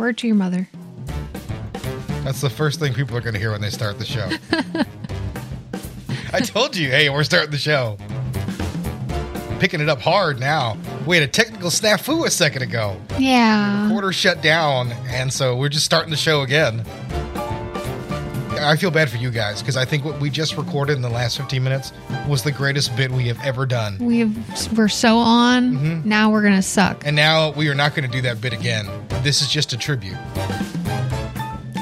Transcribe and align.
Word 0.00 0.16
to 0.18 0.26
your 0.26 0.36
mother. 0.36 0.66
That's 2.24 2.40
the 2.40 2.48
first 2.48 2.80
thing 2.80 2.94
people 2.94 3.14
are 3.16 3.20
going 3.20 3.34
to 3.34 3.38
hear 3.38 3.52
when 3.52 3.60
they 3.60 3.68
start 3.68 3.98
the 3.98 4.04
show. 4.06 4.30
I 6.32 6.40
told 6.40 6.74
you, 6.74 6.88
hey, 6.88 7.10
we're 7.10 7.22
starting 7.22 7.50
the 7.50 7.58
show. 7.58 7.98
Picking 9.58 9.80
it 9.82 9.90
up 9.90 10.00
hard 10.00 10.40
now. 10.40 10.78
We 11.06 11.16
had 11.18 11.28
a 11.28 11.30
technical 11.30 11.68
snafu 11.68 12.24
a 12.26 12.30
second 12.30 12.62
ago. 12.62 12.98
Yeah. 13.18 13.88
Quarter 13.90 14.12
shut 14.12 14.40
down, 14.42 14.92
and 15.08 15.30
so 15.30 15.54
we're 15.54 15.68
just 15.68 15.84
starting 15.84 16.10
the 16.10 16.16
show 16.16 16.40
again. 16.40 16.82
I 18.58 18.76
feel 18.76 18.90
bad 18.90 19.10
for 19.10 19.16
you 19.18 19.30
guys 19.30 19.60
because 19.60 19.76
I 19.76 19.84
think 19.84 20.04
what 20.04 20.18
we 20.20 20.30
just 20.30 20.56
recorded 20.56 20.96
in 20.96 21.02
the 21.02 21.08
last 21.10 21.36
15 21.38 21.62
minutes 21.62 21.92
was 22.28 22.42
the 22.42 22.52
greatest 22.52 22.94
bit 22.96 23.10
we 23.10 23.26
have 23.28 23.38
ever 23.42 23.64
done. 23.66 23.98
We've 23.98 24.34
we're 24.76 24.88
so 24.88 25.16
on. 25.18 25.76
Mhm. 25.76 26.04
Now 26.04 26.30
we're 26.30 26.42
gonna 26.42 26.62
suck. 26.62 27.02
And 27.06 27.16
now 27.16 27.50
we 27.52 27.68
are 27.68 27.74
not 27.74 27.94
going 27.94 28.10
to 28.10 28.12
do 28.14 28.20
that 28.22 28.40
bit 28.40 28.52
again. 28.52 28.86
This 29.22 29.42
is 29.42 29.48
just 29.48 29.72
a 29.72 29.76
tribute. 29.78 30.16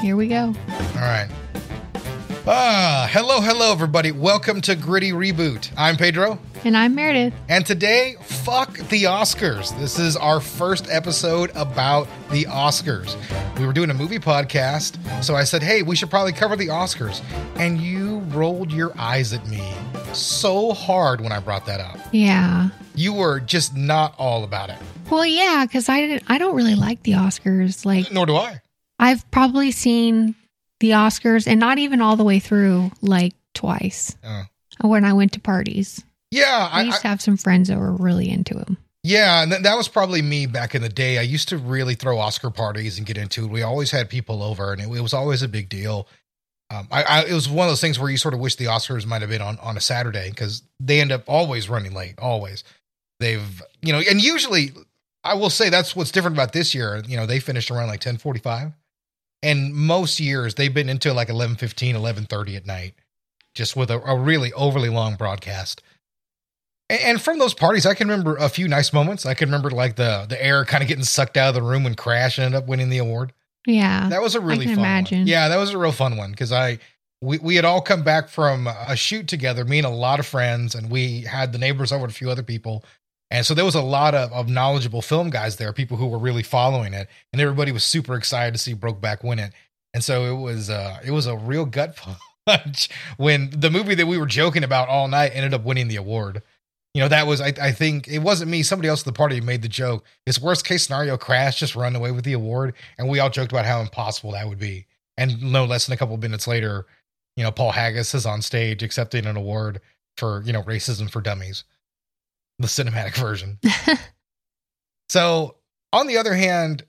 Here 0.01 0.15
we 0.15 0.27
go. 0.27 0.47
All 0.47 1.01
right. 1.01 1.29
Ah, 2.45 3.07
hello, 3.11 3.39
hello, 3.41 3.71
everybody. 3.71 4.11
Welcome 4.11 4.59
to 4.61 4.75
Gritty 4.75 5.11
Reboot. 5.11 5.71
I'm 5.77 5.95
Pedro, 5.97 6.39
And 6.65 6.75
I'm 6.75 6.95
Meredith. 6.95 7.33
and 7.47 7.65
today, 7.65 8.15
fuck 8.21 8.73
the 8.89 9.03
Oscars. 9.03 9.77
This 9.79 9.99
is 9.99 10.17
our 10.17 10.39
first 10.41 10.87
episode 10.89 11.51
about 11.55 12.07
the 12.31 12.45
Oscars. 12.45 13.15
We 13.59 13.65
were 13.65 13.73
doing 13.73 13.89
a 13.89 13.93
movie 13.93 14.19
podcast, 14.19 15.23
so 15.23 15.35
I 15.35 15.43
said, 15.43 15.61
hey, 15.63 15.83
we 15.83 15.95
should 15.95 16.09
probably 16.09 16.33
cover 16.33 16.55
the 16.55 16.67
Oscars. 16.67 17.21
And 17.57 17.79
you 17.79 18.19
rolled 18.29 18.71
your 18.71 18.91
eyes 18.97 19.31
at 19.31 19.45
me 19.47 19.63
so 20.13 20.73
hard 20.73 21.21
when 21.21 21.31
I 21.31 21.39
brought 21.39 21.65
that 21.67 21.79
up. 21.79 21.99
Yeah. 22.11 22.69
You 22.99 23.13
were 23.13 23.39
just 23.39 23.77
not 23.77 24.13
all 24.17 24.43
about 24.43 24.69
it. 24.69 24.77
Well, 25.09 25.25
yeah, 25.25 25.63
because 25.65 25.87
I 25.87 26.01
didn't. 26.01 26.23
I 26.27 26.37
don't 26.37 26.53
really 26.55 26.75
like 26.75 27.01
the 27.03 27.13
Oscars. 27.13 27.85
Like 27.85 28.11
Nor 28.11 28.25
do 28.25 28.35
I. 28.35 28.59
I've 28.99 29.29
probably 29.31 29.71
seen 29.71 30.35
the 30.81 30.91
Oscars, 30.91 31.47
and 31.47 31.61
not 31.61 31.77
even 31.77 32.01
all 32.01 32.17
the 32.17 32.25
way 32.25 32.39
through, 32.39 32.91
like 33.01 33.33
twice 33.53 34.17
Oh. 34.25 34.43
when 34.81 35.05
I 35.05 35.13
went 35.13 35.31
to 35.33 35.39
parties. 35.39 36.03
Yeah, 36.31 36.67
I 36.71 36.81
I, 36.81 36.83
used 36.83 37.01
to 37.01 37.07
have 37.07 37.21
some 37.21 37.37
friends 37.37 37.69
that 37.69 37.77
were 37.77 37.93
really 37.93 38.29
into 38.29 38.53
them. 38.53 38.77
Yeah, 39.03 39.43
and 39.43 39.51
th- 39.51 39.63
that 39.63 39.75
was 39.77 39.87
probably 39.87 40.21
me 40.21 40.45
back 40.45 40.75
in 40.75 40.81
the 40.81 40.89
day. 40.89 41.17
I 41.17 41.21
used 41.21 41.47
to 41.49 41.57
really 41.57 41.95
throw 41.95 42.19
Oscar 42.19 42.49
parties 42.49 42.97
and 42.97 43.07
get 43.07 43.17
into 43.17 43.45
it. 43.45 43.49
We 43.49 43.61
always 43.61 43.91
had 43.91 44.09
people 44.09 44.43
over, 44.43 44.73
and 44.73 44.81
it, 44.81 44.89
it 44.89 45.01
was 45.01 45.13
always 45.13 45.41
a 45.41 45.47
big 45.47 45.69
deal. 45.69 46.05
Um, 46.69 46.87
I, 46.91 47.03
I, 47.03 47.23
it 47.25 47.33
was 47.33 47.47
one 47.49 47.65
of 47.67 47.71
those 47.71 47.81
things 47.81 47.97
where 47.97 48.11
you 48.11 48.17
sort 48.17 48.33
of 48.33 48.41
wish 48.41 48.57
the 48.57 48.65
Oscars 48.65 49.05
might 49.05 49.21
have 49.21 49.29
been 49.29 49.41
on, 49.41 49.57
on 49.59 49.75
a 49.77 49.81
Saturday 49.81 50.29
because 50.29 50.61
they 50.81 50.99
end 51.01 51.11
up 51.13 51.23
always 51.27 51.69
running 51.69 51.93
late. 51.93 52.19
Always, 52.19 52.63
they've 53.19 53.61
you 53.81 53.93
know, 53.93 53.99
and 53.99 54.21
usually, 54.21 54.71
I 55.23 55.33
will 55.35 55.49
say 55.49 55.69
that's 55.69 55.95
what's 55.95 56.11
different 56.11 56.35
about 56.35 56.53
this 56.53 56.73
year. 56.73 57.01
You 57.07 57.17
know, 57.17 57.25
they 57.25 57.39
finished 57.39 57.71
around 57.71 57.87
like 57.87 57.99
ten 57.99 58.17
forty 58.17 58.39
five, 58.39 58.73
and 59.41 59.73
most 59.73 60.19
years 60.19 60.55
they've 60.55 60.73
been 60.73 60.89
into 60.89 61.13
like 61.13 61.29
11.15, 61.29 61.95
11.30 61.95 62.57
at 62.57 62.65
night, 62.65 62.95
just 63.55 63.75
with 63.75 63.89
a, 63.89 63.99
a 64.01 64.17
really 64.17 64.51
overly 64.53 64.89
long 64.89 65.15
broadcast. 65.15 65.81
And, 66.89 66.99
and 67.01 67.21
from 67.21 67.39
those 67.39 67.53
parties, 67.53 67.85
I 67.85 67.93
can 67.93 68.09
remember 68.09 68.35
a 68.35 68.49
few 68.49 68.67
nice 68.67 68.91
moments. 68.91 69.25
I 69.25 69.33
can 69.33 69.47
remember 69.47 69.69
like 69.69 69.95
the 69.95 70.25
the 70.27 70.43
air 70.43 70.65
kind 70.65 70.83
of 70.83 70.87
getting 70.87 71.03
sucked 71.03 71.37
out 71.37 71.49
of 71.49 71.55
the 71.55 71.61
room 71.61 71.83
when 71.83 71.95
Crash 71.95 72.39
ended 72.39 72.57
up 72.57 72.67
winning 72.67 72.89
the 72.89 72.97
award. 72.97 73.33
Yeah. 73.65 74.09
That 74.09 74.21
was 74.21 74.35
a 74.35 74.41
really 74.41 74.65
fun 74.65 74.79
imagine. 74.79 75.19
one. 75.19 75.27
Yeah, 75.27 75.49
that 75.49 75.57
was 75.57 75.71
a 75.71 75.77
real 75.77 75.91
fun 75.91 76.17
one 76.17 76.31
because 76.31 76.51
I 76.51 76.79
we 77.21 77.37
we 77.39 77.55
had 77.55 77.65
all 77.65 77.81
come 77.81 78.03
back 78.03 78.29
from 78.29 78.67
a 78.67 78.95
shoot 78.95 79.27
together, 79.27 79.65
me 79.65 79.79
and 79.79 79.87
a 79.87 79.91
lot 79.91 80.19
of 80.19 80.25
friends, 80.25 80.75
and 80.75 80.89
we 80.89 81.21
had 81.21 81.51
the 81.51 81.57
neighbors 81.57 81.91
over 81.91 82.05
and 82.05 82.11
a 82.11 82.15
few 82.15 82.29
other 82.29 82.43
people. 82.43 82.83
And 83.31 83.45
so 83.45 83.53
there 83.53 83.65
was 83.65 83.75
a 83.75 83.81
lot 83.81 84.15
of, 84.15 84.31
of 84.33 84.49
knowledgeable 84.49 85.01
film 85.01 85.29
guys 85.29 85.57
there, 85.57 85.71
people 85.71 85.97
who 85.97 86.07
were 86.07 86.17
really 86.17 86.43
following 86.43 86.93
it, 86.93 87.07
and 87.31 87.41
everybody 87.41 87.71
was 87.71 87.83
super 87.83 88.15
excited 88.15 88.53
to 88.53 88.59
see 88.59 88.73
Brokeback 88.73 89.23
win 89.23 89.39
it. 89.39 89.53
And 89.93 90.03
so 90.03 90.25
it 90.25 90.39
was 90.39 90.69
uh 90.69 90.99
it 91.03 91.11
was 91.11 91.27
a 91.27 91.37
real 91.37 91.65
gut 91.65 91.99
punch 92.45 92.89
when 93.17 93.49
the 93.51 93.69
movie 93.69 93.95
that 93.95 94.07
we 94.07 94.17
were 94.17 94.25
joking 94.25 94.63
about 94.63 94.89
all 94.89 95.07
night 95.07 95.31
ended 95.33 95.53
up 95.53 95.63
winning 95.63 95.87
the 95.87 95.95
award. 95.95 96.41
You 96.95 97.01
know, 97.01 97.07
that 97.07 97.27
was 97.27 97.39
I, 97.39 97.53
I 97.61 97.71
think 97.71 98.07
it 98.07 98.19
wasn't 98.19 98.49
me, 98.49 98.63
somebody 98.63 98.89
else 98.89 99.01
at 99.01 99.05
the 99.05 99.13
party 99.13 99.41
made 99.41 99.61
the 99.61 99.67
joke. 99.67 100.05
It's 100.25 100.41
worst 100.41 100.65
case 100.65 100.85
scenario, 100.85 101.17
Crash 101.17 101.59
just 101.59 101.75
run 101.75 101.95
away 101.95 102.11
with 102.11 102.25
the 102.25 102.33
award, 102.33 102.73
and 102.97 103.07
we 103.07 103.19
all 103.19 103.29
joked 103.29 103.51
about 103.51 103.65
how 103.65 103.79
impossible 103.81 104.31
that 104.31 104.47
would 104.47 104.59
be. 104.59 104.85
And 105.17 105.41
no 105.41 105.65
less 105.65 105.85
than 105.85 105.93
a 105.93 105.97
couple 105.97 106.17
minutes 106.17 106.47
later, 106.47 106.87
you 107.35 107.43
know, 107.43 107.51
Paul 107.51 107.71
Haggis 107.71 108.15
is 108.15 108.25
on 108.25 108.41
stage 108.41 108.81
accepting 108.83 109.25
an 109.25 109.37
award 109.37 109.81
for, 110.17 110.41
you 110.45 110.53
know, 110.53 110.63
racism 110.63 111.09
for 111.09 111.21
dummies. 111.21 111.63
The 112.59 112.67
cinematic 112.67 113.15
version. 113.15 113.57
so 115.09 115.55
on 115.93 116.07
the 116.07 116.17
other 116.17 116.33
hand, 116.33 116.83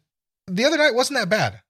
the 0.46 0.64
other 0.64 0.76
night 0.76 0.94
wasn't 0.94 1.18
that 1.20 1.28
bad 1.28 1.60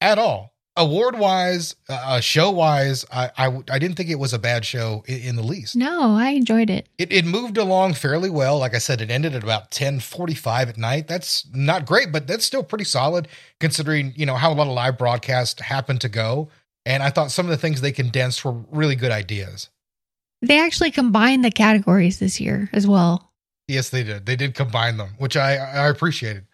at 0.00 0.18
all. 0.18 0.54
Award 0.76 1.18
wise, 1.18 1.74
uh, 1.88 2.20
show 2.20 2.52
wise, 2.52 3.04
I, 3.10 3.32
I 3.36 3.46
I 3.68 3.78
didn't 3.80 3.96
think 3.96 4.10
it 4.10 4.18
was 4.18 4.32
a 4.32 4.38
bad 4.38 4.64
show 4.64 5.02
in, 5.08 5.22
in 5.22 5.36
the 5.36 5.42
least. 5.42 5.74
no, 5.74 6.14
I 6.14 6.30
enjoyed 6.30 6.70
it. 6.70 6.88
It, 6.98 7.12
it 7.12 7.24
moved 7.24 7.56
along 7.56 7.94
fairly 7.94 8.30
well. 8.30 8.58
Like 8.58 8.76
I 8.76 8.78
said, 8.78 9.00
it 9.00 9.10
ended 9.10 9.34
at 9.34 9.42
about 9.42 9.62
1045 9.62 10.68
at 10.68 10.76
night. 10.76 11.08
That's 11.08 11.48
not 11.52 11.84
great, 11.84 12.12
but 12.12 12.28
that's 12.28 12.44
still 12.44 12.62
pretty 12.62 12.84
solid 12.84 13.26
considering, 13.58 14.12
you 14.14 14.24
know, 14.24 14.36
how 14.36 14.52
a 14.52 14.54
lot 14.54 14.68
of 14.68 14.72
live 14.72 14.98
broadcasts 14.98 15.60
happen 15.60 15.98
to 15.98 16.08
go. 16.08 16.48
And 16.86 17.02
I 17.02 17.10
thought 17.10 17.32
some 17.32 17.46
of 17.46 17.50
the 17.50 17.56
things 17.56 17.80
they 17.80 17.90
condensed 17.90 18.44
were 18.44 18.52
really 18.70 18.94
good 18.94 19.10
ideas. 19.10 19.70
They 20.42 20.60
actually 20.60 20.92
combined 20.92 21.44
the 21.44 21.50
categories 21.50 22.20
this 22.20 22.40
year 22.40 22.70
as 22.72 22.86
well. 22.86 23.27
Yes, 23.68 23.90
they 23.90 24.02
did. 24.02 24.24
They 24.26 24.34
did 24.36 24.54
combine 24.54 24.96
them, 24.96 25.10
which 25.18 25.36
I, 25.36 25.56
I 25.56 25.88
appreciated. 25.88 26.46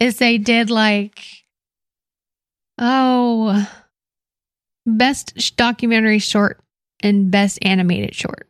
Is 0.00 0.18
they 0.18 0.36
did 0.36 0.68
like, 0.68 1.20
oh, 2.78 3.68
best 4.86 5.56
documentary 5.56 6.18
short 6.18 6.60
and 7.00 7.30
best 7.30 7.58
animated 7.62 8.14
short. 8.14 8.48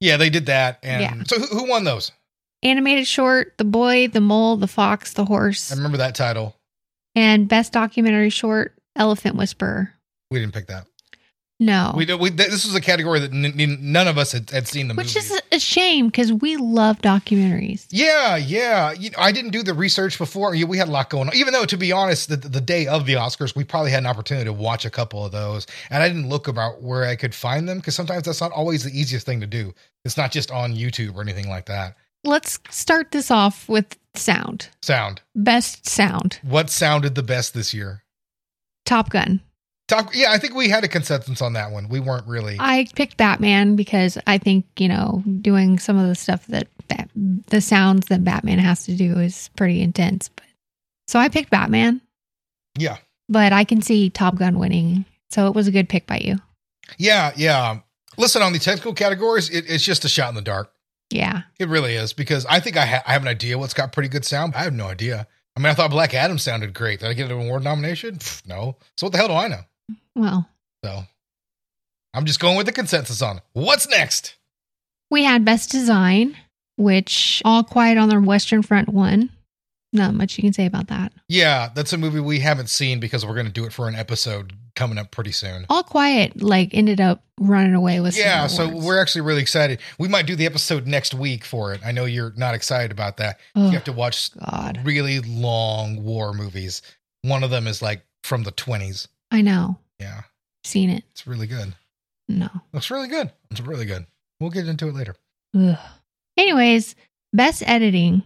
Yeah, 0.00 0.16
they 0.16 0.30
did 0.30 0.46
that. 0.46 0.78
And 0.82 1.02
Yeah. 1.02 1.22
so 1.26 1.38
who, 1.38 1.46
who 1.58 1.68
won 1.68 1.84
those? 1.84 2.10
Animated 2.62 3.06
short, 3.06 3.54
The 3.58 3.64
Boy, 3.64 4.08
The 4.08 4.20
Mole, 4.20 4.56
The 4.56 4.68
Fox, 4.68 5.12
The 5.14 5.24
Horse, 5.24 5.72
I 5.72 5.76
remember 5.76 5.98
that 5.98 6.14
title. 6.14 6.56
and 7.14 7.48
best 7.48 7.72
documentary 7.72 8.30
short, 8.30 8.74
Elephant 8.96 9.36
Whisperer. 9.36 9.92
We 10.30 10.38
didn't 10.38 10.54
pick 10.54 10.68
that. 10.68 10.86
No. 11.64 11.92
We, 11.96 12.12
we 12.14 12.30
this 12.30 12.64
was 12.64 12.74
a 12.74 12.80
category 12.80 13.20
that 13.20 13.32
n- 13.32 13.54
n- 13.58 13.78
none 13.80 14.08
of 14.08 14.18
us 14.18 14.32
had, 14.32 14.50
had 14.50 14.66
seen 14.66 14.88
the 14.88 14.94
Which 14.94 15.14
movie. 15.14 15.26
is 15.26 15.40
a 15.52 15.60
shame 15.60 16.06
because 16.06 16.32
we 16.32 16.56
love 16.56 16.98
documentaries. 17.00 17.86
Yeah, 17.90 18.36
yeah. 18.36 18.90
You 18.90 19.10
know, 19.10 19.18
I 19.18 19.30
didn't 19.30 19.52
do 19.52 19.62
the 19.62 19.72
research 19.72 20.18
before. 20.18 20.50
We 20.50 20.76
had 20.76 20.88
a 20.88 20.90
lot 20.90 21.08
going 21.08 21.28
on. 21.28 21.36
Even 21.36 21.52
though, 21.52 21.64
to 21.64 21.76
be 21.76 21.92
honest, 21.92 22.28
the, 22.28 22.36
the 22.36 22.60
day 22.60 22.88
of 22.88 23.06
the 23.06 23.12
Oscars, 23.14 23.54
we 23.54 23.62
probably 23.62 23.92
had 23.92 24.00
an 24.00 24.06
opportunity 24.06 24.44
to 24.46 24.52
watch 24.52 24.84
a 24.84 24.90
couple 24.90 25.24
of 25.24 25.30
those. 25.30 25.68
And 25.88 26.02
I 26.02 26.08
didn't 26.08 26.28
look 26.28 26.48
about 26.48 26.82
where 26.82 27.04
I 27.04 27.14
could 27.14 27.32
find 27.34 27.68
them 27.68 27.78
because 27.78 27.94
sometimes 27.94 28.24
that's 28.24 28.40
not 28.40 28.50
always 28.50 28.82
the 28.82 28.90
easiest 28.90 29.24
thing 29.24 29.40
to 29.40 29.46
do. 29.46 29.72
It's 30.04 30.16
not 30.16 30.32
just 30.32 30.50
on 30.50 30.74
YouTube 30.74 31.14
or 31.14 31.22
anything 31.22 31.48
like 31.48 31.66
that. 31.66 31.96
Let's 32.24 32.58
start 32.70 33.12
this 33.12 33.30
off 33.30 33.68
with 33.68 33.96
sound. 34.14 34.68
Sound. 34.82 35.20
Best 35.36 35.88
sound. 35.88 36.40
What 36.42 36.70
sounded 36.70 37.14
the 37.14 37.22
best 37.22 37.54
this 37.54 37.72
year? 37.72 38.02
Top 38.84 39.10
Gun. 39.10 39.40
Yeah, 40.12 40.32
I 40.32 40.38
think 40.38 40.54
we 40.54 40.68
had 40.68 40.84
a 40.84 40.88
consensus 40.88 41.42
on 41.42 41.52
that 41.54 41.70
one. 41.70 41.88
We 41.88 42.00
weren't 42.00 42.26
really. 42.26 42.56
I 42.58 42.86
picked 42.94 43.16
Batman 43.16 43.76
because 43.76 44.18
I 44.26 44.38
think, 44.38 44.66
you 44.78 44.88
know, 44.88 45.22
doing 45.40 45.78
some 45.78 45.98
of 45.98 46.08
the 46.08 46.14
stuff 46.14 46.46
that, 46.48 46.68
that 46.88 47.08
the 47.14 47.60
sounds 47.60 48.06
that 48.08 48.24
Batman 48.24 48.58
has 48.58 48.84
to 48.84 48.94
do 48.94 49.18
is 49.18 49.50
pretty 49.56 49.82
intense. 49.82 50.28
But 50.28 50.44
so 51.08 51.18
I 51.18 51.28
picked 51.28 51.50
Batman, 51.50 52.00
yeah, 52.78 52.96
but 53.28 53.52
I 53.52 53.64
can 53.64 53.82
see 53.82 54.10
Top 54.10 54.36
Gun 54.36 54.58
winning. 54.58 55.04
So 55.30 55.46
it 55.46 55.54
was 55.54 55.66
a 55.66 55.72
good 55.72 55.88
pick 55.88 56.06
by 56.06 56.18
you. 56.18 56.36
yeah, 56.98 57.32
yeah. 57.36 57.78
Listen, 58.18 58.42
on 58.42 58.52
the 58.52 58.58
technical 58.58 58.92
categories, 58.92 59.48
it, 59.48 59.64
it's 59.68 59.84
just 59.84 60.04
a 60.04 60.08
shot 60.08 60.28
in 60.28 60.34
the 60.34 60.42
dark. 60.42 60.70
Yeah. 61.10 61.42
It 61.58 61.68
really 61.68 61.94
is 61.94 62.12
because 62.12 62.44
I 62.46 62.60
think 62.60 62.76
I, 62.76 62.84
ha- 62.84 63.02
I 63.06 63.12
have 63.14 63.22
an 63.22 63.28
idea 63.28 63.58
what's 63.58 63.72
got 63.74 63.92
pretty 63.92 64.10
good 64.10 64.24
sound. 64.26 64.54
I 64.54 64.64
have 64.64 64.74
no 64.74 64.86
idea. 64.86 65.26
I 65.56 65.60
mean, 65.60 65.68
I 65.70 65.74
thought 65.74 65.90
Black 65.90 66.12
Adam 66.14 66.36
sounded 66.38 66.74
great. 66.74 67.00
Did 67.00 67.08
I 67.08 67.14
get 67.14 67.30
an 67.30 67.40
award 67.40 67.64
nomination? 67.64 68.16
Pff, 68.16 68.46
no. 68.46 68.76
So 68.98 69.06
what 69.06 69.12
the 69.12 69.18
hell 69.18 69.28
do 69.28 69.34
I 69.34 69.48
know? 69.48 69.60
Well, 70.14 70.48
So 70.84 71.04
I'm 72.14 72.24
just 72.26 72.40
going 72.40 72.56
with 72.56 72.66
the 72.66 72.72
consensus 72.72 73.22
on 73.22 73.40
what's 73.52 73.88
next. 73.88 74.34
we 75.10 75.24
had 75.24 75.44
Best 75.44 75.70
Design, 75.70 76.36
which 76.76 77.40
All 77.44 77.64
Quiet 77.64 77.98
on 77.98 78.08
the 78.08 78.20
Western 78.20 78.62
Front 78.62 78.88
won. 78.88 79.30
Not 79.94 80.14
much 80.14 80.38
you 80.38 80.42
can 80.42 80.54
say 80.54 80.64
about 80.64 80.86
that. 80.88 81.12
Yeah, 81.28 81.68
that's 81.74 81.92
a 81.92 81.98
movie 81.98 82.20
we 82.20 82.40
haven't 82.40 82.70
seen 82.70 82.98
because 82.98 83.26
we're 83.26 83.34
going 83.34 83.46
to 83.46 83.52
do 83.52 83.66
it 83.66 83.74
for 83.74 83.88
an 83.88 83.94
episode 83.94 84.54
coming 84.74 84.96
up 84.96 85.10
pretty 85.10 85.32
soon. 85.32 85.66
All 85.68 85.82
Quiet 85.82 86.40
like 86.42 86.70
ended 86.72 86.98
up 86.98 87.22
running 87.38 87.74
away 87.74 88.00
with 88.00 88.16
Yeah, 88.16 88.46
so 88.46 88.64
awards. 88.64 88.86
we're 88.86 89.02
actually 89.02 89.20
really 89.20 89.42
excited. 89.42 89.80
We 89.98 90.08
might 90.08 90.24
do 90.24 90.34
the 90.34 90.46
episode 90.46 90.86
next 90.86 91.12
week 91.12 91.44
for 91.44 91.74
it. 91.74 91.80
I 91.84 91.92
know 91.92 92.06
you're 92.06 92.32
not 92.38 92.54
excited 92.54 92.90
about 92.90 93.18
that. 93.18 93.38
Oh, 93.54 93.66
You 93.66 93.72
have 93.72 93.84
to 93.84 93.92
watch 93.92 94.30
God. 94.38 94.80
really 94.82 95.20
long 95.20 96.02
war 96.02 96.32
movies. 96.32 96.80
One 97.20 97.44
of 97.44 97.50
them 97.50 97.66
is 97.66 97.82
like 97.82 98.02
from 98.24 98.44
the 98.44 98.52
20s. 98.52 99.08
I 99.30 99.42
know. 99.42 99.76
Yeah, 100.02 100.22
Seen 100.64 100.90
it. 100.90 101.04
it's 101.12 101.26
really 101.26 101.46
good. 101.46 101.74
No. 102.28 102.48
Looks 102.72 102.90
really 102.90 103.08
good. 103.08 103.30
It's 103.50 103.60
really 103.60 103.84
good. 103.84 104.06
We'll 104.40 104.50
get 104.50 104.66
into 104.68 104.88
it 104.88 104.94
later. 104.94 105.14
Ugh. 105.56 105.78
Anyways, 106.36 106.94
best 107.32 107.62
editing. 107.66 108.22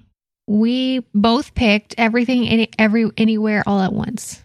we 0.47 1.01
both 1.15 1.55
picked 1.55 1.95
everything, 1.99 2.47
any, 2.49 2.71
every, 2.79 3.11
anywhere, 3.17 3.63
all 3.67 3.81
at 3.81 3.93
once. 3.93 4.43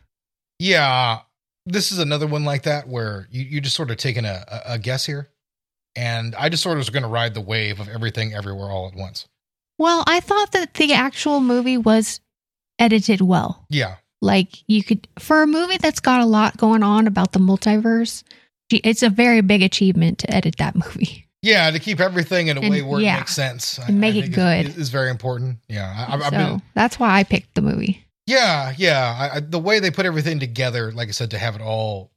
Yeah, 0.60 1.20
this 1.66 1.92
is 1.92 2.00
another 2.00 2.28
one 2.28 2.44
like 2.44 2.64
that 2.64 2.88
where 2.88 3.28
you 3.32 3.44
you 3.44 3.62
just 3.62 3.76
sort 3.76 3.92
of 3.92 3.98
taking 3.98 4.26
a, 4.26 4.44
a, 4.48 4.74
a 4.74 4.80
guess 4.80 5.06
here, 5.06 5.30
and 5.96 6.34
I 6.36 6.50
just 6.50 6.64
sort 6.64 6.74
of 6.78 6.80
was 6.80 6.90
going 6.90 7.04
to 7.04 7.10
ride 7.10 7.34
the 7.34 7.42
wave 7.42 7.80
of 7.80 7.88
everything 7.90 8.34
everywhere 8.34 8.70
all 8.70 8.88
at 8.88 8.96
once. 8.96 9.28
Well, 9.78 10.04
I 10.08 10.20
thought 10.20 10.52
that 10.54 10.74
the 10.76 10.94
actual 10.94 11.40
movie 11.40 11.78
was 11.78 12.20
edited 12.80 13.22
well. 13.22 13.66
Yeah, 13.70 13.96
Like 14.22 14.50
you 14.68 14.84
could, 14.84 15.08
for 15.20 15.42
a 15.42 15.48
movie 15.48 15.78
that's 15.78 16.00
got 16.00 16.22
a 16.22 16.26
lot 16.26 16.58
going 16.58 16.84
on 16.84 17.08
about 17.08 17.32
the 17.32 17.40
multiverse, 17.40 18.24
it's 18.72 19.04
a 19.04 19.10
very 19.10 19.42
big 19.42 19.62
achievement 19.64 20.20
to 20.20 20.32
edit 20.34 20.56
that 20.58 20.76
movie. 20.76 21.26
yeah, 21.42 21.72
to 21.72 21.80
keep 21.80 22.00
everything 22.00 22.48
in 22.48 22.58
a 22.58 22.62
And- 22.62 22.70
way 22.70 22.82
where 22.84 23.02
yeah. 23.02 23.16
it 23.16 23.20
makes 23.22 23.34
sense 23.36 23.80
And 23.80 24.00
make 24.00 24.16
it 24.16 24.30
good. 24.32 24.68
is, 24.68 24.78
is 24.78 24.90
very 24.90 25.10
important. 25.10 25.58
Yeah, 25.68 26.06
I, 26.08 26.14
I've 26.14 26.24
so 26.26 26.30
been 26.32 26.62
that's 26.76 27.00
why 27.00 27.18
I 27.18 27.24
picked 27.24 27.56
the 27.56 27.62
movie. 27.62 28.06
Yeah, 28.28 28.74
yeah. 28.78 29.30
I, 29.34 29.38
I, 29.38 29.40
the 29.40 29.60
way 29.60 29.80
they 29.80 29.90
put 29.92 30.06
everything 30.06 30.40
together, 30.40 30.92
like 30.92 31.08
I 31.10 31.12
said, 31.12 31.32
to 31.32 31.40
have 31.40 31.56
it 31.56 31.62
all 31.62 32.12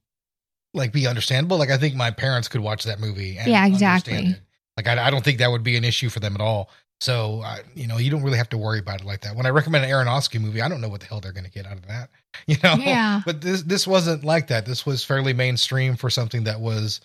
like 0.75 0.93
be 0.93 1.07
understandable. 1.07 1.57
Like 1.57 1.71
I 1.71 1.79
think 1.79 1.95
my 1.95 2.11
parents 2.11 2.49
could 2.49 2.61
watch 2.61 2.85
that 2.85 3.01
movie. 3.01 3.39
And 3.39 3.49
Yeah, 3.49 3.67
exactly. 3.67 4.13
understand 4.13 4.37
it. 4.37 4.41
Like 4.77 4.89
I, 4.89 5.07
I 5.07 5.11
don't 5.11 5.25
think 5.25 5.39
that 5.39 5.51
would 5.51 5.63
be 5.63 5.77
an 5.77 5.85
issue 5.85 6.09
for 6.11 6.21
them 6.21 6.35
at 6.35 6.41
all. 6.41 6.69
So 7.01 7.43
I, 7.43 7.61
you 7.75 7.87
know, 7.87 7.99
you 7.99 8.11
don't 8.11 8.23
really 8.23 8.39
have 8.39 8.49
to 8.51 8.59
worry 8.59 8.79
about 8.79 9.03
it 9.03 9.07
like 9.07 9.21
that. 9.23 9.37
When 9.37 9.47
I 9.47 9.51
recommend 9.51 9.85
an 9.85 9.91
Aronofsky 9.91 10.41
movie, 10.41 10.63
I 10.63 10.69
don't 10.69 10.81
know 10.81 10.89
what 10.89 11.01
the 11.01 11.07
hell 11.07 11.21
they're 11.21 11.33
going 11.33 11.45
to 11.45 11.51
get 11.51 11.67
out 11.67 11.77
of 11.77 11.87
that. 11.89 12.11
You 12.47 12.57
know. 12.65 12.75
Yeah. 12.75 13.23
But 13.25 13.43
this 13.43 13.63
this 13.63 13.87
wasn't 13.87 14.25
like 14.25 14.49
that. 14.49 14.67
This 14.67 14.85
was 14.85 15.05
fairly 15.05 15.33
mainstream 15.33 15.95
for 15.95 16.11
something 16.11 16.43
that 16.45 16.61
was 16.61 17.01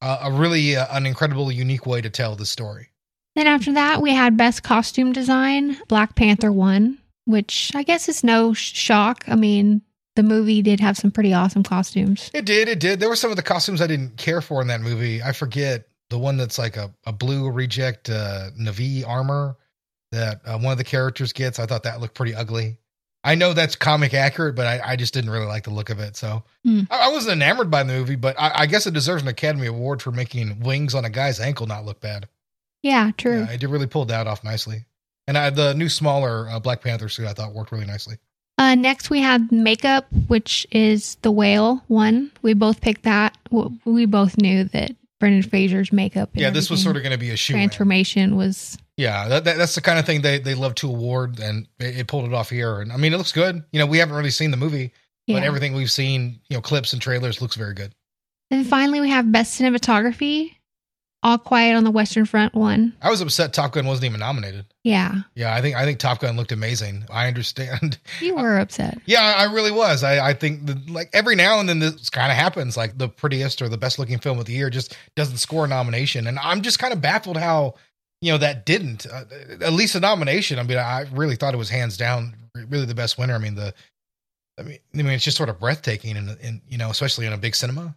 uh, 0.00 0.20
a 0.22 0.32
really 0.32 0.76
uh, 0.76 0.86
an 0.96 1.04
incredible, 1.04 1.52
unique 1.52 1.84
way 1.84 2.00
to 2.00 2.08
tell 2.08 2.34
the 2.34 2.46
story. 2.46 2.88
Then 3.36 3.46
after 3.46 3.72
that, 3.74 4.00
we 4.00 4.12
had 4.12 4.38
Best 4.38 4.62
Costume 4.62 5.12
Design. 5.12 5.76
Black 5.88 6.16
Panther 6.16 6.50
won, 6.50 6.98
which 7.26 7.70
I 7.74 7.82
guess 7.82 8.08
is 8.08 8.24
no 8.24 8.54
sh- 8.54 8.72
shock. 8.72 9.24
I 9.28 9.36
mean, 9.36 9.82
the 10.16 10.22
movie 10.22 10.62
did 10.62 10.80
have 10.80 10.96
some 10.96 11.10
pretty 11.10 11.32
awesome 11.32 11.62
costumes. 11.62 12.30
It 12.34 12.44
did. 12.44 12.68
It 12.68 12.80
did. 12.80 12.98
There 12.98 13.08
were 13.08 13.16
some 13.16 13.30
of 13.30 13.36
the 13.36 13.42
costumes 13.42 13.80
I 13.80 13.86
didn't 13.86 14.16
care 14.16 14.40
for 14.40 14.60
in 14.60 14.68
that 14.68 14.80
movie. 14.80 15.22
I 15.22 15.32
forget 15.32 15.86
the 16.12 16.18
one 16.18 16.36
that's 16.36 16.58
like 16.58 16.76
a, 16.76 16.92
a 17.06 17.12
blue 17.12 17.50
reject 17.50 18.10
uh, 18.10 18.50
Na'vi 18.60 19.04
armor 19.08 19.56
that 20.12 20.42
uh, 20.44 20.58
one 20.58 20.70
of 20.72 20.78
the 20.78 20.84
characters 20.84 21.32
gets. 21.32 21.58
I 21.58 21.64
thought 21.66 21.84
that 21.84 22.00
looked 22.00 22.14
pretty 22.14 22.34
ugly. 22.34 22.76
I 23.24 23.34
know 23.34 23.54
that's 23.54 23.76
comic 23.76 24.12
accurate, 24.14 24.54
but 24.54 24.66
I, 24.66 24.92
I 24.92 24.96
just 24.96 25.14
didn't 25.14 25.30
really 25.30 25.46
like 25.46 25.64
the 25.64 25.70
look 25.70 25.88
of 25.90 26.00
it. 26.00 26.16
So 26.16 26.42
Hmm. 26.64 26.82
I, 26.90 27.08
I 27.08 27.12
wasn't 27.12 27.32
enamored 27.32 27.70
by 27.70 27.82
the 27.82 27.92
movie, 27.94 28.16
but 28.16 28.38
I, 28.38 28.52
I 28.62 28.66
guess 28.66 28.86
it 28.86 28.92
deserves 28.94 29.22
an 29.22 29.28
Academy 29.28 29.66
Award 29.68 30.02
for 30.02 30.10
making 30.12 30.60
wings 30.60 30.94
on 30.94 31.04
a 31.06 31.10
guy's 31.10 31.40
ankle 31.40 31.66
not 31.66 31.84
look 31.86 32.00
bad. 32.00 32.28
Yeah, 32.82 33.12
true. 33.16 33.40
Yeah, 33.40 33.50
it 33.52 33.60
did 33.60 33.70
really 33.70 33.86
pull 33.86 34.04
that 34.06 34.26
off 34.26 34.44
nicely. 34.44 34.84
And 35.26 35.38
I, 35.38 35.48
the 35.50 35.72
new 35.72 35.88
smaller 35.88 36.48
uh, 36.50 36.60
Black 36.60 36.82
Panther 36.82 37.08
suit 37.08 37.26
I 37.26 37.32
thought 37.32 37.54
worked 37.54 37.72
really 37.72 37.86
nicely. 37.86 38.16
Uh, 38.58 38.74
next, 38.74 39.08
we 39.08 39.20
have 39.20 39.50
makeup, 39.50 40.06
which 40.26 40.66
is 40.70 41.14
the 41.22 41.30
whale 41.32 41.82
one. 41.88 42.30
We 42.42 42.52
both 42.54 42.80
picked 42.82 43.04
that. 43.04 43.36
We 43.84 44.04
both 44.04 44.36
knew 44.36 44.64
that 44.64 44.92
Brendan 45.22 45.48
Fraser's 45.48 45.92
makeup. 45.92 46.30
and 46.32 46.40
Yeah, 46.40 46.50
this 46.50 46.68
was 46.68 46.82
sort 46.82 46.96
of 46.96 47.02
going 47.04 47.12
to 47.12 47.18
be 47.18 47.30
a 47.30 47.36
shoe. 47.36 47.52
transformation 47.54 48.34
was. 48.34 48.76
Yeah, 48.96 49.28
that, 49.28 49.44
that, 49.44 49.56
that's 49.56 49.76
the 49.76 49.80
kind 49.80 50.00
of 50.00 50.04
thing 50.04 50.20
they, 50.22 50.38
they 50.38 50.54
love 50.56 50.74
to 50.76 50.88
award, 50.88 51.38
and 51.38 51.68
it, 51.78 51.96
it 52.00 52.06
pulled 52.08 52.24
it 52.24 52.34
off 52.34 52.50
here. 52.50 52.80
And 52.80 52.90
I 52.92 52.96
mean, 52.96 53.14
it 53.14 53.18
looks 53.18 53.30
good. 53.30 53.62
You 53.70 53.78
know, 53.78 53.86
we 53.86 53.98
haven't 53.98 54.16
really 54.16 54.30
seen 54.30 54.50
the 54.50 54.56
movie, 54.56 54.92
Yeah. 55.28 55.36
but 55.38 55.44
everything 55.46 55.74
we've 55.74 55.92
seen, 55.92 56.40
you 56.48 56.56
know, 56.56 56.60
clips 56.60 56.92
and 56.92 57.00
trailers 57.00 57.40
looks 57.40 57.54
very 57.54 57.72
good. 57.74 57.94
Then 58.50 58.64
finally, 58.64 59.00
we 59.00 59.10
have 59.10 59.30
best 59.30 59.58
cinematography. 59.60 60.56
All 61.22 61.38
Quiet 61.38 61.76
on 61.76 61.84
the 61.84 61.90
Western 61.90 62.24
Front 62.24 62.54
one. 62.54 62.94
I 63.00 63.10
was 63.10 63.20
upset 63.20 63.52
Top 63.52 63.72
Gun 63.72 63.86
wasn't 63.86 64.06
even 64.06 64.20
nominated. 64.20 64.66
Yeah, 64.82 65.22
Yeah, 65.34 65.54
I 65.54 65.60
think 65.60 65.76
I 65.76 65.84
think 65.84 65.98
Top 65.98 66.20
Gun 66.20 66.36
looked 66.36 66.52
amazing. 66.52 67.04
I 67.10 67.28
understand. 67.28 67.98
you 68.20 68.34
were 68.34 68.58
upset. 68.58 68.98
Yeah, 69.06 69.34
I 69.36 69.44
really 69.44 69.70
was. 69.70 70.02
I, 70.02 70.30
I 70.30 70.34
think 70.34 70.66
that, 70.66 70.90
like 70.90 71.10
every 71.12 71.36
now 71.36 71.60
and 71.60 71.68
then 71.68 71.78
this 71.78 72.10
kind 72.10 72.32
of 72.32 72.36
happens. 72.36 72.76
Like 72.76 72.98
the 72.98 73.08
prettiest 73.08 73.62
or 73.62 73.68
the 73.68 73.78
best 73.78 73.98
looking 73.98 74.18
film 74.18 74.38
of 74.38 74.46
the 74.46 74.52
year 74.52 74.70
just 74.70 74.96
doesn't 75.14 75.38
score 75.38 75.66
a 75.66 75.68
nomination, 75.68 76.26
and 76.26 76.38
I'm 76.38 76.62
just 76.62 76.78
kind 76.78 76.92
of 76.92 77.00
baffled 77.00 77.36
how 77.36 77.74
you 78.20 78.32
know 78.32 78.38
that 78.38 78.66
didn't 78.66 79.06
uh, 79.06 79.24
at 79.60 79.72
least 79.72 79.94
a 79.94 80.00
nomination. 80.00 80.58
I 80.58 80.62
mean, 80.62 80.78
I 80.78 81.06
really 81.12 81.36
thought 81.36 81.54
it 81.54 81.58
was 81.58 81.70
hands 81.70 81.96
down 81.96 82.34
really 82.68 82.86
the 82.86 82.94
best 82.94 83.18
winner. 83.18 83.34
I 83.34 83.38
mean 83.38 83.54
the, 83.54 83.74
I 84.58 84.62
mean, 84.62 84.78
I 84.94 84.96
mean 84.98 85.08
it's 85.08 85.24
just 85.24 85.36
sort 85.36 85.48
of 85.48 85.60
breathtaking, 85.60 86.16
and 86.16 86.30
and 86.42 86.60
you 86.68 86.78
know 86.78 86.90
especially 86.90 87.26
in 87.26 87.32
a 87.32 87.38
big 87.38 87.54
cinema. 87.54 87.94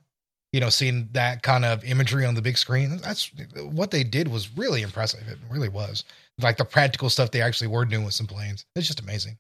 You 0.56 0.62
know, 0.62 0.70
seeing 0.70 1.10
that 1.12 1.44
kind 1.44 1.66
of 1.66 1.84
imagery 1.84 2.26
on 2.26 2.34
the 2.34 2.42
big 2.42 2.58
screen, 2.58 2.96
that's 3.04 3.30
what 3.58 3.92
they 3.92 4.06
did 4.06 4.30
was 4.30 4.58
really 4.58 4.84
impressive. 4.84 5.28
It 5.28 5.38
really 5.52 5.68
was. 5.68 6.06
Like 6.42 6.56
the 6.56 6.64
practical 6.64 7.10
stuff 7.10 7.32
they 7.32 7.42
actually 7.42 7.68
were 7.68 7.84
doing 7.84 8.06
with 8.06 8.14
some 8.14 8.26
planes. 8.26 8.64
It's 8.74 8.88
just 8.88 9.02
amazing. 9.02 9.38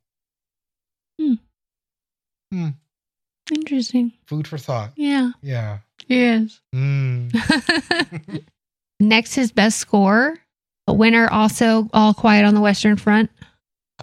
Hmm. 1.18 1.34
Hmm. 2.52 2.68
Interesting. 3.50 4.12
Food 4.28 4.46
for 4.46 4.58
thought. 4.58 4.92
Yeah. 4.98 5.32
Yeah. 5.42 5.78
Yes. 6.08 6.60
Mm. 6.76 7.32
Next 9.00 9.38
is 9.38 9.54
best 9.54 9.78
score. 9.78 10.36
A 10.88 10.94
winner 10.94 11.30
also 11.32 11.88
All 11.94 12.14
Quiet 12.14 12.44
on 12.44 12.56
the 12.56 12.62
Western 12.62 12.98
Front. 12.98 13.30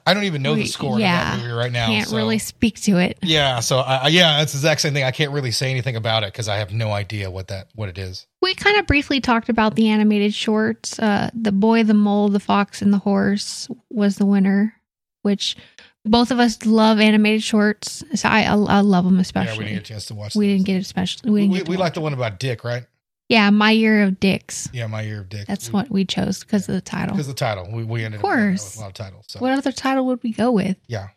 I 0.06 0.14
don't 0.14 0.24
even 0.24 0.42
know 0.42 0.54
the 0.54 0.66
score 0.66 0.98
yeah, 0.98 1.34
of 1.34 1.38
that 1.38 1.42
movie 1.44 1.54
right 1.54 1.70
now. 1.70 1.84
I 1.84 1.88
can't 1.88 2.08
so- 2.08 2.16
really 2.16 2.38
speak 2.38 2.80
to 2.82 2.96
it. 2.98 3.18
Yeah. 3.22 3.60
So 3.60 3.78
I, 3.78 3.96
I- 3.96 4.08
yeah, 4.08 4.42
it's 4.42 4.52
the 4.52 4.58
exact 4.58 4.80
same 4.80 4.94
thing. 4.94 5.04
I 5.04 5.10
can't 5.10 5.32
really 5.32 5.50
say 5.50 5.70
anything 5.70 5.96
about 5.96 6.22
it 6.22 6.32
because 6.32 6.48
I 6.48 6.56
have 6.56 6.72
no 6.72 6.92
idea 6.92 7.30
what 7.30 7.48
that 7.48 7.68
what 7.74 7.88
it 7.88 7.98
is. 7.98 8.26
We 8.40 8.54
kind 8.54 8.78
of 8.78 8.86
briefly 8.86 9.20
talked 9.20 9.48
about 9.48 9.74
the 9.74 9.88
animated 9.88 10.34
shorts. 10.34 10.98
Uh, 10.98 11.30
the 11.34 11.52
boy, 11.52 11.84
the 11.84 11.94
mole, 11.94 12.28
the 12.30 12.40
fox, 12.40 12.80
and 12.82 12.92
the 12.92 12.98
horse 12.98 13.68
was 13.90 14.16
the 14.16 14.26
winner, 14.26 14.74
which 15.22 15.56
both 16.04 16.30
of 16.30 16.40
us 16.40 16.64
love 16.64 16.98
animated 16.98 17.42
shorts. 17.42 18.02
So 18.14 18.28
I, 18.28 18.44
I, 18.44 18.54
I 18.54 18.80
love 18.80 19.04
them 19.04 19.18
especially. 19.20 19.52
Yeah, 19.52 19.58
we 19.58 19.64
didn't 19.66 19.76
get 19.76 19.90
a 19.90 19.92
chance 19.92 20.06
to 20.06 20.14
watch. 20.14 20.34
We 20.34 20.46
those. 20.46 20.54
didn't 20.54 20.66
get 20.66 20.76
it 20.76 20.80
especially. 20.80 21.30
We 21.30 21.48
We, 21.48 21.58
didn't 21.58 21.68
we, 21.68 21.76
like 21.76 21.94
the 21.94 22.00
one 22.00 22.12
about 22.14 22.38
Dick, 22.40 22.64
right? 22.64 22.84
Yeah, 23.32 23.50
My 23.50 23.70
Year 23.70 24.02
of 24.02 24.20
Dicks. 24.20 24.68
Yeah, 24.72 24.86
my 24.86 25.02
year 25.02 25.20
of 25.22 25.28
Dicks. 25.30 25.46
That's 25.46 25.72
what 25.72 25.90
we 25.90 26.04
chose 26.04 26.40
because 26.40 26.68
of 26.68 26.74
the 26.74 26.80
title. 26.80 27.14
because 27.14 27.28
of 27.28 27.34
the 27.34 27.38
title. 27.38 27.68
We 27.72 27.82
we 27.84 28.04
ended 28.04 28.20
Of 28.20 28.24
up 28.26 28.30
course. 28.30 28.64
with 28.64 28.76
a 28.76 28.80
lot 28.80 28.86
of 28.88 28.94
titles. 28.94 29.24
So 29.28 29.40
What 29.40 29.52
other 29.52 29.72
title 29.72 30.06
would 30.06 30.22
we 30.22 30.32
go 30.32 30.50
with? 30.52 30.76
yeah, 30.86 31.08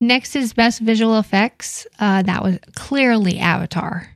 Next 0.00 0.36
is 0.36 0.52
Best 0.52 0.80
Visual 0.80 1.18
Effects. 1.18 1.86
Uh, 1.98 2.22
that 2.22 2.42
was 2.42 2.58
clearly 2.74 3.38
Avatar. 3.38 4.08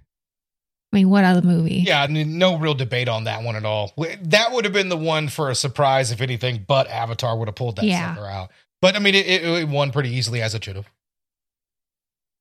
I 0.92 0.96
mean, 0.96 1.08
what 1.08 1.24
other 1.24 1.40
movie? 1.40 1.84
yeah, 1.86 2.02
n- 2.02 2.36
no 2.36 2.58
real 2.58 2.74
debate 2.74 3.08
on 3.08 3.24
that 3.24 3.42
one 3.44 3.56
at 3.56 3.64
all. 3.64 3.92
That 4.22 4.52
would 4.52 4.64
have 4.64 4.74
been 4.74 4.88
the 4.90 4.96
one 4.96 5.28
for 5.28 5.48
a 5.48 5.54
surprise, 5.54 6.10
if 6.10 6.20
anything. 6.20 6.64
But 6.66 6.88
Avatar 6.88 7.38
would 7.38 7.48
have 7.48 7.54
pulled 7.54 7.76
that 7.76 7.84
Yeah. 7.86 8.14
sucker 8.14 8.26
out. 8.26 8.50
But 8.82 8.96
I 8.96 8.98
mean, 8.98 9.14
it, 9.14 9.24
it, 9.26 9.42
it 9.44 9.68
won 9.68 9.92
pretty 9.92 10.10
easily 10.10 10.42
as 10.42 10.54
it 10.54 10.64
should 10.64 10.76
have. 10.76 10.90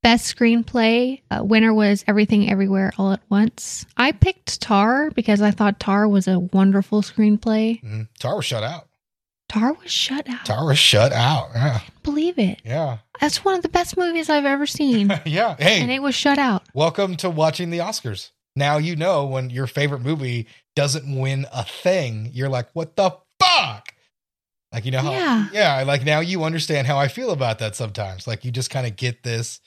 Best 0.02 0.34
Screenplay 0.34 1.22
uh, 1.30 1.44
winner 1.44 1.74
was 1.74 2.06
Everything 2.08 2.50
Everywhere 2.50 2.94
All 2.98 3.12
at 3.12 3.22
Once. 3.30 3.86
I 3.98 4.14
picked 4.14 4.62
Tar 4.62 5.12
because 5.12 5.42
I 5.42 5.52
thought 5.52 5.80
Tar 5.80 6.08
was 6.08 6.26
a 6.28 6.40
wonderful 6.40 7.02
screenplay. 7.02 7.84
Mhm. 7.84 8.08
Tar 8.18 8.38
was 8.38 8.46
shut 8.46 8.64
out. 8.64 8.88
Tar 9.50 9.74
was 9.74 9.92
shut 9.92 10.30
out. 10.30 10.46
Tar 10.46 10.66
was 10.66 10.80
shut 10.80 11.12
out. 11.12 11.50
Yeah, 11.54 11.82
Believe 12.04 12.40
it. 12.40 12.62
yeah, 12.64 13.00
That's 13.20 13.44
one 13.44 13.56
of 13.56 13.62
the 13.62 13.68
best 13.70 13.98
movies 13.98 14.30
I've 14.30 14.46
ever 14.46 14.66
seen. 14.66 15.10
yeah. 15.26 15.56
Hey, 15.60 15.82
and 15.82 15.92
it 15.92 16.02
was 16.02 16.16
shut 16.16 16.38
out. 16.38 16.64
welcome 16.74 17.18
to 17.18 17.30
watching 17.30 17.70
the 17.70 17.80
Oscars. 17.80 18.32
Now 18.56 18.78
you 18.78 18.96
know 18.96 19.26
when 19.26 19.50
your 19.50 19.68
favorite 19.68 20.02
movie 20.02 20.48
doesn't 20.78 21.14
win 21.20 21.46
a 21.52 21.64
thing, 21.66 22.30
you're 22.34 22.48
like, 22.50 22.70
what 22.74 22.96
the 22.96 23.18
fuck? 23.42 23.94
Like, 24.72 24.86
you 24.86 24.92
know 24.92 25.00
how, 25.02 25.12
Yeah. 25.12 25.48
yeah, 25.52 25.84
like 25.84 26.06
now 26.06 26.20
you 26.22 26.44
understand 26.44 26.88
how 26.88 26.98
I 26.98 27.08
feel 27.10 27.32
about 27.32 27.60
that 27.60 27.76
sometimes. 27.76 28.28
Like, 28.28 28.46
you 28.46 28.52
just 28.52 28.70
kind 28.70 28.86
of 28.88 28.96
get 28.96 29.24
this, 29.24 29.60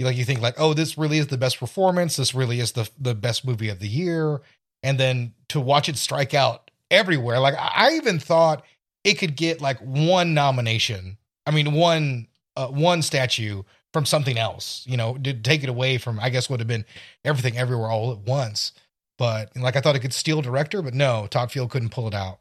like, 0.00 0.16
you 0.16 0.24
think, 0.24 0.40
like, 0.40 0.54
oh, 0.58 0.74
this 0.74 0.96
really 0.96 1.18
is 1.18 1.26
the 1.26 1.38
best 1.38 1.58
performance. 1.58 2.16
This 2.16 2.34
really 2.34 2.60
is 2.60 2.72
the, 2.72 2.88
the 2.98 3.14
best 3.14 3.46
movie 3.46 3.68
of 3.68 3.80
the 3.80 3.88
year. 3.88 4.40
And 4.82 4.98
then 4.98 5.34
to 5.48 5.60
watch 5.60 5.88
it 5.88 5.96
strike 5.96 6.34
out 6.34 6.70
everywhere, 6.90 7.40
like, 7.40 7.54
I 7.58 7.94
even 7.94 8.18
thought 8.20 8.64
it 9.04 9.14
could 9.14 9.36
get 9.36 9.60
like 9.60 9.78
one 9.80 10.34
nomination. 10.34 11.18
I 11.46 11.50
mean, 11.50 11.72
one, 11.72 12.28
uh, 12.56 12.68
one 12.68 13.02
statue 13.02 13.62
from 13.92 14.04
something 14.04 14.38
else, 14.38 14.84
you 14.86 14.96
know, 14.96 15.16
to 15.18 15.32
take 15.32 15.62
it 15.62 15.68
away 15.68 15.98
from, 15.98 16.20
I 16.20 16.30
guess, 16.30 16.50
would 16.50 16.60
have 16.60 16.68
been 16.68 16.84
everything 17.24 17.56
everywhere 17.56 17.90
all 17.90 18.12
at 18.12 18.18
once. 18.18 18.72
But 19.16 19.56
like 19.56 19.74
I 19.74 19.80
thought 19.80 19.96
it 19.96 20.00
could 20.00 20.14
steal 20.14 20.42
director, 20.42 20.82
but 20.82 20.94
no, 20.94 21.26
Todd 21.28 21.50
Field 21.50 21.70
couldn't 21.70 21.88
pull 21.88 22.06
it 22.06 22.14
out. 22.14 22.38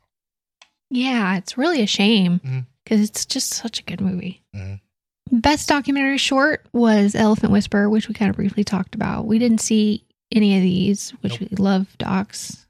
Yeah, 0.89 1.37
it's 1.37 1.57
really 1.57 1.81
a 1.81 1.87
shame 1.87 2.65
because 2.83 3.01
it's 3.01 3.25
just 3.25 3.49
such 3.49 3.79
a 3.79 3.83
good 3.83 3.99
movie. 3.99 4.43
Mhm. 4.55 4.79
Best 5.31 5.67
documentary 5.69 6.17
short 6.17 6.65
was 6.73 7.15
Elephant 7.15 7.51
Whisperer, 7.51 7.89
which 7.89 8.07
we 8.07 8.13
kind 8.13 8.29
of 8.29 8.35
briefly 8.35 8.63
talked 8.63 8.95
about. 8.95 9.25
We 9.25 9.39
didn't 9.39 9.59
see 9.61 10.03
any 10.31 10.57
of 10.57 10.61
these, 10.63 11.11
which 11.21 11.39
Nope. 11.41 11.49
we 11.51 11.57
love 11.57 11.97
docs. 11.97 12.65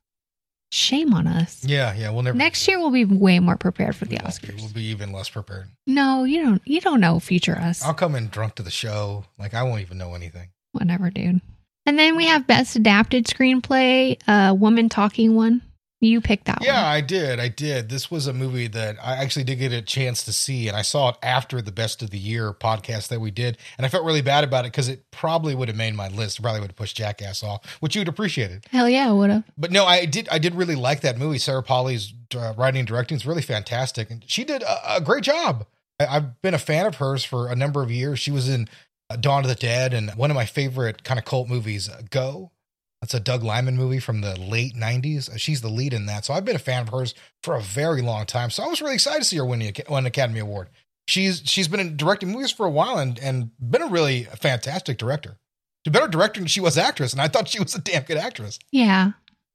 Shame 0.71 1.13
on 1.13 1.27
us. 1.27 1.63
Yeah, 1.63 1.93
yeah, 1.95 2.09
we'll 2.09 2.23
never. 2.23 2.37
Next 2.37 2.67
year 2.67 2.77
we'll 2.77 2.91
be 2.91 3.05
way 3.05 3.39
more 3.39 3.55
prepared 3.55 3.95
for 3.95 4.03
the 4.05 4.17
won't 4.21 4.41
be. 4.41 4.47
Oscars. 4.49 4.61
We'll 4.61 4.73
be 4.73 4.83
even 4.87 5.13
less 5.13 5.29
prepared. 5.29 5.67
No, 5.87 6.25
you 6.25 6.43
don't. 6.43 6.61
You 6.65 6.81
don't 6.81 6.99
know 6.99 7.19
future 7.21 7.55
us. 7.57 7.81
I'll 7.83 7.93
come 7.93 8.15
in 8.15 8.27
drunk 8.27 8.55
to 8.55 8.63
the 8.63 8.69
show. 8.71 9.23
Like 9.39 9.53
I 9.53 9.63
won't 9.63 9.81
even 9.81 9.97
know 9.97 10.13
anything. 10.13 10.49
Whatever, 10.73 11.09
dude. 11.09 11.39
And 11.85 11.97
then 11.97 12.17
we 12.17 12.25
have 12.25 12.45
best 12.45 12.75
adapted 12.75 13.27
screenplay, 13.27 14.19
uh, 14.27 14.53
woman 14.53 14.89
talking 14.89 15.35
one. 15.35 15.61
You 15.99 16.21
picked 16.21 16.45
that 16.45 16.59
one. 16.59 16.67
Yeah, 16.67 16.83
one. 16.83 16.91
I 16.91 17.01
did. 17.01 17.39
I 17.39 17.47
did. 17.47 17.89
This 17.89 18.11
was 18.11 18.27
a 18.27 18.33
movie 18.33 18.67
that 18.67 18.97
I 19.01 19.15
actually 19.15 19.45
did 19.45 19.55
get 19.55 19.71
a 19.73 19.81
chance 19.81 20.23
to 20.25 20.33
see, 20.33 20.67
and 20.67 20.77
I 20.77 20.83
saw 20.83 21.09
it 21.09 21.15
after 21.23 21.59
the 21.59 21.71
Best 21.71 22.03
of 22.03 22.11
the 22.11 22.19
Year 22.19 22.53
podcast 22.53 23.07
that 23.07 23.19
we 23.19 23.31
did, 23.31 23.57
and 23.77 23.85
I 23.85 23.89
felt 23.89 24.05
really 24.05 24.21
bad 24.21 24.43
about 24.43 24.65
it 24.65 24.71
because 24.71 24.89
it 24.89 25.09
probably 25.09 25.55
would 25.55 25.69
have 25.69 25.77
made 25.77 25.95
my 25.95 26.07
list. 26.09 26.37
It 26.37 26.43
probably 26.43 26.61
would 26.61 26.69
have 26.69 26.75
pushed 26.75 26.97
Jackass 26.97 27.41
off, 27.43 27.65
which 27.79 27.95
you'd 27.95 28.07
appreciate 28.07 28.51
it. 28.51 28.67
Hell 28.69 28.87
yeah, 28.87 29.09
I 29.09 29.11
would 29.11 29.31
have. 29.31 29.43
But 29.57 29.71
no, 29.71 29.85
I 29.85 30.05
did. 30.05 30.29
I 30.29 30.37
did 30.37 30.53
really 30.53 30.75
like 30.75 31.01
that 31.01 31.17
movie. 31.17 31.39
Sarah 31.39 31.63
Polley's 31.63 32.13
uh, 32.35 32.53
writing 32.55 32.79
and 32.79 32.87
directing 32.87 33.17
is 33.17 33.25
really 33.25 33.41
fantastic, 33.41 34.11
and 34.11 34.23
she 34.27 34.43
did 34.43 34.61
a, 34.61 34.97
a 34.97 35.01
great 35.01 35.23
job. 35.23 35.65
I, 35.99 36.05
I've 36.05 36.41
been 36.43 36.53
a 36.53 36.59
fan 36.59 36.85
of 36.85 36.95
hers 36.95 37.23
for 37.23 37.49
a 37.49 37.55
number 37.55 37.81
of 37.81 37.89
years. 37.89 38.19
She 38.19 38.31
was 38.31 38.47
in 38.47 38.69
uh, 39.09 39.15
Dawn 39.15 39.43
of 39.43 39.49
the 39.49 39.55
Dead 39.55 39.93
and 39.93 40.11
one 40.11 40.29
of 40.29 40.35
my 40.35 40.45
favorite 40.45 41.03
kind 41.03 41.17
of 41.17 41.25
cult 41.25 41.47
movies, 41.49 41.89
uh, 41.89 42.01
Go. 42.09 42.51
That's 43.07 43.13
a 43.13 43.19
Doug 43.21 43.41
Liman 43.41 43.77
movie 43.77 44.01
from 44.01 44.19
the 44.19 44.37
late 44.37 44.75
'90s. 44.75 45.29
Uh, 45.29 45.37
She's 45.37 45.61
the 45.61 45.69
lead 45.69 45.93
in 45.93 46.07
that, 46.07 46.25
so 46.25 46.33
I've 46.33 46.43
been 46.43 46.57
a 46.57 46.59
fan 46.59 46.81
of 46.81 46.89
hers 46.89 47.15
for 47.41 47.55
a 47.55 47.61
very 47.61 48.01
long 48.01 48.25
time. 48.25 48.49
So 48.49 48.63
I 48.63 48.67
was 48.67 48.81
really 48.81 48.95
excited 48.95 49.19
to 49.19 49.23
see 49.23 49.37
her 49.37 49.45
win, 49.45 49.59
the, 49.59 49.73
win 49.87 49.99
an 49.99 50.05
Academy 50.07 50.41
Award. 50.41 50.67
She's 51.07 51.41
she's 51.45 51.69
been 51.69 51.95
directing 51.95 52.33
movies 52.33 52.51
for 52.51 52.65
a 52.65 52.69
while 52.69 52.97
and 52.97 53.17
and 53.19 53.51
been 53.61 53.81
a 53.81 53.87
really 53.87 54.23
fantastic 54.23 54.97
director. 54.97 55.37
She's 55.85 55.93
better 55.93 56.09
director 56.09 56.41
than 56.41 56.49
she 56.49 56.59
was 56.59 56.77
actress, 56.77 57.13
and 57.13 57.21
I 57.21 57.29
thought 57.29 57.47
she 57.47 57.63
was 57.63 57.73
a 57.75 57.79
damn 57.79 58.03
good 58.03 58.17
actress. 58.17 58.59
Yeah. 58.73 59.11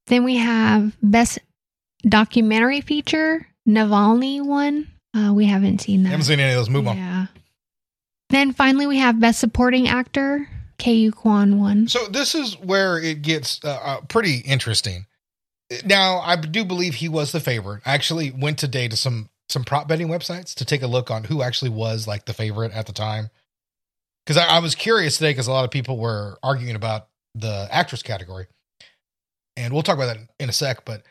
Then 0.06 0.25
we 0.25 0.37
have 0.37 0.97
best 1.02 1.38
documentary 2.09 2.80
feature, 2.80 3.47
Navalny 3.68 4.40
one. 4.40 4.88
Uh, 5.14 5.35
we 5.35 5.44
haven't 5.44 5.82
seen 5.82 6.04
that. 6.04 6.09
I 6.09 6.12
haven't 6.12 6.25
seen 6.25 6.40
any 6.40 6.52
of 6.52 6.56
those. 6.56 6.71
Move 6.71 6.88
on. 6.88 6.97
Yeah. 6.97 7.26
Then 8.30 8.54
finally 8.54 8.87
we 8.87 8.97
have 8.97 9.21
best 9.21 9.40
supporting 9.40 9.88
actor, 9.88 10.49
Ke 10.82 11.14
Quan 11.14 11.60
one. 11.60 11.86
So 11.86 12.06
this 12.08 12.34
is 12.34 12.58
where 12.58 12.98
it 12.98 13.22
gets 13.22 13.60
uh, 13.64 13.78
uh, 13.82 14.00
pretty 14.02 14.38
interesting. 14.38 15.06
Now, 15.84 16.18
I 16.20 16.36
do 16.36 16.64
believe 16.64 16.96
he 16.96 17.08
was 17.08 17.32
the 17.32 17.40
favorite. 17.40 17.82
I 17.86 17.94
actually 17.94 18.30
went 18.30 18.58
today 18.58 18.88
to 18.88 18.96
some 18.96 19.30
some 19.48 19.64
prop 19.64 19.86
betting 19.86 20.08
websites 20.08 20.54
to 20.54 20.64
take 20.64 20.82
a 20.82 20.86
look 20.86 21.10
on 21.10 21.24
who 21.24 21.42
actually 21.42 21.70
was 21.70 22.06
like 22.06 22.24
the 22.24 22.34
favorite 22.34 22.72
at 22.72 22.86
the 22.86 22.92
time. 22.92 23.30
Because 24.24 24.36
I, 24.36 24.56
I 24.56 24.58
was 24.60 24.74
curious 24.74 25.18
today 25.18 25.30
because 25.30 25.46
a 25.46 25.52
lot 25.52 25.64
of 25.64 25.70
people 25.70 25.98
were 25.98 26.38
arguing 26.42 26.76
about 26.76 27.08
the 27.34 27.68
actress 27.70 28.02
category, 28.02 28.46
and 29.56 29.72
we'll 29.72 29.82
talk 29.82 29.96
about 29.96 30.14
that 30.14 30.18
in 30.40 30.48
a 30.48 30.52
sec. 30.52 30.84
But 30.84 31.02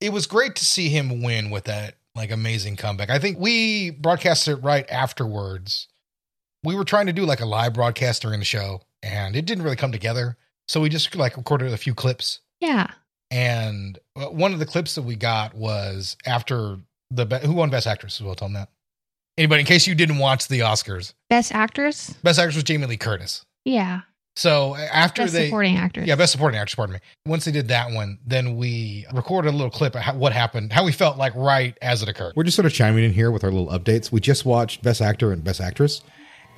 it 0.00 0.12
was 0.12 0.26
great 0.26 0.56
to 0.56 0.64
see 0.64 0.88
him 0.88 1.22
win 1.22 1.50
with 1.50 1.64
that 1.64 1.96
like 2.14 2.30
amazing 2.30 2.76
comeback. 2.76 3.10
I 3.10 3.18
think 3.18 3.38
we 3.38 3.90
broadcasted 3.90 4.58
it 4.58 4.62
right 4.62 4.88
afterwards. 4.90 5.88
We 6.64 6.74
were 6.74 6.84
trying 6.84 7.06
to 7.06 7.12
do 7.12 7.24
like 7.24 7.40
a 7.40 7.46
live 7.46 7.74
broadcast 7.74 8.22
during 8.22 8.40
the 8.40 8.44
show, 8.44 8.82
and 9.02 9.36
it 9.36 9.46
didn't 9.46 9.64
really 9.64 9.76
come 9.76 9.92
together. 9.92 10.36
So 10.66 10.80
we 10.80 10.88
just 10.88 11.14
like 11.14 11.36
recorded 11.36 11.72
a 11.72 11.76
few 11.76 11.94
clips. 11.94 12.40
Yeah. 12.60 12.90
And 13.30 13.98
uh, 14.16 14.26
one 14.26 14.52
of 14.52 14.58
the 14.58 14.66
clips 14.66 14.94
that 14.94 15.02
we 15.02 15.16
got 15.16 15.54
was 15.54 16.16
after 16.26 16.78
the 17.10 17.26
be- 17.26 17.38
who 17.38 17.52
won 17.52 17.70
Best 17.70 17.86
Actress 17.86 18.20
as 18.20 18.24
well. 18.24 18.34
Tell 18.34 18.48
them 18.48 18.54
that. 18.54 18.68
Anybody, 19.36 19.60
in 19.60 19.66
case 19.66 19.86
you 19.86 19.94
didn't 19.94 20.18
watch 20.18 20.48
the 20.48 20.60
Oscars, 20.60 21.14
Best 21.30 21.52
actress? 21.52 22.10
Best 22.24 22.38
Actress 22.38 22.56
was 22.56 22.64
Jamie 22.64 22.86
Lee 22.86 22.96
Curtis. 22.96 23.44
Yeah. 23.64 24.00
So 24.34 24.74
after 24.76 25.22
Best 25.22 25.34
they, 25.34 25.46
supporting 25.46 25.76
actress. 25.76 26.06
yeah, 26.06 26.14
Best 26.14 26.30
Supporting 26.32 26.58
Actress, 26.60 26.76
pardon 26.76 26.94
me. 26.94 27.00
Once 27.26 27.44
they 27.44 27.50
did 27.50 27.68
that 27.68 27.90
one, 27.92 28.18
then 28.24 28.56
we 28.56 29.04
recorded 29.12 29.48
a 29.48 29.52
little 29.56 29.70
clip 29.70 29.96
of 29.96 30.00
how, 30.00 30.14
what 30.14 30.32
happened, 30.32 30.72
how 30.72 30.84
we 30.84 30.92
felt 30.92 31.18
like 31.18 31.34
right 31.34 31.76
as 31.82 32.02
it 32.02 32.08
occurred. 32.08 32.34
We're 32.36 32.44
just 32.44 32.54
sort 32.54 32.66
of 32.66 32.72
chiming 32.72 33.02
in 33.04 33.12
here 33.12 33.30
with 33.32 33.42
our 33.42 33.50
little 33.50 33.66
updates. 33.68 34.12
We 34.12 34.20
just 34.20 34.44
watched 34.44 34.82
Best 34.82 35.00
Actor 35.02 35.32
and 35.32 35.42
Best 35.42 35.60
Actress, 35.60 36.02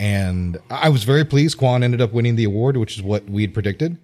and 0.00 0.59
I 0.71 0.88
was 0.88 1.04
very 1.04 1.25
pleased. 1.25 1.59
Quan 1.59 1.83
ended 1.85 2.00
up 2.00 2.12
winning 2.12 2.35
the 2.35 2.45
award, 2.45 2.78
which 2.78 2.97
is 2.97 3.02
what 3.02 3.28
we'd 3.28 3.52
predicted. 3.52 3.99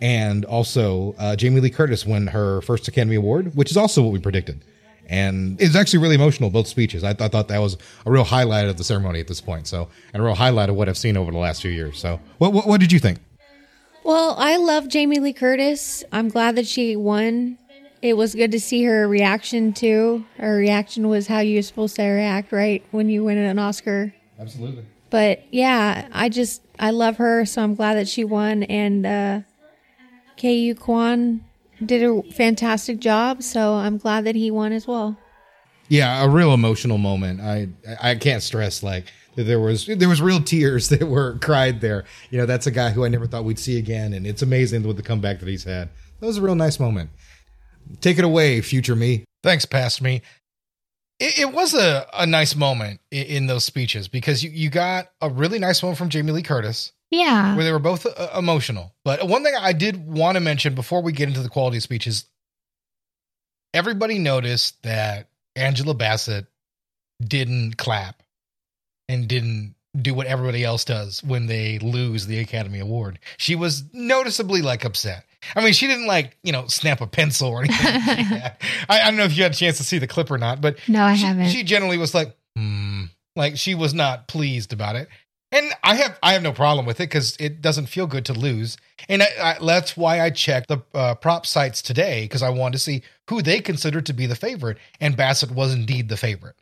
And 0.00 0.46
also, 0.46 1.14
uh, 1.18 1.36
Jamie 1.36 1.60
Lee 1.60 1.68
Curtis 1.68 2.06
won 2.06 2.28
her 2.28 2.62
first 2.62 2.88
Academy 2.88 3.16
Award, 3.16 3.54
which 3.54 3.70
is 3.70 3.76
also 3.76 4.02
what 4.02 4.12
we 4.12 4.18
predicted. 4.18 4.64
And 5.08 5.60
it's 5.60 5.76
actually 5.76 6.00
really 6.00 6.14
emotional, 6.14 6.48
both 6.48 6.66
speeches. 6.66 7.04
I, 7.04 7.10
I 7.10 7.28
thought 7.28 7.48
that 7.48 7.58
was 7.58 7.76
a 8.06 8.10
real 8.10 8.24
highlight 8.24 8.66
of 8.66 8.78
the 8.78 8.84
ceremony 8.84 9.20
at 9.20 9.28
this 9.28 9.42
point. 9.42 9.66
So, 9.66 9.88
and 10.14 10.22
a 10.22 10.24
real 10.24 10.34
highlight 10.34 10.70
of 10.70 10.74
what 10.74 10.88
I've 10.88 10.96
seen 10.96 11.18
over 11.18 11.30
the 11.30 11.38
last 11.38 11.60
few 11.60 11.70
years. 11.70 11.98
So, 11.98 12.18
what, 12.38 12.54
what, 12.54 12.66
what 12.66 12.80
did 12.80 12.90
you 12.90 12.98
think? 12.98 13.18
Well, 14.04 14.36
I 14.38 14.56
love 14.56 14.88
Jamie 14.88 15.20
Lee 15.20 15.34
Curtis. 15.34 16.02
I'm 16.12 16.30
glad 16.30 16.56
that 16.56 16.66
she 16.66 16.96
won. 16.96 17.58
It 18.00 18.16
was 18.16 18.34
good 18.34 18.52
to 18.52 18.60
see 18.60 18.84
her 18.84 19.06
reaction 19.06 19.74
too. 19.74 20.24
Her 20.38 20.56
reaction 20.56 21.08
was 21.08 21.26
how 21.26 21.40
you're 21.40 21.62
supposed 21.62 21.96
to 21.96 22.04
react, 22.04 22.52
right, 22.52 22.82
when 22.90 23.10
you 23.10 23.24
win 23.24 23.36
an 23.36 23.58
Oscar. 23.58 24.14
Absolutely. 24.38 24.84
But 25.16 25.44
yeah, 25.50 26.08
I 26.12 26.28
just 26.28 26.60
I 26.78 26.90
love 26.90 27.16
her, 27.16 27.46
so 27.46 27.62
I'm 27.62 27.74
glad 27.74 27.94
that 27.94 28.06
she 28.06 28.22
won. 28.22 28.64
And 28.64 29.06
uh, 29.06 29.40
Ke 30.36 30.78
Quan 30.78 31.42
did 31.82 32.02
a 32.02 32.22
fantastic 32.32 32.98
job, 32.98 33.42
so 33.42 33.72
I'm 33.72 33.96
glad 33.96 34.24
that 34.24 34.34
he 34.34 34.50
won 34.50 34.72
as 34.72 34.86
well. 34.86 35.16
yeah 35.88 36.22
a 36.22 36.28
real 36.28 36.52
emotional 36.52 36.98
moment 36.98 37.40
i 37.40 37.68
i 38.02 38.14
can't 38.16 38.42
stress 38.42 38.82
like 38.82 39.04
that 39.36 39.44
there 39.44 39.60
was 39.60 39.86
there 39.86 40.08
was 40.08 40.20
real 40.20 40.42
tears 40.42 40.88
that 40.92 41.06
were 41.08 41.38
cried 41.38 41.80
there 41.80 42.04
you 42.30 42.36
know 42.38 42.44
that's 42.44 42.66
a 42.66 42.72
guy 42.72 42.90
who 42.90 43.04
i 43.04 43.08
never 43.08 43.26
thought 43.26 43.44
we'd 43.44 43.58
see 43.58 43.78
again 43.78 44.12
and 44.12 44.26
it's 44.26 44.42
amazing 44.42 44.82
with 44.82 44.96
the 44.96 45.02
comeback 45.02 45.38
that 45.38 45.48
he's 45.48 45.62
had 45.64 45.88
that 46.18 46.26
was 46.26 46.38
a 46.38 46.42
real 46.42 46.56
nice 46.56 46.80
moment 46.80 47.08
take 48.00 48.18
it 48.18 48.24
away 48.24 48.60
future 48.60 48.96
me 48.96 49.24
Thanks, 49.44 49.64
past 49.64 50.02
me. 50.02 50.22
It, 51.18 51.38
it 51.40 51.52
was 51.52 51.74
a, 51.74 52.06
a 52.14 52.26
nice 52.26 52.54
moment 52.54 53.00
in, 53.10 53.26
in 53.26 53.46
those 53.46 53.64
speeches 53.64 54.08
because 54.08 54.42
you, 54.44 54.50
you 54.50 54.68
got 54.70 55.08
a 55.20 55.28
really 55.30 55.58
nice 55.58 55.82
one 55.82 55.94
from 55.94 56.08
Jamie 56.10 56.32
Lee 56.32 56.42
Curtis 56.42 56.92
Yeah. 57.10 57.54
where 57.56 57.64
they 57.64 57.72
were 57.72 57.78
both 57.78 58.06
uh, 58.06 58.30
emotional. 58.36 58.94
But 59.04 59.26
one 59.26 59.42
thing 59.44 59.54
I 59.58 59.72
did 59.72 60.06
want 60.06 60.36
to 60.36 60.40
mention 60.40 60.74
before 60.74 61.02
we 61.02 61.12
get 61.12 61.28
into 61.28 61.42
the 61.42 61.48
quality 61.48 61.78
of 61.78 61.82
speeches, 61.82 62.26
everybody 63.74 64.18
noticed 64.18 64.82
that 64.82 65.28
Angela 65.54 65.94
Bassett 65.94 66.46
didn't 67.22 67.76
clap 67.78 68.22
and 69.08 69.26
didn't 69.28 69.74
do 70.00 70.12
what 70.12 70.26
everybody 70.26 70.62
else 70.62 70.84
does 70.84 71.22
when 71.24 71.46
they 71.46 71.78
lose 71.78 72.26
the 72.26 72.38
Academy 72.40 72.80
Award. 72.80 73.18
She 73.38 73.54
was 73.54 73.84
noticeably 73.94 74.60
like 74.60 74.84
upset. 74.84 75.24
I 75.54 75.62
mean, 75.62 75.72
she 75.72 75.86
didn't 75.86 76.06
like, 76.06 76.36
you 76.42 76.52
know, 76.52 76.66
snap 76.66 77.00
a 77.00 77.06
pencil 77.06 77.48
or 77.48 77.60
anything 77.62 77.84
like 77.84 78.04
that. 78.30 78.62
I, 78.88 79.02
I 79.02 79.04
don't 79.06 79.16
know 79.16 79.24
if 79.24 79.36
you 79.36 79.42
had 79.42 79.52
a 79.52 79.56
chance 79.56 79.76
to 79.78 79.84
see 79.84 79.98
the 79.98 80.06
clip 80.06 80.30
or 80.30 80.38
not, 80.38 80.60
but 80.60 80.78
No, 80.88 81.04
I 81.04 81.14
she, 81.14 81.24
haven't. 81.24 81.48
She 81.50 81.62
generally 81.62 81.98
was 81.98 82.14
like, 82.14 82.36
hmm, 82.56 83.04
like 83.36 83.56
she 83.56 83.74
was 83.74 83.94
not 83.94 84.28
pleased 84.28 84.72
about 84.72 84.96
it. 84.96 85.08
And 85.52 85.72
I 85.84 85.94
have 85.94 86.18
I 86.24 86.32
have 86.32 86.42
no 86.42 86.52
problem 86.52 86.86
with 86.86 86.98
it 86.98 87.04
because 87.04 87.36
it 87.38 87.62
doesn't 87.62 87.86
feel 87.86 88.08
good 88.08 88.24
to 88.26 88.32
lose, 88.32 88.76
and 89.08 89.22
I, 89.22 89.26
I, 89.40 89.56
that's 89.64 89.96
why 89.96 90.20
I 90.20 90.30
checked 90.30 90.66
the 90.66 90.82
uh, 90.92 91.14
prop 91.14 91.46
sites 91.46 91.82
today 91.82 92.24
because 92.24 92.42
I 92.42 92.48
wanted 92.48 92.72
to 92.72 92.78
see 92.80 93.02
who 93.30 93.40
they 93.42 93.60
considered 93.60 94.06
to 94.06 94.12
be 94.12 94.26
the 94.26 94.34
favorite, 94.34 94.76
and 95.00 95.16
Bassett 95.16 95.52
was 95.52 95.72
indeed 95.72 96.08
the 96.08 96.16
favorite. 96.16 96.56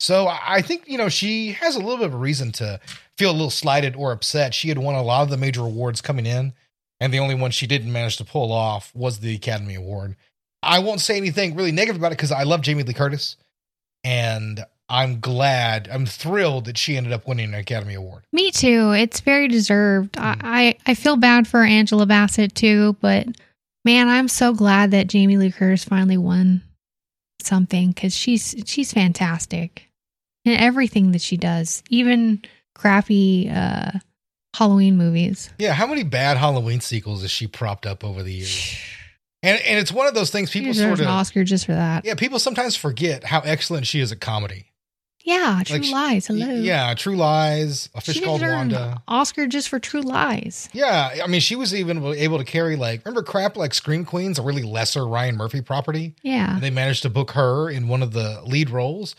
So 0.00 0.28
I 0.28 0.40
I 0.46 0.62
think 0.62 0.88
you 0.88 0.96
know 0.96 1.10
she 1.10 1.52
has 1.52 1.76
a 1.76 1.78
little 1.78 1.98
bit 1.98 2.06
of 2.06 2.14
a 2.14 2.18
reason 2.18 2.52
to 2.52 2.80
feel 3.18 3.30
a 3.30 3.32
little 3.32 3.50
slighted 3.50 3.94
or 3.96 4.12
upset. 4.12 4.54
She 4.54 4.70
had 4.70 4.78
won 4.78 4.94
a 4.94 5.02
lot 5.02 5.22
of 5.24 5.28
the 5.28 5.36
major 5.36 5.60
awards 5.60 6.00
coming 6.00 6.24
in, 6.24 6.54
and 7.02 7.12
the 7.12 7.18
only 7.18 7.34
one 7.34 7.50
she 7.50 7.66
didn't 7.66 7.92
manage 7.92 8.16
to 8.18 8.24
pull 8.24 8.52
off 8.52 8.94
was 8.94 9.18
the 9.18 9.34
Academy 9.34 9.74
Award. 9.74 10.14
I 10.62 10.78
won't 10.78 11.00
say 11.00 11.16
anything 11.16 11.56
really 11.56 11.72
negative 11.72 12.00
about 12.00 12.12
it 12.12 12.16
because 12.16 12.30
I 12.30 12.44
love 12.44 12.60
Jamie 12.60 12.84
Lee 12.84 12.92
Curtis, 12.92 13.36
and 14.04 14.64
I'm 14.88 15.18
glad, 15.18 15.88
I'm 15.90 16.06
thrilled 16.06 16.66
that 16.66 16.78
she 16.78 16.96
ended 16.96 17.12
up 17.12 17.26
winning 17.26 17.48
an 17.48 17.54
Academy 17.56 17.94
Award. 17.94 18.22
Me 18.32 18.52
too. 18.52 18.92
It's 18.92 19.18
very 19.18 19.48
deserved. 19.48 20.12
Mm. 20.12 20.40
I, 20.44 20.76
I, 20.86 20.94
feel 20.94 21.16
bad 21.16 21.48
for 21.48 21.64
Angela 21.64 22.06
Bassett 22.06 22.54
too, 22.54 22.96
but 23.00 23.26
man, 23.84 24.08
I'm 24.08 24.28
so 24.28 24.54
glad 24.54 24.92
that 24.92 25.08
Jamie 25.08 25.38
Lee 25.38 25.50
Curtis 25.50 25.82
finally 25.82 26.18
won 26.18 26.62
something 27.40 27.90
because 27.90 28.14
she's 28.14 28.54
she's 28.64 28.92
fantastic 28.92 29.88
in 30.44 30.52
everything 30.52 31.10
that 31.10 31.20
she 31.20 31.36
does, 31.36 31.82
even 31.90 32.42
crappy 32.76 33.50
uh, 33.50 33.90
Halloween 34.54 34.96
movies. 34.96 35.50
Yeah, 35.58 35.72
how 35.72 35.86
many 35.86 36.02
bad 36.02 36.36
Halloween 36.36 36.80
sequels 36.80 37.22
has 37.22 37.30
she 37.30 37.46
propped 37.46 37.86
up 37.86 38.04
over 38.04 38.22
the 38.22 38.32
years? 38.32 38.76
And 39.42 39.60
and 39.62 39.78
it's 39.78 39.90
one 39.90 40.06
of 40.06 40.14
those 40.14 40.30
things 40.30 40.50
people 40.50 40.72
sort 40.74 40.98
an 41.00 41.06
of 41.06 41.10
Oscar 41.10 41.42
just 41.44 41.66
for 41.66 41.72
that. 41.72 42.04
yeah, 42.04 42.14
people 42.14 42.38
sometimes 42.38 42.76
forget 42.76 43.24
how 43.24 43.40
excellent 43.40 43.86
she 43.86 44.00
is 44.00 44.12
at 44.12 44.20
comedy. 44.20 44.66
Yeah, 45.24 45.62
True 45.64 45.76
Like, 45.76 45.84
she- 45.84 45.92
Lies. 45.92 46.26
Hello. 46.26 46.46
Yeah, 46.46 46.94
True 46.94 47.14
Lies, 47.16 47.88
A 47.94 48.00
Fish 48.00 48.20
Called 48.20 48.42
Wanda. 48.42 49.02
Oscar 49.06 49.46
just 49.46 49.68
for 49.68 49.78
True 49.78 50.00
Lies. 50.02 50.68
Yeah, 50.72 51.10
I 51.22 51.28
mean, 51.28 51.40
she 51.40 51.54
was 51.54 51.72
even 51.74 52.04
able 52.04 52.38
to 52.38 52.44
carry 52.44 52.74
like 52.76 53.04
remember 53.04 53.22
crap 53.22 53.56
like 53.56 53.72
Scream 53.72 54.04
Queens, 54.04 54.38
a 54.38 54.42
really 54.42 54.64
lesser 54.64 55.06
Ryan 55.06 55.36
Murphy 55.36 55.60
property. 55.62 56.14
Yeah. 56.22 56.58
They 56.60 56.70
managed 56.70 57.02
to 57.02 57.08
book 57.10 57.30
her 57.32 57.70
in 57.70 57.86
one 57.88 58.02
of 58.02 58.12
the 58.12 58.42
lead 58.44 58.68
roles, 58.68 59.14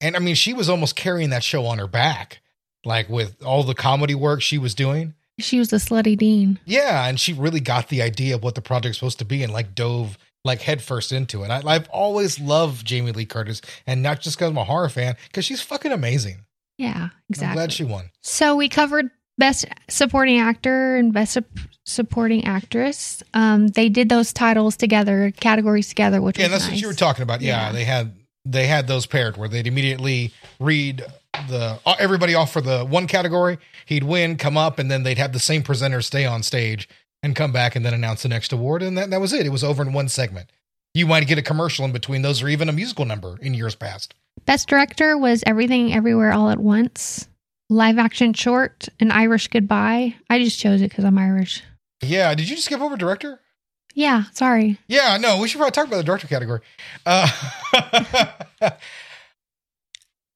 and 0.00 0.16
I 0.16 0.18
mean, 0.18 0.34
she 0.34 0.52
was 0.52 0.68
almost 0.68 0.96
carrying 0.96 1.30
that 1.30 1.44
show 1.44 1.66
on 1.66 1.78
her 1.78 1.86
back, 1.86 2.40
like 2.84 3.08
with 3.08 3.42
all 3.44 3.62
the 3.62 3.74
comedy 3.74 4.14
work 4.14 4.42
she 4.42 4.58
was 4.58 4.74
doing. 4.74 5.14
She 5.38 5.58
was 5.58 5.72
a 5.72 5.76
slutty 5.76 6.16
dean. 6.16 6.58
Yeah, 6.64 7.06
and 7.06 7.18
she 7.18 7.32
really 7.32 7.60
got 7.60 7.88
the 7.88 8.02
idea 8.02 8.36
of 8.36 8.42
what 8.42 8.54
the 8.54 8.62
project's 8.62 8.98
supposed 8.98 9.18
to 9.18 9.24
be 9.24 9.42
and 9.42 9.52
like 9.52 9.74
dove 9.74 10.16
like 10.44 10.60
headfirst 10.62 11.10
into 11.10 11.42
it. 11.42 11.50
I, 11.50 11.62
I've 11.66 11.88
always 11.88 12.38
loved 12.38 12.86
Jamie 12.86 13.12
Lee 13.12 13.24
Curtis, 13.26 13.62
and 13.86 14.02
not 14.02 14.20
just 14.20 14.36
because 14.36 14.50
I'm 14.50 14.58
a 14.58 14.64
horror 14.64 14.88
fan, 14.90 15.16
because 15.28 15.44
she's 15.44 15.60
fucking 15.62 15.90
amazing. 15.90 16.44
Yeah, 16.78 17.08
exactly. 17.30 17.48
I'm 17.50 17.54
glad 17.56 17.72
she 17.72 17.84
won. 17.84 18.10
So 18.22 18.54
we 18.54 18.68
covered 18.68 19.10
Best 19.38 19.64
Supporting 19.88 20.38
Actor 20.38 20.96
and 20.96 21.12
Best 21.12 21.32
Sup- 21.32 21.44
Supporting 21.86 22.44
Actress. 22.44 23.22
Um, 23.32 23.68
they 23.68 23.88
did 23.88 24.08
those 24.08 24.32
titles 24.32 24.76
together, 24.76 25.32
categories 25.40 25.88
together, 25.88 26.20
which 26.20 26.38
Yeah, 26.38 26.48
that's 26.48 26.64
nice. 26.64 26.72
what 26.72 26.80
you 26.80 26.86
were 26.88 26.94
talking 26.94 27.22
about. 27.22 27.40
Yeah, 27.40 27.66
Yeah. 27.66 27.72
they 27.72 27.84
had 27.84 28.14
they 28.44 28.66
had 28.66 28.86
those 28.86 29.06
paired 29.06 29.36
where 29.38 29.48
they'd 29.48 29.66
immediately 29.66 30.32
read 30.60 31.02
the 31.48 31.78
uh, 31.84 31.96
everybody 31.98 32.34
off 32.34 32.52
for 32.52 32.60
the 32.60 32.84
one 32.84 33.06
category. 33.06 33.58
He'd 33.86 34.04
win, 34.04 34.36
come 34.36 34.56
up, 34.56 34.78
and 34.78 34.90
then 34.90 35.02
they'd 35.02 35.18
have 35.18 35.32
the 35.32 35.38
same 35.38 35.62
presenter 35.62 36.00
stay 36.02 36.24
on 36.24 36.42
stage 36.42 36.88
and 37.22 37.34
come 37.36 37.52
back 37.52 37.76
and 37.76 37.84
then 37.84 37.94
announce 37.94 38.22
the 38.22 38.28
next 38.28 38.52
award, 38.52 38.82
and 38.82 38.96
that 38.98 39.10
that 39.10 39.20
was 39.20 39.32
it. 39.32 39.46
It 39.46 39.50
was 39.50 39.64
over 39.64 39.82
in 39.82 39.92
one 39.92 40.08
segment. 40.08 40.50
You 40.94 41.06
might 41.06 41.26
get 41.26 41.38
a 41.38 41.42
commercial 41.42 41.84
in 41.84 41.92
between 41.92 42.22
those, 42.22 42.42
or 42.42 42.48
even 42.48 42.68
a 42.68 42.72
musical 42.72 43.04
number 43.04 43.36
in 43.40 43.54
years 43.54 43.74
past. 43.74 44.14
Best 44.46 44.68
Director 44.68 45.16
was 45.18 45.42
Everything 45.46 45.92
Everywhere 45.92 46.32
All 46.32 46.50
at 46.50 46.58
Once. 46.58 47.28
Live 47.70 47.98
action 47.98 48.32
short, 48.34 48.88
An 49.00 49.10
Irish 49.10 49.48
Goodbye. 49.48 50.14
I 50.28 50.38
just 50.42 50.58
chose 50.60 50.82
it 50.82 50.90
because 50.90 51.04
I'm 51.04 51.18
Irish. 51.18 51.62
Yeah, 52.02 52.34
did 52.34 52.48
you 52.48 52.56
just 52.56 52.66
skip 52.66 52.80
over 52.80 52.96
director? 52.96 53.40
Yeah, 53.94 54.24
sorry. 54.32 54.78
Yeah, 54.88 55.16
no, 55.16 55.40
we 55.40 55.48
should 55.48 55.58
probably 55.58 55.70
talk 55.72 55.86
about 55.86 55.96
the 55.96 56.02
director 56.04 56.26
category. 56.26 56.60
Uh, 57.06 57.28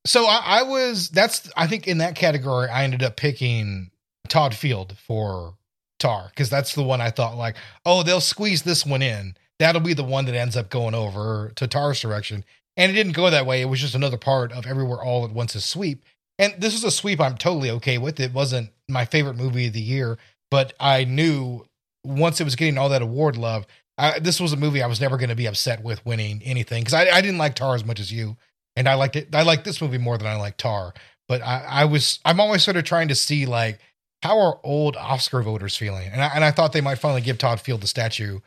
so 0.05 0.25
I, 0.27 0.61
I 0.61 0.63
was 0.63 1.09
that's 1.11 1.51
I 1.57 1.67
think 1.67 1.87
in 1.87 1.99
that 1.99 2.15
category 2.15 2.69
I 2.69 2.85
ended 2.85 3.03
up 3.03 3.17
picking 3.17 3.91
Todd 4.29 4.55
Field 4.55 4.97
for 4.99 5.55
Tar 5.99 6.29
because 6.31 6.51
that's 6.51 6.75
the 6.75 6.83
one 6.83 7.01
I 7.01 7.11
thought 7.11 7.37
like 7.37 7.57
oh 7.85 8.03
they'll 8.03 8.21
squeeze 8.21 8.63
this 8.63 8.87
one 8.87 9.03
in. 9.03 9.37
That'll 9.59 9.81
be 9.81 9.95
the 9.95 10.05
one 10.05 10.27
that 10.27 10.37
ends 10.37 10.57
up 10.57 10.71
going 10.71 10.95
over 10.95 11.53
to 11.57 11.67
Tar's 11.67 12.01
direction. 12.01 12.45
And 12.77 12.93
it 12.93 12.95
didn't 12.95 13.15
go 13.15 13.29
that 13.29 13.45
way. 13.45 13.61
It 13.61 13.65
was 13.65 13.81
just 13.81 13.97
another 13.97 14.17
part 14.17 14.53
of 14.53 14.69
Everywhere 14.69 15.03
All 15.03 15.25
at 15.25 15.37
Once's 15.37 15.65
sweep. 15.65 16.05
And 16.39 16.55
this 16.59 16.75
is 16.75 16.85
a 16.85 16.93
sweep 16.93 17.21
I'm 17.21 17.37
totally 17.37 17.69
okay 17.73 17.99
with. 17.99 18.21
It 18.21 18.33
wasn't 18.33 18.71
my 18.89 19.05
favorite 19.05 19.37
movie 19.37 19.67
of 19.67 19.73
the 19.73 19.81
year 19.81 20.17
but 20.51 20.73
I 20.81 21.05
knew 21.05 21.65
once 22.05 22.41
it 22.41 22.45
was 22.45 22.57
getting 22.57 22.79
all 22.79 22.89
that 22.91 23.03
award 23.03 23.37
love 23.37 23.67
I, 23.97 24.21
this 24.21 24.41
was 24.41 24.53
a 24.53 24.57
movie 24.57 24.83
I 24.83 24.87
was 24.87 25.01
never 25.01 25.17
going 25.17 25.31
to 25.31 25.35
be 25.35 25.47
upset 25.47 25.83
with 25.83 26.05
winning 26.07 26.41
anything 26.45 26.83
because 26.83 26.95
I, 26.95 27.09
I 27.09 27.21
didn't 27.21 27.39
like 27.39 27.57
Tar 27.57 27.75
as 27.75 27.85
much 27.85 27.99
as 27.99 28.13
you, 28.13 28.37
and 28.79 28.89
I 28.89 28.95
liked 28.95 29.17
it. 29.17 29.35
I 29.35 29.43
like 29.43 29.65
this 29.65 29.81
movie 29.83 29.99
more 29.99 30.17
than 30.19 30.27
I 30.27 30.37
like 30.37 30.57
Tar. 30.57 30.95
But 31.29 31.43
I, 31.43 31.65
I 31.69 31.85
was 31.85 32.21
I'm 32.25 32.41
always 32.41 32.63
sort 32.63 32.77
of 32.77 32.85
trying 32.85 33.09
to 33.09 33.15
see 33.15 33.45
like 33.45 33.79
how 34.23 34.39
are 34.39 34.59
old 34.65 34.97
Oscar 34.97 35.43
voters 35.43 35.77
feeling, 35.77 36.09
and 36.11 36.23
I, 36.23 36.31
and 36.35 36.45
I 36.45 36.51
thought 36.51 36.73
they 36.73 36.81
might 36.81 36.99
finally 36.99 37.21
give 37.21 37.39
Todd 37.39 37.61
Field 37.61 37.81
the 37.83 37.87
statue 37.87 38.41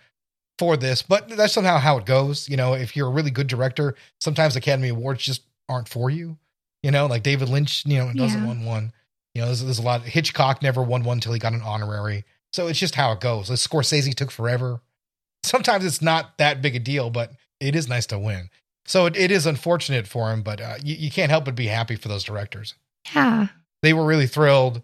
for 0.57 0.77
this. 0.77 1.01
But 1.01 1.29
that's 1.29 1.53
somehow 1.53 1.77
how 1.77 1.97
it 1.97 2.05
goes. 2.05 2.49
You 2.49 2.57
know, 2.57 2.73
if 2.73 2.95
you're 2.95 3.07
a 3.07 3.11
really 3.11 3.31
good 3.31 3.47
director, 3.47 3.95
sometimes 4.19 4.55
Academy 4.55 4.89
Awards 4.89 5.23
just 5.23 5.43
aren't 5.69 5.87
for 5.89 6.09
you. 6.09 6.37
You 6.83 6.91
know, 6.91 7.05
like 7.05 7.23
David 7.23 7.49
Lynch, 7.49 7.85
you 7.85 7.99
know, 7.99 8.11
doesn't 8.13 8.41
Yeah. 8.41 8.47
win 8.47 8.65
one. 8.65 8.93
You 9.35 9.41
know, 9.41 9.47
there's, 9.47 9.63
there's 9.63 9.79
a 9.79 9.83
lot. 9.83 10.01
Hitchcock 10.01 10.61
never 10.63 10.81
won 10.81 11.03
one 11.03 11.17
until 11.17 11.33
he 11.33 11.39
got 11.39 11.53
an 11.53 11.61
honorary. 11.61 12.25
So 12.53 12.67
it's 12.67 12.79
just 12.79 12.95
how 12.95 13.11
it 13.11 13.21
goes. 13.21 13.49
Like 13.49 13.59
Scorsese 13.59 14.13
took 14.15 14.31
forever 14.31 14.81
sometimes 15.43 15.85
it's 15.85 16.01
not 16.01 16.37
that 16.37 16.61
big 16.61 16.75
a 16.75 16.79
deal, 16.79 17.09
but 17.09 17.31
it 17.59 17.75
is 17.75 17.87
nice 17.87 18.05
to 18.07 18.19
win. 18.19 18.49
So 18.85 19.05
it, 19.05 19.15
it 19.15 19.31
is 19.31 19.45
unfortunate 19.45 20.07
for 20.07 20.31
him, 20.31 20.41
but 20.41 20.59
uh, 20.61 20.75
you, 20.83 20.95
you 20.95 21.11
can't 21.11 21.29
help 21.29 21.45
but 21.45 21.55
be 21.55 21.67
happy 21.67 21.95
for 21.95 22.07
those 22.07 22.23
directors. 22.23 22.73
Yeah. 23.15 23.47
They 23.83 23.93
were 23.93 24.05
really 24.05 24.27
thrilled. 24.27 24.81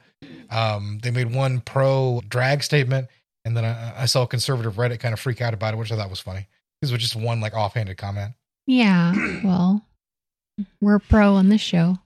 Um, 0.50 1.00
they 1.04 1.12
made 1.12 1.34
one 1.34 1.62
pro 1.62 2.22
drag 2.27 2.63
statement, 2.63 3.08
and 3.46 3.56
then 3.56 3.66
I, 3.66 4.04
I 4.04 4.06
saw 4.06 4.24
a 4.24 4.27
conservative 4.27 4.75
Reddit 4.75 5.00
kind 5.00 5.13
of 5.13 5.20
freak 5.20 5.42
out 5.42 5.54
about 5.54 5.74
it, 5.74 5.77
which 5.77 5.92
I 5.92 5.96
thought 5.96 6.10
was 6.10 6.20
funny. 6.20 6.48
This 6.82 6.92
was 6.92 7.01
just 7.01 7.16
one 7.16 7.39
like 7.42 7.54
offhanded 7.54 7.98
comment. 7.98 8.34
Yeah. 8.66 9.13
Well, 9.44 9.84
we're 10.82 11.00
pro 11.00 11.36
on 11.36 11.50
this 11.50 11.62
show. 11.62 12.00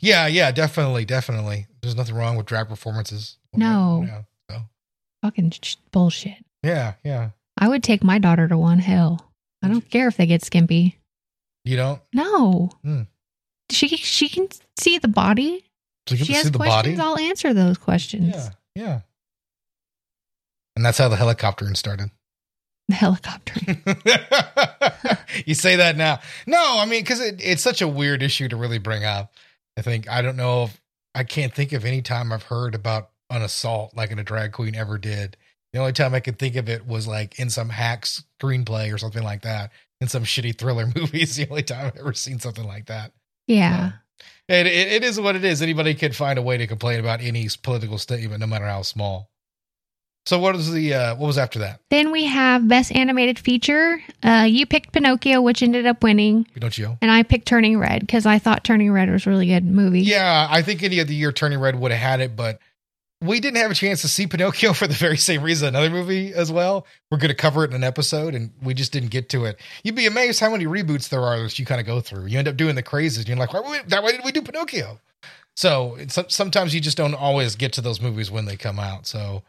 Yeah, 0.00 0.28
yeah, 0.28 0.52
definitely, 0.52 1.04
definitely. 1.04 1.66
There's 1.82 1.96
nothing 1.96 2.14
wrong 2.14 2.36
with 2.36 2.46
drag 2.46 2.68
performances. 2.68 3.36
No. 3.52 4.04
Yeah, 4.06 4.22
so 4.48 4.62
Fucking 5.24 5.50
sh- 5.62 5.74
bullshit. 5.90 6.36
yeah, 6.62 6.94
yeah. 7.04 7.30
I 7.58 7.66
would 7.68 7.82
take 7.82 8.04
my 8.04 8.18
daughter 8.18 8.46
to 8.46 8.56
one. 8.56 8.78
Hell, 8.78 9.32
I 9.62 9.68
don't 9.68 9.88
care 9.90 10.06
if 10.06 10.16
they 10.16 10.26
get 10.26 10.44
skimpy. 10.44 10.96
You 11.64 11.76
don't. 11.76 12.00
No. 12.14 12.70
Hmm. 12.82 13.02
She 13.70 13.88
she 13.88 14.28
can 14.28 14.48
see 14.78 14.98
the 14.98 15.08
body. 15.08 15.64
Get 16.06 16.26
She 16.26 16.32
has 16.32 16.44
see 16.44 16.50
the 16.50 16.58
questions. 16.58 16.98
body. 16.98 17.22
I'll 17.22 17.28
answer 17.28 17.54
those 17.54 17.78
questions. 17.78 18.34
Yeah, 18.34 18.50
yeah. 18.74 19.00
And 20.76 20.84
that's 20.84 20.98
how 20.98 21.08
the 21.08 21.16
helicoptering 21.16 21.76
started. 21.76 22.10
The 22.88 22.94
helicopter. 22.94 23.60
you 25.46 25.54
say 25.54 25.76
that 25.76 25.96
now. 25.96 26.20
No, 26.46 26.78
I 26.78 26.86
mean, 26.86 27.02
because 27.02 27.20
it, 27.20 27.40
it's 27.44 27.62
such 27.62 27.82
a 27.82 27.88
weird 27.88 28.22
issue 28.22 28.48
to 28.48 28.56
really 28.56 28.78
bring 28.78 29.04
up. 29.04 29.34
I 29.76 29.82
think, 29.82 30.08
I 30.08 30.22
don't 30.22 30.36
know 30.36 30.64
if, 30.64 30.80
I 31.14 31.24
can't 31.24 31.54
think 31.54 31.72
of 31.72 31.84
any 31.84 32.02
time 32.02 32.32
I've 32.32 32.44
heard 32.44 32.74
about 32.74 33.10
an 33.30 33.42
assault 33.42 33.94
like 33.96 34.10
in 34.10 34.18
a 34.18 34.24
drag 34.24 34.52
queen 34.52 34.74
ever 34.74 34.98
did. 34.98 35.36
The 35.72 35.78
only 35.78 35.92
time 35.92 36.14
I 36.14 36.20
could 36.20 36.38
think 36.38 36.56
of 36.56 36.68
it 36.68 36.86
was 36.86 37.06
like 37.06 37.38
in 37.38 37.50
some 37.50 37.68
hack 37.68 38.04
screenplay 38.04 38.92
or 38.92 38.98
something 38.98 39.22
like 39.22 39.42
that. 39.42 39.70
In 40.00 40.08
some 40.08 40.24
shitty 40.24 40.56
thriller 40.56 40.86
movies, 40.96 41.36
the 41.36 41.48
only 41.48 41.62
time 41.62 41.86
I've 41.86 41.96
ever 41.96 42.14
seen 42.14 42.38
something 42.38 42.66
like 42.66 42.86
that. 42.86 43.12
Yeah. 43.46 43.92
It, 44.48 44.66
it, 44.66 44.92
it 44.92 45.04
is 45.04 45.20
what 45.20 45.36
it 45.36 45.44
is. 45.44 45.62
Anybody 45.62 45.94
could 45.94 46.16
find 46.16 46.38
a 46.38 46.42
way 46.42 46.56
to 46.56 46.66
complain 46.66 47.00
about 47.00 47.20
any 47.20 47.48
political 47.62 47.98
statement, 47.98 48.40
no 48.40 48.46
matter 48.46 48.66
how 48.66 48.82
small. 48.82 49.30
So 50.26 50.38
what 50.38 50.54
was 50.54 50.70
the 50.70 50.92
uh, 50.94 51.14
what 51.16 51.26
was 51.26 51.38
after 51.38 51.60
that? 51.60 51.80
Then 51.88 52.12
we 52.12 52.26
have 52.26 52.68
best 52.68 52.92
animated 52.94 53.38
feature. 53.38 54.02
Uh, 54.22 54.46
you 54.48 54.66
picked 54.66 54.92
Pinocchio, 54.92 55.40
which 55.40 55.62
ended 55.62 55.86
up 55.86 56.02
winning, 56.02 56.44
Pinocchio. 56.54 56.98
and 57.00 57.10
I 57.10 57.22
picked 57.22 57.46
Turning 57.46 57.78
Red 57.78 58.00
because 58.00 58.26
I 58.26 58.38
thought 58.38 58.62
Turning 58.62 58.92
Red 58.92 59.10
was 59.10 59.26
a 59.26 59.30
really 59.30 59.46
good 59.46 59.64
movie. 59.64 60.02
Yeah, 60.02 60.46
I 60.50 60.60
think 60.62 60.82
any 60.82 61.00
other 61.00 61.12
year 61.12 61.32
Turning 61.32 61.58
Red 61.58 61.80
would 61.80 61.90
have 61.90 62.00
had 62.00 62.20
it, 62.20 62.36
but 62.36 62.58
we 63.22 63.38
didn't 63.40 63.58
have 63.58 63.70
a 63.70 63.74
chance 63.74 64.00
to 64.02 64.08
see 64.08 64.26
Pinocchio 64.26 64.72
for 64.74 64.86
the 64.86 64.94
very 64.94 65.16
same 65.16 65.42
reason 65.42 65.68
another 65.68 65.90
movie 65.90 66.32
as 66.32 66.50
well. 66.50 66.86
We're 67.10 67.18
going 67.18 67.28
to 67.28 67.34
cover 67.34 67.64
it 67.64 67.70
in 67.70 67.76
an 67.76 67.84
episode, 67.84 68.34
and 68.34 68.50
we 68.62 68.74
just 68.74 68.92
didn't 68.92 69.10
get 69.10 69.28
to 69.30 69.44
it. 69.44 69.58
You'd 69.84 69.94
be 69.94 70.06
amazed 70.06 70.40
how 70.40 70.50
many 70.50 70.66
reboots 70.66 71.08
there 71.08 71.22
are 71.22 71.42
that 71.42 71.58
you 71.58 71.66
kind 71.66 71.80
of 71.80 71.86
go 71.86 72.00
through. 72.00 72.26
You 72.26 72.38
end 72.38 72.48
up 72.48 72.56
doing 72.56 72.74
the 72.74 72.82
crazes, 72.82 73.28
you're 73.28 73.36
like, 73.36 73.52
why, 73.52 73.60
why, 73.60 74.00
why 74.00 74.12
did 74.12 74.22
we 74.24 74.32
do 74.32 74.42
Pinocchio? 74.42 75.00
So 75.56 75.96
it's, 75.96 76.18
sometimes 76.28 76.74
you 76.74 76.80
just 76.80 76.96
don't 76.96 77.14
always 77.14 77.56
get 77.56 77.72
to 77.74 77.80
those 77.80 78.00
movies 78.00 78.30
when 78.30 78.46
they 78.46 78.56
come 78.56 78.78
out. 78.78 79.06
So, 79.06 79.42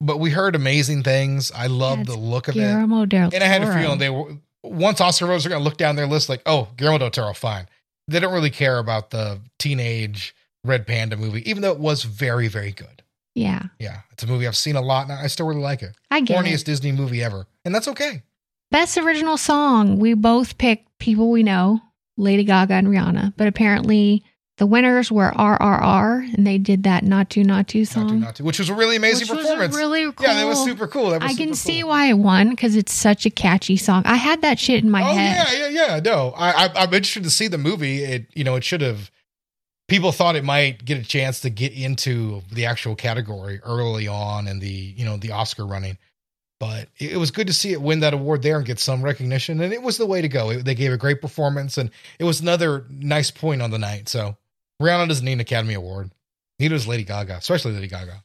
but 0.00 0.18
we 0.18 0.30
heard 0.30 0.54
amazing 0.54 1.02
things. 1.02 1.52
I 1.52 1.66
love 1.66 2.06
the 2.06 2.16
look 2.16 2.48
of 2.48 2.56
it. 2.56 2.60
Guillermo 2.60 3.04
del 3.04 3.30
And 3.34 3.42
I 3.42 3.46
had 3.46 3.62
a 3.62 3.74
feeling 3.74 3.98
they 3.98 4.10
were 4.10 4.38
once 4.62 5.00
Oscar 5.00 5.26
votes 5.26 5.44
are 5.44 5.48
going 5.48 5.60
to 5.60 5.64
look 5.64 5.76
down 5.76 5.96
their 5.96 6.06
list 6.06 6.28
like, 6.28 6.42
oh, 6.46 6.68
Guillermo 6.76 6.98
del 6.98 7.10
Toro, 7.10 7.34
fine. 7.34 7.68
They 8.06 8.20
don't 8.20 8.32
really 8.32 8.50
care 8.50 8.78
about 8.78 9.10
the 9.10 9.40
teenage 9.58 10.34
Red 10.68 10.86
Panda 10.86 11.16
movie, 11.16 11.48
even 11.48 11.62
though 11.62 11.72
it 11.72 11.78
was 11.80 12.04
very, 12.04 12.46
very 12.48 12.70
good. 12.72 13.02
Yeah, 13.34 13.64
Yeah, 13.78 14.00
it's 14.10 14.22
a 14.24 14.26
movie 14.26 14.46
I've 14.48 14.56
seen 14.56 14.74
a 14.74 14.80
lot, 14.80 15.04
and 15.08 15.12
I 15.12 15.28
still 15.28 15.46
really 15.46 15.60
like 15.60 15.82
it. 15.82 15.94
I 16.10 16.20
get 16.20 16.36
Corniest 16.44 16.62
it. 16.62 16.66
Disney 16.66 16.90
movie 16.92 17.22
ever, 17.22 17.46
and 17.64 17.72
that's 17.74 17.86
okay. 17.88 18.22
Best 18.72 18.98
original 18.98 19.36
song. 19.36 19.98
We 20.00 20.14
both 20.14 20.58
picked 20.58 20.98
people 20.98 21.30
we 21.30 21.42
know, 21.44 21.80
Lady 22.16 22.42
Gaga 22.42 22.74
and 22.74 22.88
Rihanna, 22.88 23.34
but 23.36 23.46
apparently 23.46 24.24
the 24.56 24.66
winners 24.66 25.12
were 25.12 25.30
RRR, 25.36 26.34
and 26.34 26.44
they 26.44 26.58
did 26.58 26.82
that 26.82 27.04
"Naatu 27.04 27.44
Naatu" 27.44 27.46
Not 27.46 27.68
to, 27.68 27.84
song, 27.86 28.20
not 28.20 28.34
to, 28.36 28.44
which 28.44 28.58
was 28.58 28.68
a 28.70 28.74
really 28.74 28.96
amazing 28.96 29.28
which 29.28 29.36
was 29.36 29.46
performance. 29.46 29.76
really 29.76 30.02
cool. 30.12 30.26
Yeah, 30.26 30.34
that 30.34 30.46
was 30.46 30.64
super 30.64 30.88
cool. 30.88 31.04
Was 31.10 31.22
I 31.22 31.28
can 31.28 31.54
super 31.54 31.54
see 31.54 31.84
why 31.84 32.06
it 32.06 32.14
won 32.18 32.50
because 32.50 32.74
it's 32.74 32.92
such 32.92 33.24
a 33.24 33.30
catchy 33.30 33.76
song. 33.76 34.02
I 34.04 34.16
had 34.16 34.42
that 34.42 34.58
shit 34.58 34.82
in 34.82 34.90
my 34.90 35.02
oh 35.08 35.14
head. 35.14 35.46
yeah, 35.52 35.68
yeah, 35.68 35.86
yeah. 35.86 36.00
No, 36.00 36.34
I, 36.36 36.64
I, 36.66 36.70
I'm 36.74 36.92
interested 36.92 37.22
to 37.22 37.30
see 37.30 37.46
the 37.46 37.58
movie. 37.58 38.02
It, 38.02 38.26
you 38.34 38.42
know, 38.42 38.56
it 38.56 38.64
should 38.64 38.80
have. 38.80 39.12
People 39.88 40.12
thought 40.12 40.36
it 40.36 40.44
might 40.44 40.84
get 40.84 40.98
a 40.98 41.02
chance 41.02 41.40
to 41.40 41.50
get 41.50 41.72
into 41.72 42.42
the 42.52 42.66
actual 42.66 42.94
category 42.94 43.60
early 43.64 44.06
on 44.06 44.46
in 44.46 44.58
the, 44.58 44.68
you 44.68 45.04
know, 45.04 45.16
the 45.16 45.32
Oscar 45.32 45.66
running, 45.66 45.96
but 46.60 46.88
it, 46.98 47.16
was 47.16 47.30
good 47.30 47.46
to 47.46 47.52
see 47.54 47.72
it 47.72 47.80
win 47.80 48.00
that 48.00 48.12
award 48.12 48.42
there 48.42 48.58
and 48.58 48.66
get 48.66 48.78
some 48.78 49.00
recognition. 49.02 49.60
And 49.62 49.72
it 49.72 49.82
was 49.82 49.96
the 49.96 50.06
way 50.06 50.20
to 50.20 50.28
go. 50.28 50.50
It, 50.50 50.64
they 50.64 50.74
gave 50.74 50.92
a 50.92 50.98
great 50.98 51.22
performance, 51.22 51.78
and 51.78 51.90
it 52.18 52.24
was 52.24 52.40
another 52.40 52.84
nice 52.90 53.30
point 53.30 53.62
on 53.62 53.70
the 53.70 53.78
night. 53.78 54.08
So 54.08 54.36
Rihanna 54.82 55.08
doesn't 55.08 55.24
need 55.24 55.34
an 55.34 55.40
Academy 55.40 55.74
Award. 55.74 56.10
Neither 56.58 56.74
does 56.74 56.86
Lady 56.86 57.04
Gaga, 57.04 57.36
especially 57.36 57.72
Lady 57.72 57.88
Gaga. 57.88 58.24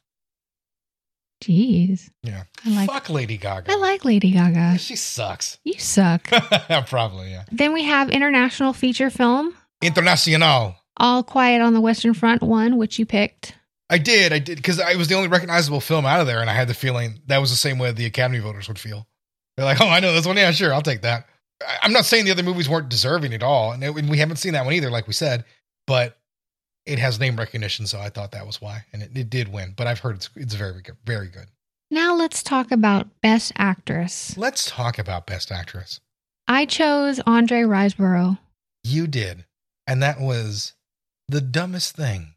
Jeez, 1.42 2.10
Yeah, 2.22 2.44
I 2.64 2.70
like 2.70 2.90
fuck 2.90 3.10
Lady 3.10 3.36
Gaga. 3.36 3.70
I 3.70 3.76
like 3.76 4.04
Lady 4.04 4.30
Gaga. 4.30 4.78
She 4.78 4.96
sucks. 4.96 5.58
You 5.62 5.78
suck. 5.78 6.26
Probably, 6.86 7.32
yeah. 7.32 7.44
then 7.52 7.74
we 7.74 7.84
have 7.84 8.08
international 8.08 8.72
feature 8.72 9.10
film. 9.10 9.54
Internacional. 9.82 10.76
All 10.96 11.22
Quiet 11.22 11.60
on 11.60 11.74
the 11.74 11.80
Western 11.80 12.14
Front 12.14 12.42
one, 12.42 12.76
which 12.76 12.98
you 12.98 13.06
picked. 13.06 13.54
I 13.90 13.98
did, 13.98 14.32
I 14.32 14.38
did, 14.38 14.56
because 14.56 14.80
I 14.80 14.94
was 14.96 15.08
the 15.08 15.14
only 15.14 15.28
recognizable 15.28 15.80
film 15.80 16.06
out 16.06 16.20
of 16.20 16.26
there, 16.26 16.40
and 16.40 16.48
I 16.48 16.54
had 16.54 16.68
the 16.68 16.74
feeling 16.74 17.20
that 17.26 17.38
was 17.38 17.50
the 17.50 17.56
same 17.56 17.78
way 17.78 17.92
the 17.92 18.06
Academy 18.06 18.38
voters 18.38 18.68
would 18.68 18.78
feel. 18.78 19.06
They're 19.56 19.66
like, 19.66 19.80
"Oh, 19.80 19.88
I 19.88 20.00
know 20.00 20.12
this 20.12 20.26
one. 20.26 20.36
Yeah, 20.36 20.50
sure, 20.52 20.72
I'll 20.72 20.82
take 20.82 21.02
that." 21.02 21.26
I'm 21.82 21.92
not 21.92 22.04
saying 22.04 22.24
the 22.24 22.30
other 22.32 22.42
movies 22.42 22.68
weren't 22.68 22.88
deserving 22.88 23.34
at 23.34 23.42
all, 23.42 23.72
and, 23.72 23.82
it- 23.84 23.96
and 23.96 24.08
we 24.08 24.18
haven't 24.18 24.36
seen 24.36 24.54
that 24.54 24.64
one 24.64 24.74
either, 24.74 24.90
like 24.90 25.06
we 25.06 25.12
said, 25.12 25.44
but 25.86 26.18
it 26.86 26.98
has 26.98 27.20
name 27.20 27.36
recognition, 27.36 27.86
so 27.86 28.00
I 28.00 28.08
thought 28.08 28.32
that 28.32 28.46
was 28.46 28.60
why, 28.60 28.84
and 28.92 29.02
it, 29.02 29.16
it 29.16 29.30
did 29.30 29.52
win. 29.52 29.74
But 29.76 29.86
I've 29.86 30.00
heard 30.00 30.16
it's 30.16 30.30
it's 30.36 30.54
very 30.54 30.82
good, 30.82 30.96
very 31.04 31.28
good. 31.28 31.46
Now 31.90 32.14
let's 32.14 32.42
talk 32.42 32.72
about 32.72 33.08
Best 33.20 33.52
Actress. 33.56 34.36
Let's 34.36 34.68
talk 34.70 34.98
about 34.98 35.26
Best 35.26 35.52
Actress. 35.52 36.00
I 36.48 36.66
chose 36.66 37.20
Andrea 37.20 37.66
Riseborough. 37.66 38.38
You 38.82 39.06
did, 39.06 39.44
and 39.86 40.02
that 40.02 40.20
was 40.20 40.72
the 41.28 41.40
dumbest 41.40 41.96
thing 41.96 42.34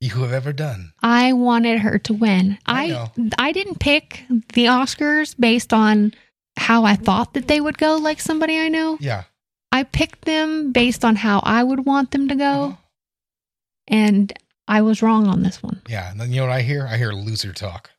you 0.00 0.10
have 0.22 0.32
ever 0.32 0.52
done. 0.52 0.92
I 1.02 1.32
wanted 1.32 1.80
her 1.80 1.98
to 2.00 2.14
win. 2.14 2.58
I 2.66 2.92
I. 2.92 3.30
I 3.38 3.52
didn't 3.52 3.80
pick 3.80 4.24
the 4.54 4.66
Oscars 4.66 5.34
based 5.38 5.72
on 5.72 6.12
how 6.56 6.84
I 6.84 6.94
thought 6.94 7.34
that 7.34 7.48
they 7.48 7.60
would 7.60 7.78
go 7.78 7.96
like 7.96 8.20
somebody 8.20 8.58
I 8.58 8.68
know. 8.68 8.96
Yeah. 9.00 9.24
I 9.72 9.82
picked 9.84 10.24
them 10.24 10.72
based 10.72 11.04
on 11.04 11.16
how 11.16 11.40
I 11.44 11.62
would 11.62 11.84
want 11.84 12.10
them 12.12 12.28
to 12.28 12.34
go 12.34 12.44
Uh-huh. 12.64 12.76
and 13.88 14.32
I 14.66 14.82
was 14.82 15.02
wrong 15.02 15.26
on 15.26 15.42
this 15.42 15.62
one. 15.62 15.80
Yeah, 15.88 16.10
and 16.10 16.20
then 16.20 16.30
you 16.30 16.40
know 16.40 16.46
what 16.46 16.52
I 16.52 16.62
hear? 16.62 16.86
I 16.86 16.96
hear 16.98 17.12
loser 17.12 17.52
talk. 17.52 17.90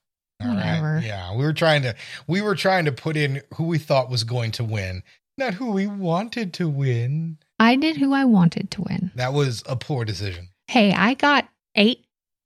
All 0.42 0.48
right. 0.48 0.56
Whatever. 0.56 1.02
Yeah, 1.04 1.36
we 1.36 1.44
were 1.44 1.54
trying 1.54 1.82
to 1.84 1.96
we 2.28 2.42
were 2.42 2.56
trying 2.56 2.86
to 2.86 2.92
put 2.92 3.18
in 3.18 3.42
who 3.56 3.66
we 3.66 3.78
thought 3.78 4.10
was 4.10 4.24
going 4.24 4.52
to 4.54 4.64
win, 4.64 5.04
not 5.38 5.56
who 5.56 5.72
we 5.72 5.88
wanted 5.88 6.54
to 6.56 6.70
win. 6.70 7.40
I 7.60 7.76
did 7.76 7.98
who 7.98 8.14
I 8.14 8.26
wanted 8.26 8.72
to 8.72 8.82
win. 8.84 9.12
That 9.16 9.34
was 9.34 9.64
a 9.68 9.76
poor 9.76 10.06
decision. 10.06 10.50
Hey, 10.68 10.94
I 10.94 11.14
got 11.16 11.48
8 11.76 12.04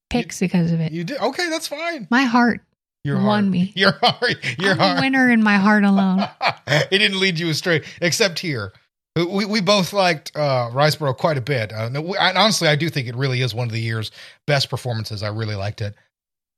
picks 0.09 0.39
because 0.39 0.71
of 0.71 0.79
it. 0.79 0.91
You 0.91 1.03
did 1.03 1.19
okay. 1.19 1.49
That's 1.49 1.67
fine. 1.67 2.07
My 2.09 2.23
heart 2.23 2.61
Your 3.03 3.17
won 3.17 3.25
heart, 3.25 3.45
me. 3.45 3.73
Your 3.75 3.91
heart. 4.01 4.59
Your 4.59 4.71
I'm 4.73 4.79
a 4.79 4.83
heart. 4.83 5.01
winner 5.01 5.29
in 5.29 5.43
my 5.43 5.57
heart 5.57 5.83
alone. 5.83 6.27
it 6.67 6.89
didn't 6.89 7.19
lead 7.19 7.39
you 7.39 7.49
astray, 7.49 7.83
except 8.01 8.39
here. 8.39 8.73
We, 9.15 9.45
we 9.45 9.61
both 9.61 9.93
liked 9.93 10.31
uh, 10.35 10.69
Riseborough 10.71 11.15
quite 11.17 11.37
a 11.37 11.41
bit. 11.41 11.71
Uh, 11.71 11.89
no, 11.89 12.01
we- 12.01 12.17
and 12.17 12.35
honestly, 12.37 12.67
I 12.67 12.75
do 12.75 12.89
think 12.89 13.07
it 13.07 13.15
really 13.15 13.41
is 13.41 13.53
one 13.53 13.67
of 13.67 13.71
the 13.73 13.79
year's 13.81 14.09
best 14.47 14.69
performances. 14.71 15.21
I 15.21 15.27
really 15.29 15.53
liked 15.55 15.81
it. 15.81 15.93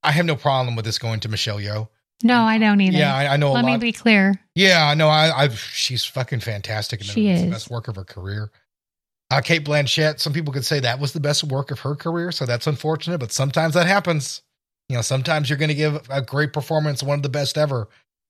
I 0.03 0.11
have 0.11 0.25
no 0.25 0.35
problem 0.37 0.75
with 0.77 0.85
this 0.85 0.97
going 0.97 1.19
to 1.21 1.29
Michelle 1.29 1.57
Yeoh. 1.59 1.89
No, 2.23 2.41
I 2.43 2.57
don't 2.57 2.79
either. 2.81 2.97
Yeah, 2.97 3.13
I, 3.15 3.33
I 3.33 3.37
know 3.37 3.51
a 3.51 3.53
Let 3.53 3.65
me 3.65 3.77
be 3.77 3.91
clear. 3.91 4.39
yeah, 4.55 4.85
I 4.87 4.93
know. 4.95 5.09
I, 5.09 5.43
I've 5.43 5.59
she's 5.59 6.05
fucking 6.05 6.39
fantastic. 6.39 7.01
in 7.01 7.05
She 7.07 7.29
It's 7.29 7.41
the 7.41 7.47
is. 7.47 7.53
best 7.53 7.69
work 7.69 7.87
of 7.87 7.95
her 7.97 8.03
career. 8.05 8.51
Uh, 9.31 9.41
Cate 9.41 9.65
Blanchett. 9.65 10.19
Some 10.19 10.33
people 10.33 10.53
could 10.53 10.65
say 10.65 10.79
that 10.79 10.99
was 10.99 11.13
the 11.13 11.19
best 11.19 11.43
work 11.43 11.71
of 11.71 11.79
her 11.81 11.95
career, 11.95 12.31
so 12.31 12.45
that's 12.45 12.67
unfortunate. 12.67 13.17
But 13.19 13.31
sometimes 13.31 13.73
that 13.73 13.87
happens. 13.87 14.41
You 14.87 14.95
know, 14.95 15.01
sometimes 15.01 15.49
you're 15.49 15.57
going 15.57 15.69
to 15.69 15.75
give 15.75 16.07
a 16.09 16.21
great 16.21 16.53
performance, 16.53 17.01
one 17.01 17.17
of 17.19 17.23
the 17.23 17.29
best 17.29 17.57
ever. 17.57 17.89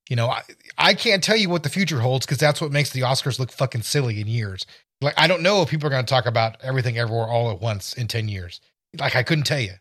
You 0.10 0.16
know, 0.16 0.30
I, 0.30 0.42
I 0.78 0.94
can't 0.94 1.24
tell 1.24 1.36
you 1.36 1.50
what 1.50 1.64
the 1.64 1.70
future 1.70 2.00
holds 2.00 2.26
because 2.26 2.38
that's 2.38 2.62
what 2.62 2.72
makes 2.72 2.92
the 2.92 3.02
Oscars 3.02 3.40
look 3.40 3.52
fucking 3.52 3.82
silly 3.82 4.22
in 4.22 4.28
years. 4.28 4.66
Like, 5.02 5.16
I 5.18 5.28
don't 5.28 5.42
know 5.44 5.62
if 5.62 5.70
people 5.70 5.88
are 5.88 5.90
going 5.90 6.06
to 6.06 6.10
talk 6.10 6.26
about 6.26 6.58
everything 6.64 6.98
everywhere 6.98 7.28
all 7.28 7.52
at 7.52 7.60
once 7.60 7.94
in 7.94 8.08
10 8.08 8.30
years. 8.30 8.62
Like, 8.98 9.16
I 9.16 9.24
couldn't 9.24 9.44
tell 9.44 9.60
you. 9.60 9.74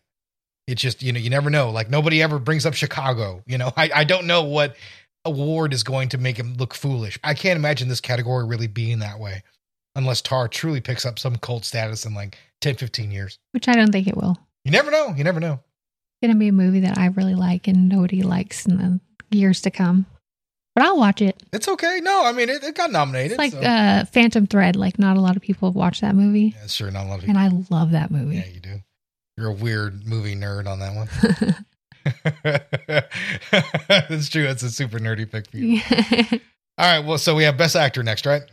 It's 0.67 0.81
just, 0.81 1.03
you 1.03 1.11
know, 1.11 1.19
you 1.19 1.29
never 1.29 1.49
know. 1.49 1.69
Like, 1.69 1.89
nobody 1.89 2.21
ever 2.23 2.39
brings 2.39 2.65
up 2.65 2.73
Chicago. 2.73 3.43
You 3.45 3.57
know, 3.57 3.71
I, 3.77 3.89
I 3.93 4.03
don't 4.03 4.25
know 4.27 4.43
what 4.43 4.75
award 5.25 5.73
is 5.73 5.83
going 5.83 6.09
to 6.09 6.17
make 6.17 6.37
him 6.37 6.55
look 6.55 6.73
foolish. 6.73 7.17
I 7.23 7.33
can't 7.33 7.57
imagine 7.57 7.87
this 7.87 8.01
category 8.01 8.45
really 8.45 8.67
being 8.67 8.99
that 8.99 9.19
way 9.19 9.43
unless 9.95 10.21
Tar 10.21 10.47
truly 10.47 10.81
picks 10.81 11.05
up 11.05 11.17
some 11.19 11.35
cult 11.37 11.65
status 11.65 12.05
in 12.05 12.13
like 12.13 12.37
10, 12.61 12.75
15 12.75 13.11
years. 13.11 13.39
Which 13.51 13.67
I 13.67 13.73
don't 13.73 13.91
think 13.91 14.07
it 14.07 14.17
will. 14.17 14.37
You 14.63 14.71
never 14.71 14.91
know. 14.91 15.13
You 15.15 15.23
never 15.23 15.39
know. 15.39 15.53
It's 15.53 16.27
gonna 16.29 16.39
be 16.39 16.47
a 16.47 16.53
movie 16.53 16.81
that 16.81 16.97
I 16.97 17.07
really 17.07 17.35
like 17.35 17.67
and 17.67 17.87
nobody 17.89 18.23
likes 18.23 18.65
in 18.65 18.77
the 18.77 18.99
years 19.35 19.61
to 19.61 19.71
come. 19.71 20.05
But 20.75 20.83
I'll 20.85 20.97
watch 20.97 21.21
it. 21.21 21.41
It's 21.53 21.67
okay. 21.67 21.99
No, 22.03 22.25
I 22.25 22.31
mean, 22.33 22.49
it, 22.49 22.63
it 22.63 22.75
got 22.75 22.91
nominated. 22.91 23.31
It's 23.33 23.37
like 23.37 23.51
so- 23.51 23.61
uh, 23.61 24.05
Phantom 24.05 24.45
Thread. 24.47 24.75
Like 24.75 24.99
not 24.99 25.17
a 25.17 25.21
lot 25.21 25.35
of 25.35 25.41
people 25.41 25.69
have 25.69 25.75
watched 25.75 26.01
that 26.01 26.15
movie, 26.15 26.53
yeah, 26.59 26.67
sure, 26.67 26.91
not 26.91 27.05
a 27.05 27.07
lot 27.09 27.15
of 27.15 27.21
people. 27.25 27.37
and 27.37 27.53
I 27.53 27.75
love 27.75 27.91
that 27.91 28.11
movie. 28.11 28.35
Yeah, 28.37 28.47
you 28.47 28.59
do. 28.59 28.81
You're 29.37 29.49
a 29.49 29.53
weird 29.53 30.07
movie 30.07 30.35
nerd 30.35 30.67
on 30.67 30.79
that 30.79 30.95
one. 30.95 31.55
That's 34.09 34.29
true. 34.29 34.43
That's 34.43 34.63
a 34.63 34.69
super 34.69 34.99
nerdy 34.99 35.29
pick 35.29 35.49
for 35.49 35.57
you. 35.57 35.81
All 36.77 36.91
right. 36.99 37.05
Well, 37.05 37.17
so 37.17 37.35
we 37.35 37.43
have 37.43 37.57
Best 37.57 37.75
Actor 37.75 38.03
next, 38.03 38.25
right? 38.25 38.43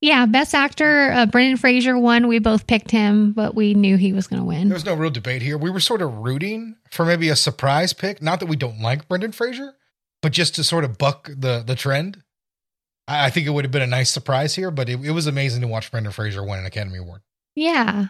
yeah, 0.00 0.26
Best 0.26 0.54
Actor. 0.54 1.12
Uh, 1.12 1.26
Brendan 1.26 1.56
Fraser 1.56 1.98
won. 1.98 2.28
We 2.28 2.38
both 2.38 2.66
picked 2.66 2.90
him, 2.90 3.32
but 3.32 3.54
we 3.54 3.74
knew 3.74 3.96
he 3.96 4.12
was 4.12 4.26
going 4.26 4.40
to 4.40 4.46
win. 4.46 4.68
There 4.68 4.74
was 4.76 4.84
no 4.84 4.94
real 4.94 5.10
debate 5.10 5.42
here. 5.42 5.58
We 5.58 5.70
were 5.70 5.80
sort 5.80 6.02
of 6.02 6.14
rooting 6.18 6.76
for 6.90 7.04
maybe 7.04 7.28
a 7.28 7.36
surprise 7.36 7.92
pick. 7.92 8.22
Not 8.22 8.40
that 8.40 8.46
we 8.46 8.56
don't 8.56 8.80
like 8.80 9.08
Brendan 9.08 9.32
Fraser, 9.32 9.74
but 10.22 10.32
just 10.32 10.54
to 10.54 10.64
sort 10.64 10.84
of 10.84 10.98
buck 10.98 11.28
the 11.36 11.62
the 11.66 11.74
trend. 11.74 12.22
I, 13.08 13.26
I 13.26 13.30
think 13.30 13.46
it 13.46 13.50
would 13.50 13.64
have 13.64 13.72
been 13.72 13.82
a 13.82 13.86
nice 13.86 14.10
surprise 14.10 14.54
here, 14.54 14.70
but 14.70 14.88
it, 14.88 15.00
it 15.04 15.10
was 15.10 15.26
amazing 15.26 15.60
to 15.62 15.68
watch 15.68 15.90
Brendan 15.90 16.12
Fraser 16.12 16.44
win 16.44 16.60
an 16.60 16.66
Academy 16.66 16.98
Award. 16.98 17.22
Yeah, 17.56 18.06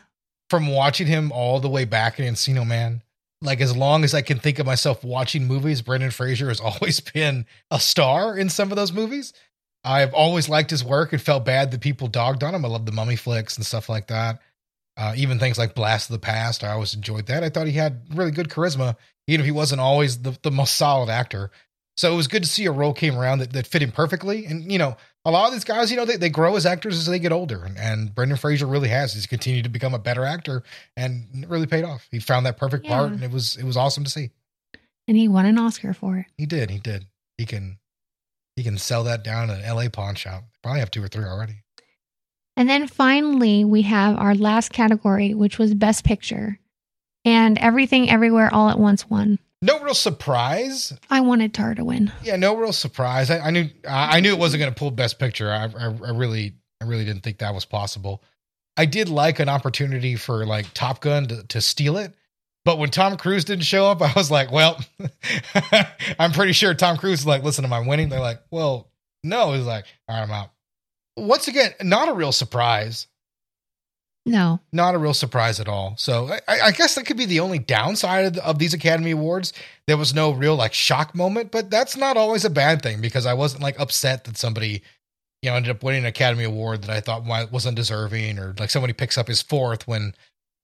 From 0.51 0.69
watching 0.69 1.07
him 1.07 1.31
all 1.31 1.61
the 1.61 1.69
way 1.69 1.85
back 1.85 2.19
in 2.19 2.33
Encino 2.33 2.67
Man, 2.67 3.03
like 3.41 3.61
as 3.61 3.77
long 3.77 4.05
as 4.05 4.15
I 4.15 4.23
can 4.23 4.39
think 4.39 4.59
of 4.59 4.67
myself 4.67 5.05
watching 5.05 5.47
movies, 5.47 5.83
Brendan 5.83 6.11
Fraser 6.11 6.49
has 6.49 6.61
always 6.61 7.01
been 7.01 7.47
a 7.71 7.79
star 7.81 8.37
in 8.37 8.49
some 8.49 8.71
of 8.73 8.77
those 8.77 8.93
movies. 8.93 9.33
I've 9.85 10.13
always 10.13 10.49
liked 10.49 10.71
his 10.71 10.85
work 10.85 11.13
and 11.13 11.23
felt 11.23 11.45
bad 11.45 11.71
that 11.71 11.81
people 11.81 12.09
dogged 12.09 12.43
on 12.43 12.55
him. 12.55 12.65
I 12.65 12.69
love 12.69 12.85
the 12.85 12.93
mummy 12.93 13.17
flicks 13.17 13.57
and 13.57 13.65
stuff 13.65 13.89
like 13.89 14.09
that. 14.09 14.41
Uh, 14.97 15.15
even 15.17 15.39
things 15.39 15.59
like 15.59 15.77
Blast 15.77 16.11
of 16.11 16.15
the 16.15 16.27
Past, 16.27 16.65
I 16.65 16.73
always 16.73 16.95
enjoyed 16.95 17.27
that. 17.27 17.45
I 17.45 17.49
thought 17.49 17.69
he 17.69 17.73
had 17.75 18.03
really 18.13 18.33
good 18.33 18.49
charisma, 18.49 18.97
even 19.29 19.41
if 19.41 19.47
he 19.47 19.53
wasn't 19.53 19.81
always 19.81 20.21
the, 20.23 20.37
the 20.43 20.51
most 20.51 20.75
solid 20.75 21.09
actor. 21.09 21.53
So 21.97 22.13
it 22.13 22.17
was 22.17 22.27
good 22.27 22.43
to 22.43 22.49
see 22.49 22.67
a 22.67 22.73
role 22.73 22.93
came 22.93 23.17
around 23.17 23.39
that, 23.39 23.53
that 23.53 23.67
fit 23.67 23.83
him 23.83 23.93
perfectly. 23.93 24.47
And, 24.47 24.71
you 24.71 24.79
know, 24.79 24.97
a 25.29 25.31
lot 25.31 25.47
of 25.49 25.53
these 25.53 25.65
guys, 25.65 25.91
you 25.91 25.97
know, 25.97 26.05
they, 26.05 26.17
they 26.17 26.31
grow 26.31 26.57
as 26.57 26.65
actors 26.65 26.97
as 26.97 27.07
they 27.07 27.19
get 27.19 27.33
older. 27.33 27.65
And, 27.65 27.77
and 27.79 28.15
Brendan 28.15 28.39
Fraser 28.39 28.67
really 28.67 28.89
has. 28.89 29.13
He's 29.13 29.27
continued 29.27 29.65
to 29.65 29.71
become 29.71 29.95
a 29.95 29.99
better 29.99 30.25
actor 30.25 30.63
and 30.97 31.27
it 31.35 31.49
really 31.49 31.67
paid 31.67 31.85
off. 31.85 32.07
He 32.11 32.19
found 32.19 32.47
that 32.47 32.57
perfect 32.57 32.87
part 32.87 33.13
and 33.13 33.23
it 33.23 33.31
was 33.31 33.57
it 33.57 33.65
was 33.65 33.77
awesome 33.77 34.05
to 34.05 34.11
see. 34.11 34.31
and 35.07 35.17
he 35.17 35.29
won 35.29 35.47
an 35.47 35.59
Oscar 35.59 35.93
for 35.93 36.17
it. 36.19 36.27
He 36.37 36.47
did, 36.47 36.71
he 36.71 36.79
did. 36.79 37.07
He 37.37 37.45
can 37.47 37.79
he 38.57 38.63
can 38.65 38.79
sell 38.79 39.05
that 39.05 39.23
down 39.23 39.51
at 39.51 39.61
an 39.63 39.77
LA 39.77 39.89
pawn 39.89 40.15
shop. 40.17 40.45
Probably 40.63 40.81
have 40.81 40.91
two 40.91 41.03
or 41.05 41.09
three 41.09 41.25
already. 41.25 41.63
And 42.57 42.69
then 42.69 42.89
finally, 42.89 43.65
we 43.65 43.83
have 43.83 44.17
our 44.19 44.35
last 44.35 44.73
category, 44.73 45.33
which 45.33 45.59
was 45.61 45.75
Best 45.75 46.05
Picture, 46.05 46.59
and 47.25 47.57
Everything 47.59 48.11
Everywhere 48.11 48.53
All 48.53 48.69
at 48.69 48.81
Once 48.81 49.09
won. 49.09 49.39
No 49.61 49.81
real 49.81 49.95
surprise. 49.95 50.93
I 51.11 51.21
wanted 51.21 51.53
Tar 51.53 51.75
to 51.75 51.85
win. 51.85 52.13
Yeah, 52.23 52.37
no 52.37 52.57
real 52.57 52.73
surprise. 52.73 53.31
I, 53.31 53.39
I 53.41 53.51
knew 53.51 53.69
I 53.89 54.19
I 54.19 54.21
knew 54.21 54.33
it 54.33 54.39
wasn't 54.39 54.61
going 54.61 54.73
to 54.73 54.79
pull 54.79 54.91
Best 54.91 55.19
Picture. 55.19 55.51
I, 55.51 55.65
I 55.65 55.87
I 55.87 56.11
really 56.11 56.55
I 56.81 56.85
really 56.85 57.05
didn't 57.05 57.23
think 57.23 57.39
that 57.39 57.55
was 57.55 57.65
possible. 57.65 58.23
I 58.77 58.87
did 58.87 59.09
like 59.09 59.41
an 59.41 59.49
opportunity 59.49 60.15
for 60.15 60.47
like 60.47 60.73
Top 60.73 61.01
Gun 61.01 61.27
to, 61.27 61.43
to 61.49 61.61
steal 61.61 61.97
it, 61.97 62.15
but 62.65 62.79
when 62.79 62.91
Tom 62.91 63.17
Cruise 63.17 63.45
didn't 63.45 63.65
show 63.65 63.91
up, 63.91 64.01
I 64.03 64.13
was 64.15 64.31
like, 64.31 64.53
well, 64.53 64.81
I'm 66.19 66.33
pretty 66.33 66.53
sure 66.53 66.75
Tom 66.75 66.97
Cruise 66.97 67.21
is 67.21 67.27
like, 67.27 67.43
listen, 67.43 67.65
am 67.65 67.73
I 67.73 67.81
winning? 67.81 68.09
They're 68.09 68.21
like, 68.21 68.43
well, 68.51 68.93
no. 69.25 69.53
He's 69.55 69.65
like, 69.65 69.87
all 70.09 70.17
right, 70.17 70.23
I'm 70.23 70.31
out. 70.31 70.51
Once 71.17 71.49
again, 71.49 71.73
not 71.83 72.09
a 72.09 72.13
real 72.15 72.31
surprise. 72.31 73.09
No, 74.27 74.61
Not 74.73 74.95
a 74.95 74.99
real 74.99 75.15
surprise 75.15 75.59
at 75.59 75.69
all. 75.69 75.95
So 75.97 76.31
I, 76.47 76.61
I 76.61 76.71
guess 76.73 76.95
that 76.95 77.07
could 77.07 77.17
be 77.17 77.25
the 77.25 77.41
only 77.41 77.59
downside 77.59 78.27
of, 78.27 78.37
of 78.45 78.59
these 78.59 78.75
Academy 78.75 79.13
Awards. 79.13 79.55
There 79.87 79.97
was 79.97 80.15
no 80.15 80.33
real 80.33 80.55
like 80.55 80.75
shock 80.75 81.15
moment, 81.15 81.51
but 81.51 81.71
that's 81.71 81.97
not 81.97 82.19
always 82.19 82.45
a 82.45 82.51
bad 82.51 82.83
thing 82.83 83.01
because 83.01 83.25
I 83.25 83.33
wasn't 83.33 83.63
like 83.63 83.81
upset 83.81 84.25
that 84.25 84.37
somebody, 84.37 84.83
you 85.43 85.49
know, 85.51 85.57
ended 85.57 85.71
up 85.71 85.83
winning 85.83 86.03
an 86.03 86.09
Academy 86.09 86.45
Award 86.45 86.83
that 86.83 86.91
I 86.91 87.01
thought 87.01 87.25
wasn't 87.51 87.77
deserving, 87.77 88.39
or 88.39 88.55
like 88.59 88.69
somebody 88.71 88.93
picks 88.93 89.17
up 89.17 89.29
his 89.29 89.41
fourth 89.41 89.89
when 89.89 90.13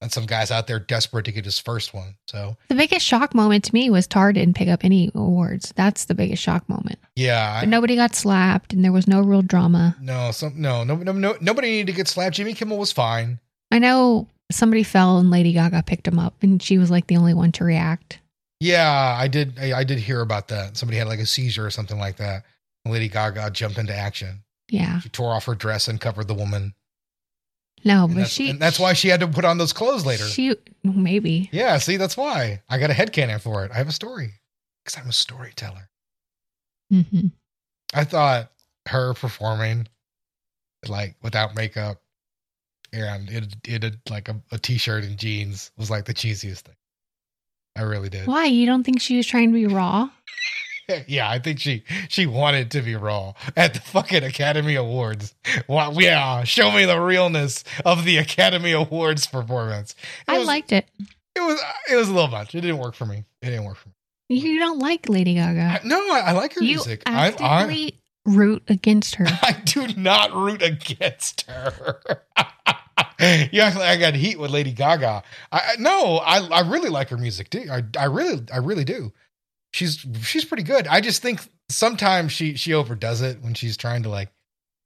and 0.03 0.13
some 0.13 0.27
guys 0.27 0.51
out 0.51 0.67
there 0.67 0.79
desperate 0.79 1.25
to 1.25 1.33
get 1.33 1.47
his 1.47 1.59
first 1.59 1.95
one. 1.95 2.17
So 2.29 2.59
the 2.69 2.75
biggest 2.75 3.07
shock 3.07 3.35
moment 3.35 3.65
to 3.65 3.73
me 3.73 3.89
was 3.89 4.07
Tar 4.07 4.35
didn't 4.35 4.57
pick 4.57 4.69
up 4.69 4.85
any 4.85 5.11
awards. 5.15 5.73
That's 5.77 6.05
the 6.05 6.15
biggest 6.15 6.43
shock 6.43 6.69
moment. 6.69 6.99
yeah, 7.17 7.61
But 7.61 7.69
I, 7.69 7.71
nobody 7.71 7.97
got 7.97 8.15
slapped, 8.15 8.75
and 8.75 8.85
there 8.85 8.93
was 8.93 9.09
no 9.09 9.23
real 9.23 9.41
drama. 9.41 9.97
no, 10.03 10.31
some 10.33 10.61
no, 10.61 10.85
no, 10.85 10.97
no, 10.97 11.13
no, 11.13 11.37
nobody 11.41 11.71
needed 11.71 11.87
to 11.87 11.97
get 11.97 12.09
slapped. 12.09 12.37
Jimmy 12.37 12.53
Kimmel 12.53 12.77
was 12.77 12.93
fine. 12.93 13.39
I 13.75 13.79
know 13.81 14.29
somebody 14.53 14.85
fell, 14.85 15.19
and 15.19 15.31
Lady 15.31 15.53
Gaga 15.53 15.83
picked 15.83 16.07
him 16.07 16.19
up, 16.19 16.35
and 16.43 16.63
she 16.63 16.79
was 16.79 16.91
like 16.93 17.09
the 17.09 17.17
only 17.17 17.35
one 17.35 17.51
to 17.53 17.65
react. 17.65 18.21
Yeah, 18.61 19.17
I 19.19 19.27
did. 19.27 19.59
I, 19.59 19.81
I 19.81 19.85
did 19.85 19.99
hear 19.99 20.21
about 20.21 20.47
that. 20.49 20.77
Somebody 20.77 20.99
had 20.99 21.09
like 21.09 21.19
a 21.19 21.27
seizure 21.27 21.67
or 21.67 21.71
something 21.71 21.99
like 21.99 22.17
that. 22.19 22.45
Lady 22.87 23.09
Gaga 23.09 23.51
jumped 23.51 23.77
into 23.79 23.95
action. 23.95 24.45
Yeah, 24.71 25.01
She 25.01 25.09
tore 25.09 25.33
off 25.35 25.47
her 25.47 25.55
dress 25.57 25.89
and 25.89 26.01
covered 26.01 26.29
the 26.29 26.35
woman. 26.35 26.75
no, 27.85 28.05
And 28.05 28.15
but 28.15 28.21
that's, 28.21 28.31
she. 28.31 28.49
and 28.51 28.61
that's 28.61 28.79
why 28.79 28.93
she 28.93 29.09
had 29.09 29.21
to 29.21 29.27
put 29.29 29.45
on 29.45 29.59
those 29.59 29.73
clothes 29.73 30.07
later. 30.07 30.25
She 30.25 30.55
maybe. 30.85 31.49
yeah, 31.53 31.77
see, 31.79 31.97
that's 31.97 32.17
why. 32.17 32.63
I 32.71 32.79
got 32.79 32.91
a 32.91 32.95
headcanon 32.95 33.41
for 33.41 33.65
it. 33.65 33.73
I 33.73 33.75
have 33.75 33.89
a 33.89 33.93
story 33.93 34.31
because 34.85 34.99
I'm 35.03 35.09
a 35.09 35.13
storyteller. 35.13 35.89
hmm 36.91 37.29
I 37.93 38.05
thought 38.05 38.51
her 38.87 39.15
performing 39.15 39.89
like 40.89 41.17
without 41.23 41.55
makeup 41.57 42.01
and 42.95 43.29
it 43.31 43.57
it 43.65 43.97
like 44.09 44.29
a, 44.29 44.41
a 44.53 44.59
t-shirt 44.59 45.05
and 45.05 45.19
jeans 45.19 45.71
was 45.77 45.91
like 45.91 46.05
the 46.05 46.15
cheesiest 46.15 46.63
thing. 46.63 46.77
I 47.77 47.83
really 47.83 48.09
did. 48.09 48.27
Why 48.27 48.45
you 48.45 48.67
don't 48.67 48.85
think 48.85 49.01
she 49.01 49.17
was 49.17 49.27
trying 49.27 49.51
to 49.51 49.55
be 49.55 49.67
raw? 49.67 50.11
Yeah, 51.07 51.31
I 51.31 51.39
think 51.39 51.61
she 51.61 51.83
she 52.11 52.27
wanted 52.27 52.71
to 52.73 52.83
be 52.83 52.95
raw 52.95 53.33
at 53.57 53.73
the 53.73 53.81
fucking 53.81 54.23
Academy 54.23 54.75
Awards. 54.75 55.35
Wow, 55.67 55.93
yeah, 55.93 56.45
show 56.45 56.71
me 56.71 56.85
the 56.85 57.01
realness 57.01 57.65
of 57.87 58.05
the 58.05 58.19
Academy 58.19 58.73
Awards 58.73 59.27
performance. 59.27 59.95
It 60.29 60.33
I 60.35 60.39
was, 60.41 60.47
liked 60.47 60.73
it. 60.73 60.87
it 61.35 61.41
was 61.41 61.59
it 61.91 61.97
was 61.97 62.11
a 62.11 62.13
little 62.13 62.29
much. 62.29 62.55
It 62.55 62.61
didn't 62.61 62.77
work 62.77 62.95
for 62.95 63.07
me. 63.07 63.25
It 63.41 63.47
didn't 63.47 63.65
work 63.65 63.79
for 63.79 63.89
me. 63.89 63.95
You 64.29 64.59
don't 64.59 64.79
like 64.79 65.09
Lady 65.09 65.37
Gaga. 65.37 65.81
I, 65.83 65.87
no, 65.87 65.97
I, 65.97 66.21
I 66.21 66.33
like 66.33 66.53
her 66.53 66.63
You 66.63 66.75
music. 66.75 67.03
I, 67.07 67.13
I 67.13 67.27
actively 67.29 67.99
root 68.27 68.63
against 68.69 69.15
her. 69.17 69.27
I 69.43 69.57
do 69.65 69.87
not 69.97 70.35
root 70.35 70.63
against 70.63 71.43
her. 71.49 72.01
you 73.53 73.61
act 73.61 73.77
like 73.77 73.89
I 73.89 73.97
got 73.97 74.15
heat 74.15 74.39
with 74.39 74.51
Lady 74.51 74.73
Gaga. 74.73 75.23
I 75.53 75.77
no, 75.79 76.19
I 76.19 76.39
I 76.49 76.61
really 76.61 76.91
like 76.91 77.09
her 77.11 77.17
music 77.17 77.51
too. 77.51 77.67
I 77.71 77.83
I 77.99 78.07
really 78.07 78.43
I 78.53 78.59
really 78.59 78.85
do. 78.85 79.13
She's 79.73 80.05
she's 80.23 80.45
pretty 80.45 80.63
good. 80.63 80.87
I 80.87 81.01
just 81.01 81.23
think 81.23 81.41
sometimes 81.69 82.33
she 82.33 82.55
she 82.57 82.75
overdoes 82.75 83.23
it 83.23 83.41
when 83.43 83.55
she's 83.55 83.77
trying 83.77 84.03
to 84.05 84.09
like 84.09 84.31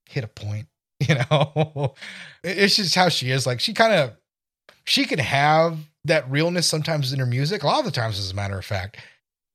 hit 0.07 0.25
a 0.25 0.29
point. 0.29 0.67
You 1.09 1.15
know, 1.15 1.95
it's 2.43 2.75
just 2.75 2.97
how 2.97 3.09
she 3.09 3.31
is. 3.31 3.47
Like 3.47 3.61
she 3.61 3.73
kind 3.73 3.93
of 3.93 4.17
she 4.85 5.05
can 5.05 5.21
have 5.21 5.79
that 6.05 6.29
realness 6.29 6.67
sometimes 6.67 7.13
in 7.13 7.21
her 7.21 7.27
music. 7.27 7.63
A 7.63 7.67
lot 7.67 7.79
of 7.79 7.85
the 7.85 7.93
times, 7.93 8.19
as 8.19 8.33
a 8.33 8.35
matter 8.35 8.59
of 8.59 8.65
fact. 8.65 8.97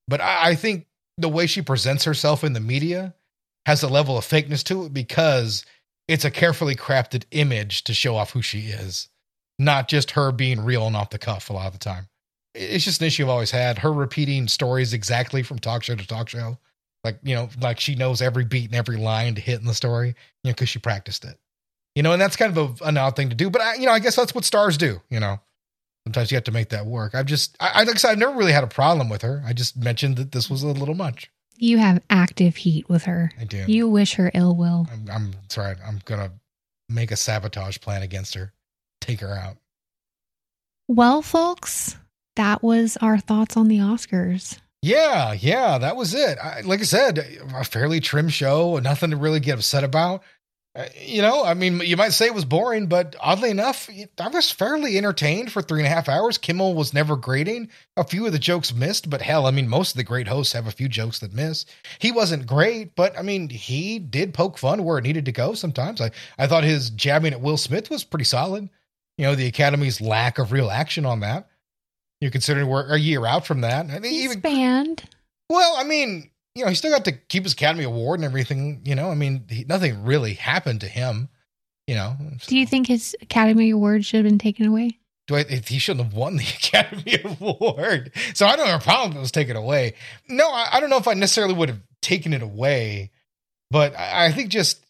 But 0.07 0.21
I, 0.21 0.51
I 0.51 0.55
think 0.55 0.87
the 1.17 1.27
way 1.27 1.45
she 1.45 1.61
presents 1.61 2.05
herself 2.05 2.45
in 2.45 2.53
the 2.53 2.61
media 2.61 3.13
has 3.65 3.83
a 3.83 3.89
level 3.89 4.17
of 4.17 4.25
fakeness 4.25 4.63
to 4.65 4.85
it 4.85 4.93
because 4.93 5.65
it's 6.07 6.25
a 6.25 6.31
carefully 6.31 6.75
crafted 6.75 7.25
image 7.31 7.83
to 7.85 7.93
show 7.93 8.15
off 8.15 8.31
who 8.31 8.41
she 8.41 8.67
is, 8.67 9.09
not 9.57 9.87
just 9.87 10.11
her 10.11 10.31
being 10.31 10.63
real 10.63 10.87
and 10.87 10.95
off 10.95 11.09
the 11.09 11.19
cuff 11.19 11.49
a 11.49 11.53
lot 11.53 11.67
of 11.67 11.73
the 11.73 11.79
time. 11.79 12.07
It's 12.55 12.83
just 12.83 13.01
an 13.01 13.07
issue 13.07 13.23
I've 13.23 13.29
always 13.29 13.51
had. 13.51 13.79
Her 13.79 13.91
repeating 13.91 14.47
stories 14.47 14.93
exactly 14.93 15.41
from 15.43 15.59
talk 15.59 15.83
show 15.83 15.95
to 15.95 16.07
talk 16.07 16.29
show. 16.29 16.57
Like, 17.03 17.17
you 17.23 17.35
know, 17.35 17.49
like 17.59 17.79
she 17.79 17.95
knows 17.95 18.21
every 18.21 18.45
beat 18.45 18.65
and 18.65 18.75
every 18.75 18.97
line 18.97 19.35
to 19.35 19.41
hit 19.41 19.59
in 19.59 19.65
the 19.65 19.73
story, 19.73 20.09
you 20.09 20.49
know, 20.49 20.51
because 20.51 20.69
she 20.69 20.79
practiced 20.79 21.25
it. 21.25 21.37
You 21.95 22.03
know, 22.03 22.13
and 22.13 22.21
that's 22.21 22.35
kind 22.35 22.55
of 22.55 22.81
a, 22.81 22.85
an 22.85 22.97
odd 22.97 23.15
thing 23.15 23.29
to 23.29 23.35
do. 23.35 23.49
But, 23.49 23.61
I, 23.61 23.75
you 23.75 23.85
know, 23.85 23.91
I 23.91 23.99
guess 23.99 24.15
that's 24.15 24.33
what 24.33 24.45
stars 24.45 24.77
do, 24.77 25.01
you 25.09 25.19
know. 25.19 25.39
Sometimes 26.05 26.31
you 26.31 26.35
have 26.35 26.43
to 26.45 26.51
make 26.51 26.69
that 26.69 26.85
work. 26.85 27.15
I've 27.15 27.25
just, 27.25 27.55
I, 27.59 27.71
I 27.75 27.83
like 27.83 27.95
I 27.95 27.97
said, 27.97 28.11
I've 28.11 28.17
never 28.17 28.35
really 28.35 28.51
had 28.51 28.63
a 28.63 28.67
problem 28.67 29.09
with 29.09 29.21
her. 29.21 29.43
I 29.45 29.53
just 29.53 29.77
mentioned 29.77 30.17
that 30.17 30.31
this 30.31 30.49
was 30.49 30.63
a 30.63 30.67
little 30.67 30.95
much. 30.95 31.31
You 31.63 31.77
have 31.77 32.03
active 32.09 32.57
heat 32.57 32.89
with 32.89 33.05
her. 33.05 33.31
I 33.39 33.45
do. 33.45 33.63
You 33.67 33.87
wish 33.87 34.15
her 34.15 34.29
ill 34.33 34.53
will. 34.53 34.85
I'm, 34.91 35.09
I'm 35.09 35.31
sorry. 35.47 35.77
I'm 35.87 36.01
gonna 36.03 36.33
make 36.89 37.09
a 37.09 37.15
sabotage 37.15 37.79
plan 37.79 38.01
against 38.01 38.33
her. 38.33 38.51
Take 38.99 39.21
her 39.21 39.33
out. 39.33 39.55
Well, 40.89 41.21
folks, 41.21 41.95
that 42.35 42.63
was 42.63 42.97
our 42.97 43.17
thoughts 43.17 43.55
on 43.55 43.69
the 43.69 43.77
Oscars. 43.77 44.59
Yeah, 44.81 45.31
yeah, 45.31 45.77
that 45.77 45.95
was 45.95 46.13
it. 46.13 46.37
I, 46.37 46.59
like 46.65 46.81
I 46.81 46.83
said, 46.83 47.17
a 47.55 47.63
fairly 47.63 48.01
trim 48.01 48.27
show. 48.27 48.77
Nothing 48.79 49.11
to 49.11 49.15
really 49.15 49.39
get 49.39 49.55
upset 49.55 49.85
about. 49.85 50.21
Uh, 50.75 50.85
you 50.99 51.21
know, 51.21 51.43
I 51.43 51.53
mean, 51.53 51.81
you 51.81 51.95
might 51.97 52.13
say 52.13 52.25
it 52.25 52.33
was 52.33 52.45
boring, 52.45 52.87
but 52.87 53.15
oddly 53.21 53.51
enough, 53.51 53.87
I 54.19 54.27
was 54.29 54.49
fairly 54.49 54.97
entertained 54.97 55.51
for 55.51 55.61
three 55.61 55.81
and 55.81 55.85
a 55.85 55.89
half 55.89 56.09
hours. 56.09 56.39
Kimmel 56.39 56.73
was 56.73 56.95
never 56.95 57.15
grating. 57.15 57.69
A 57.95 58.03
few 58.03 58.25
of 58.25 58.31
the 58.31 58.39
jokes 58.39 58.73
missed, 58.73 59.07
but 59.07 59.21
hell, 59.21 59.45
I 59.45 59.51
mean, 59.51 59.67
most 59.67 59.91
of 59.91 59.97
the 59.97 60.03
great 60.03 60.27
hosts 60.27 60.53
have 60.53 60.65
a 60.65 60.71
few 60.71 60.89
jokes 60.89 61.19
that 61.19 61.31
miss. 61.31 61.65
He 61.99 62.11
wasn't 62.11 62.47
great, 62.47 62.95
but 62.95 63.15
I 63.17 63.21
mean, 63.21 63.49
he 63.49 63.99
did 63.99 64.33
poke 64.33 64.57
fun 64.57 64.83
where 64.83 64.97
it 64.97 65.03
needed 65.03 65.25
to 65.25 65.31
go 65.31 65.53
sometimes. 65.53 66.01
I, 66.01 66.09
I 66.39 66.47
thought 66.47 66.63
his 66.63 66.89
jabbing 66.89 67.33
at 67.33 67.41
Will 67.41 67.57
Smith 67.57 67.91
was 67.91 68.03
pretty 68.03 68.25
solid. 68.25 68.67
You 69.19 69.25
know, 69.25 69.35
the 69.35 69.45
Academy's 69.45 70.01
lack 70.01 70.39
of 70.39 70.51
real 70.51 70.71
action 70.71 71.05
on 71.05 71.19
that. 71.19 71.49
You're 72.19 72.31
considering 72.31 72.65
we're 72.67 72.87
a 72.91 72.97
year 72.97 73.27
out 73.27 73.45
from 73.45 73.61
that. 73.61 73.85
I 73.91 73.99
mean, 73.99 74.11
He's 74.11 74.23
even 74.23 74.39
banned. 74.39 75.03
well, 75.49 75.75
I 75.77 75.83
mean, 75.83 76.31
you 76.55 76.63
know, 76.63 76.69
he 76.69 76.75
still 76.75 76.91
got 76.91 77.05
to 77.05 77.11
keep 77.11 77.43
his 77.43 77.53
Academy 77.53 77.83
Award 77.83 78.19
and 78.19 78.25
everything. 78.25 78.81
You 78.85 78.95
know, 78.95 79.09
I 79.09 79.15
mean, 79.15 79.45
he, 79.49 79.63
nothing 79.65 80.03
really 80.03 80.33
happened 80.33 80.81
to 80.81 80.87
him. 80.87 81.29
You 81.87 81.95
know, 81.95 82.15
Do 82.47 82.57
you 82.57 82.65
think 82.65 82.87
his 82.87 83.15
Academy 83.21 83.69
Award 83.69 84.05
should 84.05 84.23
have 84.23 84.31
been 84.31 84.39
taken 84.39 84.65
away? 84.65 84.99
do 85.27 85.35
I, 85.35 85.43
he 85.43 85.79
shouldn't 85.79 86.05
have 86.05 86.13
won 86.13 86.37
the 86.37 86.43
Academy 86.57 87.17
Award? 87.23 88.11
So 88.33 88.45
I 88.45 88.55
don't 88.55 88.67
have 88.67 88.81
a 88.81 88.83
problem 88.83 89.11
if 89.11 89.17
it 89.17 89.21
was 89.21 89.31
taken 89.31 89.55
away. 89.55 89.95
No, 90.27 90.49
I, 90.49 90.69
I 90.73 90.79
don't 90.79 90.89
know 90.89 90.97
if 90.97 91.07
I 91.07 91.13
necessarily 91.13 91.53
would 91.53 91.69
have 91.69 91.81
taken 92.01 92.33
it 92.33 92.41
away, 92.41 93.11
but 93.71 93.97
I, 93.97 94.25
I 94.25 94.31
think 94.31 94.49
just 94.49 94.85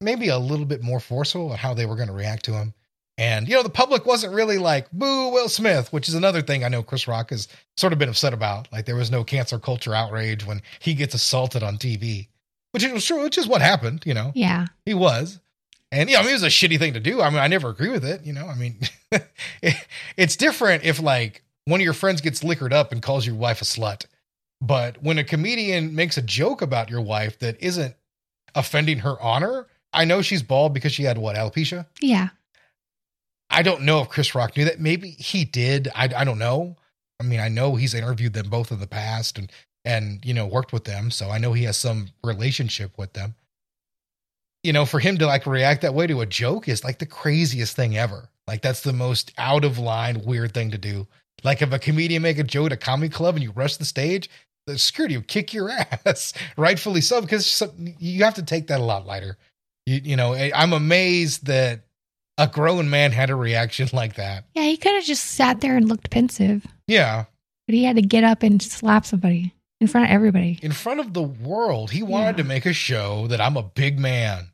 maybe 0.00 0.28
a 0.28 0.38
little 0.38 0.66
bit 0.66 0.82
more 0.82 1.00
forceful 1.00 1.52
on 1.52 1.58
how 1.58 1.74
they 1.74 1.86
were 1.86 1.96
going 1.96 2.08
to 2.08 2.14
react 2.14 2.44
to 2.46 2.52
him. 2.52 2.74
And 3.18 3.48
you 3.48 3.54
know, 3.56 3.62
the 3.64 3.68
public 3.68 4.06
wasn't 4.06 4.32
really 4.32 4.56
like 4.58 4.90
boo 4.92 5.30
Will 5.30 5.48
Smith, 5.48 5.92
which 5.92 6.08
is 6.08 6.14
another 6.14 6.40
thing 6.40 6.64
I 6.64 6.68
know 6.68 6.82
Chris 6.82 7.06
Rock 7.08 7.30
has 7.30 7.48
sort 7.76 7.92
of 7.92 7.98
been 7.98 8.08
upset 8.08 8.32
about. 8.32 8.68
Like 8.72 8.86
there 8.86 8.96
was 8.96 9.10
no 9.10 9.24
cancer 9.24 9.58
culture 9.58 9.92
outrage 9.92 10.46
when 10.46 10.62
he 10.78 10.94
gets 10.94 11.14
assaulted 11.14 11.62
on 11.64 11.76
TV, 11.78 12.28
which 12.70 12.84
is 12.84 13.04
true, 13.04 13.22
which 13.24 13.36
is 13.36 13.46
what 13.48 13.60
happened. 13.60 14.04
You 14.06 14.14
know, 14.14 14.32
Yeah. 14.34 14.66
he 14.86 14.94
was. 14.94 15.40
And, 15.90 16.08
you 16.10 16.16
know, 16.16 16.20
I 16.20 16.22
mean, 16.24 16.30
it 16.32 16.34
was 16.34 16.42
a 16.42 16.46
shitty 16.48 16.78
thing 16.78 16.92
to 16.92 17.00
do. 17.00 17.22
I 17.22 17.30
mean, 17.30 17.38
I 17.38 17.46
never 17.48 17.70
agree 17.70 17.88
with 17.88 18.04
it. 18.04 18.22
You 18.24 18.34
know, 18.34 18.46
I 18.46 18.54
mean, 18.54 18.78
it, 19.62 19.74
it's 20.18 20.36
different 20.36 20.84
if, 20.84 21.00
like, 21.00 21.42
one 21.64 21.80
of 21.80 21.84
your 21.84 21.94
friends 21.94 22.20
gets 22.20 22.44
liquored 22.44 22.74
up 22.74 22.92
and 22.92 23.00
calls 23.00 23.24
your 23.26 23.36
wife 23.36 23.62
a 23.62 23.64
slut. 23.64 24.04
But 24.60 25.02
when 25.02 25.16
a 25.16 25.24
comedian 25.24 25.94
makes 25.94 26.18
a 26.18 26.22
joke 26.22 26.60
about 26.60 26.90
your 26.90 27.00
wife 27.00 27.38
that 27.38 27.56
isn't 27.62 27.94
offending 28.54 28.98
her 28.98 29.18
honor, 29.20 29.66
I 29.92 30.04
know 30.04 30.20
she's 30.20 30.42
bald 30.42 30.74
because 30.74 30.92
she 30.92 31.04
had 31.04 31.16
what, 31.16 31.36
alopecia? 31.36 31.86
Yeah. 32.02 32.28
I 33.50 33.62
don't 33.62 33.82
know 33.82 34.00
if 34.00 34.08
Chris 34.08 34.34
Rock 34.34 34.56
knew 34.56 34.64
that. 34.64 34.80
Maybe 34.80 35.10
he 35.10 35.44
did. 35.44 35.88
I, 35.94 36.10
I 36.16 36.24
don't 36.24 36.38
know. 36.38 36.76
I 37.20 37.24
mean, 37.24 37.40
I 37.40 37.48
know 37.48 37.74
he's 37.74 37.94
interviewed 37.94 38.32
them 38.32 38.48
both 38.48 38.70
in 38.70 38.80
the 38.80 38.86
past 38.86 39.38
and, 39.38 39.50
and, 39.84 40.24
you 40.24 40.34
know, 40.34 40.46
worked 40.46 40.72
with 40.72 40.84
them. 40.84 41.10
So 41.10 41.30
I 41.30 41.38
know 41.38 41.52
he 41.52 41.64
has 41.64 41.76
some 41.76 42.08
relationship 42.22 42.96
with 42.96 43.12
them. 43.14 43.34
You 44.62 44.72
know, 44.72 44.84
for 44.84 45.00
him 45.00 45.18
to 45.18 45.26
like 45.26 45.46
react 45.46 45.82
that 45.82 45.94
way 45.94 46.06
to 46.06 46.20
a 46.20 46.26
joke 46.26 46.68
is 46.68 46.84
like 46.84 46.98
the 46.98 47.06
craziest 47.06 47.74
thing 47.74 47.96
ever. 47.96 48.28
Like 48.46 48.62
that's 48.62 48.82
the 48.82 48.92
most 48.92 49.32
out 49.38 49.64
of 49.64 49.78
line, 49.78 50.24
weird 50.24 50.52
thing 50.52 50.70
to 50.72 50.78
do. 50.78 51.06
Like 51.44 51.62
if 51.62 51.72
a 51.72 51.78
comedian 51.78 52.22
make 52.22 52.38
a 52.38 52.44
joke 52.44 52.66
at 52.66 52.72
a 52.72 52.76
comedy 52.76 53.08
club 53.08 53.36
and 53.36 53.44
you 53.44 53.52
rush 53.52 53.76
the 53.76 53.84
stage, 53.84 54.28
the 54.66 54.78
security 54.78 55.16
will 55.16 55.24
kick 55.24 55.52
your 55.52 55.70
ass, 56.06 56.32
rightfully 56.56 57.00
so, 57.00 57.20
because 57.20 57.62
you 57.98 58.24
have 58.24 58.34
to 58.34 58.42
take 58.42 58.66
that 58.68 58.80
a 58.80 58.84
lot 58.84 59.06
lighter. 59.06 59.36
You, 59.86 60.00
you 60.04 60.16
know, 60.16 60.34
eh, 60.34 60.50
I'm 60.54 60.72
amazed 60.72 61.46
that 61.46 61.80
a 62.38 62.46
grown 62.46 62.88
man 62.88 63.12
had 63.12 63.28
a 63.30 63.34
reaction 63.34 63.88
like 63.92 64.14
that. 64.14 64.44
Yeah, 64.54 64.62
he 64.62 64.76
could 64.78 64.94
have 64.94 65.04
just 65.04 65.24
sat 65.24 65.60
there 65.60 65.76
and 65.76 65.88
looked 65.88 66.08
pensive, 66.10 66.66
Yeah, 66.86 67.24
but 67.66 67.74
he 67.74 67.84
had 67.84 67.96
to 67.96 68.02
get 68.02 68.24
up 68.24 68.42
and 68.42 68.62
slap 68.62 69.04
somebody 69.04 69.52
in 69.80 69.86
front 69.88 70.06
of 70.06 70.12
everybody. 70.12 70.58
in 70.62 70.72
front 70.72 71.00
of 71.00 71.12
the 71.14 71.22
world, 71.22 71.90
he 71.90 72.02
wanted 72.02 72.36
Yeah. 72.38 72.42
to 72.42 72.44
make 72.44 72.64
a 72.66 72.72
show 72.72 73.26
that 73.26 73.40
I'm 73.40 73.56
a 73.56 73.62
big 73.62 73.98
man. 73.98 74.48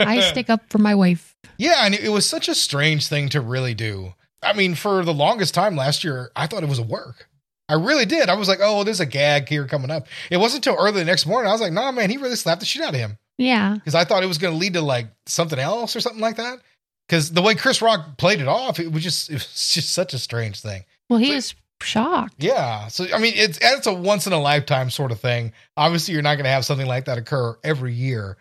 I 0.00 0.20
stick 0.30 0.48
up 0.48 0.62
for 0.70 0.78
my 0.78 0.94
wife. 0.94 1.36
Yeah, 1.58 1.84
and 1.84 1.94
it 1.94 2.08
was 2.10 2.24
such 2.26 2.48
a 2.48 2.54
strange 2.54 3.06
thing 3.08 3.28
to 3.30 3.40
really 3.40 3.74
do. 3.74 4.14
I 4.42 4.52
mean, 4.54 4.74
for 4.74 5.04
the 5.04 5.12
longest 5.12 5.52
time 5.54 5.76
last 5.76 6.04
year, 6.04 6.30
I 6.36 6.46
thought 6.46 6.62
it 6.62 6.68
was 6.68 6.78
a 6.78 6.82
work. 6.84 7.28
I 7.68 7.74
really 7.74 8.06
did. 8.06 8.28
I 8.30 8.34
was 8.34 8.48
like, 8.48 8.60
oh, 8.62 8.82
there's 8.84 9.00
a 9.00 9.04
gag 9.06 9.48
here 9.48 9.66
coming 9.66 9.90
up. 9.90 10.06
It 10.30 10.38
wasn't 10.38 10.64
until 10.66 10.80
early 10.82 11.00
the 11.00 11.04
next 11.04 11.26
morning. 11.26 11.50
I 11.50 11.52
was 11.52 11.60
like, 11.60 11.72
nah, 11.72 11.92
man, 11.92 12.08
he 12.08 12.16
really 12.16 12.36
slapped 12.36 12.60
the 12.60 12.66
shit 12.66 12.80
out 12.82 12.94
of 12.94 13.00
him. 13.00 13.18
Yeah. 13.36 13.74
Because 13.74 13.94
I 13.94 14.04
thought 14.04 14.22
it 14.22 14.26
was 14.26 14.38
going 14.38 14.54
to 14.54 14.58
lead 14.58 14.72
to 14.74 14.80
like 14.80 15.08
something 15.26 15.58
else 15.58 15.94
or 15.94 16.00
something 16.00 16.22
like 16.22 16.36
that. 16.36 16.60
Because 17.08 17.32
the 17.32 17.40
way 17.40 17.54
Chris 17.54 17.80
Rock 17.80 18.18
played 18.18 18.40
it 18.40 18.48
off, 18.48 18.78
it 18.78 18.92
was 18.92 19.02
just 19.02 19.30
it 19.30 19.34
was 19.34 19.72
just 19.72 19.92
such 19.92 20.12
a 20.12 20.18
strange 20.18 20.60
thing. 20.60 20.84
Well, 21.08 21.18
he 21.18 21.34
was 21.34 21.54
shocked. 21.80 22.34
Yeah. 22.38 22.88
So 22.88 23.06
I 23.14 23.18
mean, 23.18 23.32
it's 23.36 23.58
it's 23.62 23.86
a 23.86 23.94
once 23.94 24.26
in 24.26 24.32
a 24.32 24.40
lifetime 24.40 24.90
sort 24.90 25.12
of 25.12 25.20
thing. 25.20 25.52
Obviously, 25.76 26.12
you're 26.14 26.22
not 26.22 26.34
going 26.34 26.44
to 26.44 26.50
have 26.50 26.64
something 26.64 26.86
like 26.86 27.06
that 27.06 27.18
occur 27.18 27.56
every 27.64 27.94
year, 27.94 28.36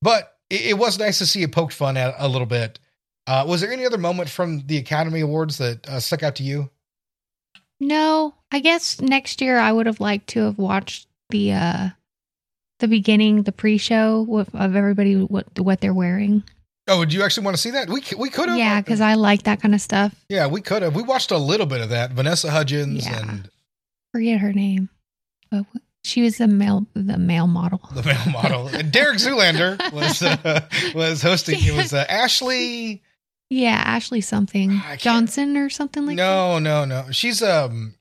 but 0.00 0.36
it, 0.50 0.66
it 0.66 0.78
was 0.78 0.98
nice 0.98 1.18
to 1.18 1.26
see 1.26 1.42
it 1.42 1.52
poked 1.52 1.72
fun 1.72 1.96
at 1.96 2.14
a 2.18 2.28
little 2.28 2.46
bit. 2.46 2.78
Uh, 3.26 3.44
was 3.46 3.60
there 3.60 3.72
any 3.72 3.86
other 3.86 3.98
moment 3.98 4.28
from 4.28 4.66
the 4.66 4.76
Academy 4.78 5.20
Awards 5.20 5.58
that 5.58 5.88
uh, 5.88 6.00
stuck 6.00 6.22
out 6.22 6.36
to 6.36 6.42
you? 6.42 6.70
No, 7.80 8.34
I 8.52 8.60
guess 8.60 9.00
next 9.00 9.40
year 9.40 9.58
I 9.58 9.72
would 9.72 9.86
have 9.86 10.00
liked 10.00 10.28
to 10.28 10.40
have 10.44 10.58
watched 10.58 11.08
the 11.30 11.52
uh 11.52 11.88
the 12.78 12.88
beginning, 12.88 13.44
the 13.44 13.52
pre-show 13.52 14.22
with, 14.22 14.54
of 14.54 14.76
everybody 14.76 15.14
what 15.16 15.58
what 15.58 15.80
they're 15.80 15.94
wearing. 15.94 16.44
Oh, 16.92 16.98
would 16.98 17.12
you 17.12 17.22
actually 17.22 17.44
want 17.44 17.56
to 17.56 17.62
see 17.62 17.70
that? 17.70 17.88
We 17.88 18.02
we 18.18 18.28
could 18.30 18.48
have. 18.48 18.58
Yeah, 18.58 18.80
because 18.80 19.00
I 19.00 19.14
like 19.14 19.44
that 19.44 19.60
kind 19.62 19.74
of 19.74 19.80
stuff. 19.80 20.14
yeah, 20.28 20.46
we 20.46 20.60
could 20.60 20.82
have. 20.82 20.94
We 20.94 21.02
watched 21.02 21.30
a 21.30 21.38
little 21.38 21.66
bit 21.66 21.80
of 21.80 21.88
that. 21.90 22.10
Vanessa 22.12 22.50
Hudgens 22.50 23.06
Yeah. 23.06 23.20
and 23.20 23.50
Forget 24.12 24.40
her 24.40 24.52
name, 24.52 24.90
but 25.50 25.64
she 26.04 26.20
was 26.22 26.36
the 26.38 26.46
male 26.48 26.86
the 26.94 27.16
male 27.16 27.46
model. 27.46 27.80
the 27.94 28.02
male 28.02 28.30
model. 28.30 28.66
And 28.68 28.92
Derek 28.92 29.18
Zoolander 29.18 29.78
was 29.92 30.22
uh, 30.22 30.60
was 30.94 31.22
hosting. 31.22 31.56
It 31.60 31.74
was 31.74 31.94
uh, 31.94 32.04
Ashley. 32.08 33.02
Yeah, 33.48 33.82
Ashley 33.84 34.20
something 34.22 34.80
Johnson 34.98 35.56
or 35.56 35.68
something 35.70 36.06
like 36.06 36.16
that. 36.16 36.22
no, 36.22 36.58
no, 36.58 36.84
no. 36.84 37.06
She's 37.10 37.42
um, 37.42 37.94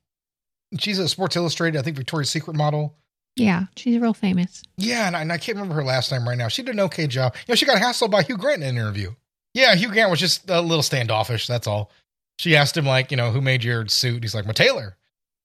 she's 0.79 0.97
a 0.99 1.07
Sports 1.07 1.35
Illustrated. 1.35 1.77
I 1.79 1.81
think 1.81 1.95
Victoria's 1.97 2.29
Secret 2.29 2.55
model. 2.55 2.95
Yeah, 3.35 3.65
she's 3.77 3.99
real 3.99 4.13
famous. 4.13 4.61
Yeah, 4.77 5.07
and 5.07 5.15
I, 5.15 5.21
and 5.21 5.31
I 5.31 5.37
can't 5.37 5.55
remember 5.57 5.75
her 5.75 5.83
last 5.83 6.11
name 6.11 6.27
right 6.27 6.37
now. 6.37 6.47
She 6.49 6.63
did 6.63 6.75
an 6.75 6.81
okay 6.81 7.07
job. 7.07 7.35
You 7.47 7.51
know, 7.51 7.55
she 7.55 7.65
got 7.65 7.81
hassled 7.81 8.11
by 8.11 8.23
Hugh 8.23 8.37
Grant 8.37 8.61
in 8.61 8.69
an 8.69 8.75
interview. 8.77 9.13
Yeah, 9.53 9.73
Hugh 9.75 9.89
Grant 9.91 10.11
was 10.11 10.19
just 10.19 10.49
a 10.49 10.61
little 10.61 10.83
standoffish. 10.83 11.47
That's 11.47 11.67
all. 11.67 11.91
She 12.39 12.55
asked 12.55 12.75
him 12.75 12.85
like, 12.85 13.11
you 13.11 13.17
know, 13.17 13.31
who 13.31 13.41
made 13.41 13.63
your 13.63 13.87
suit? 13.87 14.23
He's 14.23 14.35
like, 14.35 14.45
my 14.45 14.53
tailor. 14.53 14.97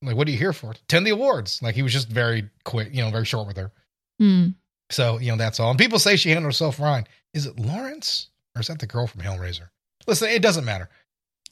I'm 0.02 0.08
like, 0.08 0.16
what 0.16 0.28
are 0.28 0.30
you 0.30 0.38
here 0.38 0.52
for? 0.52 0.72
Attend 0.72 1.06
the 1.06 1.10
awards. 1.10 1.62
Like 1.62 1.74
he 1.74 1.82
was 1.82 1.92
just 1.92 2.08
very 2.08 2.48
quick, 2.64 2.90
you 2.92 3.02
know, 3.02 3.10
very 3.10 3.24
short 3.24 3.46
with 3.46 3.56
her. 3.56 3.72
Hmm. 4.18 4.48
So 4.90 5.18
you 5.18 5.30
know 5.30 5.36
that's 5.36 5.58
all. 5.58 5.70
And 5.70 5.78
people 5.78 5.98
say 5.98 6.16
she 6.16 6.30
handled 6.30 6.46
herself 6.46 6.76
fine. 6.76 7.06
Is 7.34 7.46
it 7.46 7.58
Lawrence 7.58 8.28
or 8.54 8.60
is 8.60 8.68
that 8.68 8.78
the 8.78 8.86
girl 8.86 9.06
from 9.06 9.22
Hellraiser? 9.22 9.68
Listen, 10.06 10.28
it 10.28 10.42
doesn't 10.42 10.64
matter. 10.64 10.88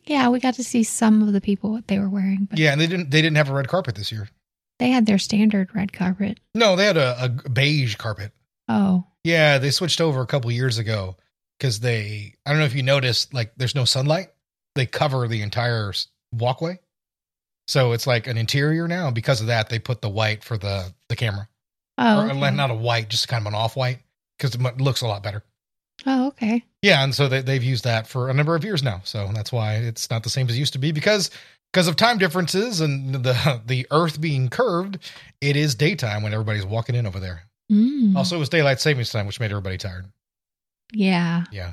Yeah, 0.07 0.29
we 0.29 0.38
got 0.38 0.55
to 0.55 0.64
see 0.64 0.83
some 0.83 1.23
of 1.23 1.33
the 1.33 1.40
people 1.40 1.73
what 1.73 1.88
they 1.88 1.99
were 1.99 2.09
wearing, 2.09 2.47
but 2.49 2.59
Yeah, 2.59 2.73
and 2.73 2.81
they 2.81 2.87
didn't 2.87 3.11
they 3.11 3.23
didn't 3.23 3.37
have 3.37 3.49
a 3.51 3.55
red 3.55 3.68
carpet 3.68 3.94
this 3.97 4.12
year. 4.12 4.29
They 4.78 4.90
had 4.90 5.06
their 5.06 5.18
standard 5.18 5.74
red 5.74 5.92
carpet. 5.92 6.38
No, 6.54 6.76
they 6.76 6.84
had 6.87 6.96
a, 6.96 7.24
a 7.24 7.28
beige 7.50 7.96
carpet. 7.96 8.32
Oh, 8.68 9.04
Yeah, 9.24 9.58
they 9.58 9.70
switched 9.70 10.00
over 10.00 10.20
a 10.22 10.26
couple 10.26 10.50
years 10.50 10.78
ago. 10.78 11.16
because 11.58 11.80
they 11.80 12.34
I 12.44 12.50
don't 12.50 12.58
know 12.60 12.66
if 12.66 12.74
you 12.74 12.82
noticed 12.82 13.32
like 13.34 13.52
there's 13.56 13.74
no 13.74 13.84
sunlight. 13.84 14.28
They 14.74 14.87
cover 14.87 15.28
the 15.28 15.42
entire 15.42 15.92
walkway. 16.32 16.80
So 17.68 17.92
it's 17.92 18.06
like 18.06 18.26
an 18.26 18.37
interior 18.37 18.87
now. 18.88 19.06
And 19.06 19.14
because 19.14 19.40
of 19.40 19.46
that, 19.46 19.68
they 19.70 19.78
put 19.78 20.02
the 20.02 20.08
white 20.08 20.42
for 20.44 20.58
the 20.58 20.92
the 21.08 21.16
camera. 21.16 21.48
Oh, 21.96 22.18
Or 22.26 22.30
uh, 22.30 22.34
okay. 22.34 22.50
not 22.50 22.70
a 22.70 22.74
white, 22.74 23.08
just 23.08 23.28
kind 23.28 23.42
of 23.42 23.46
an 23.46 23.54
off 23.54 23.76
white 23.76 24.00
because 24.38 24.54
it 24.54 24.80
looks 24.80 25.00
a 25.02 25.06
lot 25.06 25.22
better. 25.22 25.44
oh, 26.06 26.26
okay. 26.28 26.64
Yeah, 26.82 27.04
and 27.04 27.14
so 27.14 27.28
they, 27.28 27.40
they've 27.40 27.62
used 27.62 27.84
that 27.84 28.06
for 28.08 28.28
a 28.28 28.34
number 28.34 28.56
of 28.56 28.64
years 28.64 28.82
now. 28.82 29.00
So 29.04 29.30
that's 29.32 29.52
why 29.52 29.76
it's 29.76 30.10
not 30.10 30.22
the 30.24 30.28
same 30.30 30.48
as 30.48 30.56
it 30.56 30.58
used 30.58 30.72
to 30.74 30.78
be 30.80 30.90
because 30.92 31.30
because 31.74 31.88
of 31.88 31.96
time 31.96 32.18
differences 32.18 32.80
and 32.80 33.12
the 33.12 33.60
the 33.66 33.84
Earth 33.90 34.20
being 34.20 34.48
curved. 34.48 34.98
It 35.40 35.56
is 35.56 35.74
daytime 35.74 36.22
when 36.22 36.32
everybody's 36.32 36.64
walking 36.64 36.94
in 36.94 37.04
over 37.04 37.18
there. 37.18 37.42
Mm. 37.70 38.14
Also, 38.14 38.37
it 38.37 38.38
was 38.38 38.48
daylight 38.48 38.80
savings 38.80 39.10
time, 39.10 39.26
which 39.26 39.40
made 39.40 39.50
everybody 39.50 39.76
tired. 39.76 40.06
yeah, 40.92 41.44
Yeah, 41.50 41.72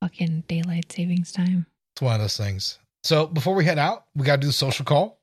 fucking 0.00 0.44
daylight 0.48 0.90
savings 0.90 1.30
time. 1.30 1.66
it's 1.94 2.02
one 2.02 2.14
of 2.16 2.20
those 2.20 2.36
things. 2.36 2.78
So 3.04 3.26
before 3.26 3.54
we 3.54 3.64
head 3.64 3.78
out, 3.78 4.06
we 4.16 4.24
got 4.24 4.36
to 4.36 4.40
do 4.40 4.46
the 4.48 4.52
social 4.52 4.84
call. 4.84 5.20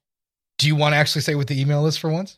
Do 0.59 0.67
you 0.67 0.75
want 0.75 0.93
to 0.93 0.97
actually 0.97 1.23
say 1.23 1.33
what 1.35 1.47
the 1.47 1.59
email 1.59 1.87
is 1.87 1.97
for 1.97 2.09
once? 2.09 2.37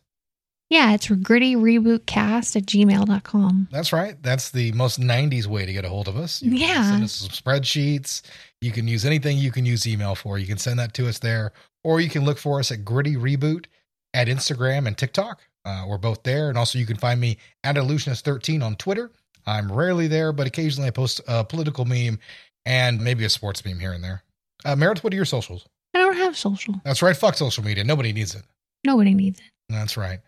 Yeah, 0.70 0.94
it's 0.94 1.08
gritty 1.10 1.54
reboot 1.54 2.06
cast 2.06 2.56
at 2.56 2.64
gmail.com. 2.64 3.68
That's 3.70 3.92
right. 3.92 4.20
That's 4.22 4.50
the 4.50 4.72
most 4.72 4.98
90s 4.98 5.46
way 5.46 5.66
to 5.66 5.72
get 5.72 5.84
a 5.84 5.88
hold 5.90 6.08
of 6.08 6.16
us. 6.16 6.42
You 6.42 6.52
Yeah. 6.52 6.90
Send 6.90 7.04
us 7.04 7.12
some 7.12 7.28
spreadsheets. 7.28 8.22
You 8.64 8.72
can 8.72 8.88
use 8.88 9.04
anything 9.04 9.36
you 9.36 9.52
can 9.52 9.66
use 9.66 9.86
email 9.86 10.14
for. 10.14 10.38
You 10.38 10.46
can 10.46 10.56
send 10.56 10.78
that 10.78 10.94
to 10.94 11.06
us 11.06 11.18
there, 11.18 11.52
or 11.84 12.00
you 12.00 12.08
can 12.08 12.24
look 12.24 12.38
for 12.38 12.58
us 12.58 12.72
at 12.72 12.82
Gritty 12.82 13.14
Reboot 13.14 13.66
at 14.14 14.26
Instagram 14.26 14.86
and 14.86 14.96
TikTok. 14.96 15.42
Uh, 15.66 15.84
we're 15.86 15.98
both 15.98 16.22
there. 16.22 16.48
And 16.48 16.56
also, 16.56 16.78
you 16.78 16.86
can 16.86 16.96
find 16.96 17.20
me 17.20 17.36
at 17.62 17.76
Illusionist13 17.76 18.62
on 18.62 18.76
Twitter. 18.76 19.10
I'm 19.46 19.70
rarely 19.70 20.08
there, 20.08 20.32
but 20.32 20.46
occasionally 20.46 20.88
I 20.88 20.92
post 20.92 21.20
a 21.28 21.44
political 21.44 21.84
meme 21.84 22.18
and 22.64 23.02
maybe 23.02 23.26
a 23.26 23.28
sports 23.28 23.62
meme 23.66 23.78
here 23.78 23.92
and 23.92 24.02
there. 24.02 24.22
Uh, 24.64 24.74
Meredith, 24.76 25.04
what 25.04 25.12
are 25.12 25.16
your 25.16 25.26
socials? 25.26 25.66
I 25.92 25.98
don't 25.98 26.16
have 26.16 26.34
social. 26.34 26.80
That's 26.84 27.02
right. 27.02 27.14
Fuck 27.14 27.34
social 27.34 27.62
media. 27.62 27.84
Nobody 27.84 28.14
needs 28.14 28.34
it. 28.34 28.44
Nobody 28.82 29.12
needs 29.12 29.40
it. 29.40 29.46
That's 29.68 29.98
right. 29.98 30.20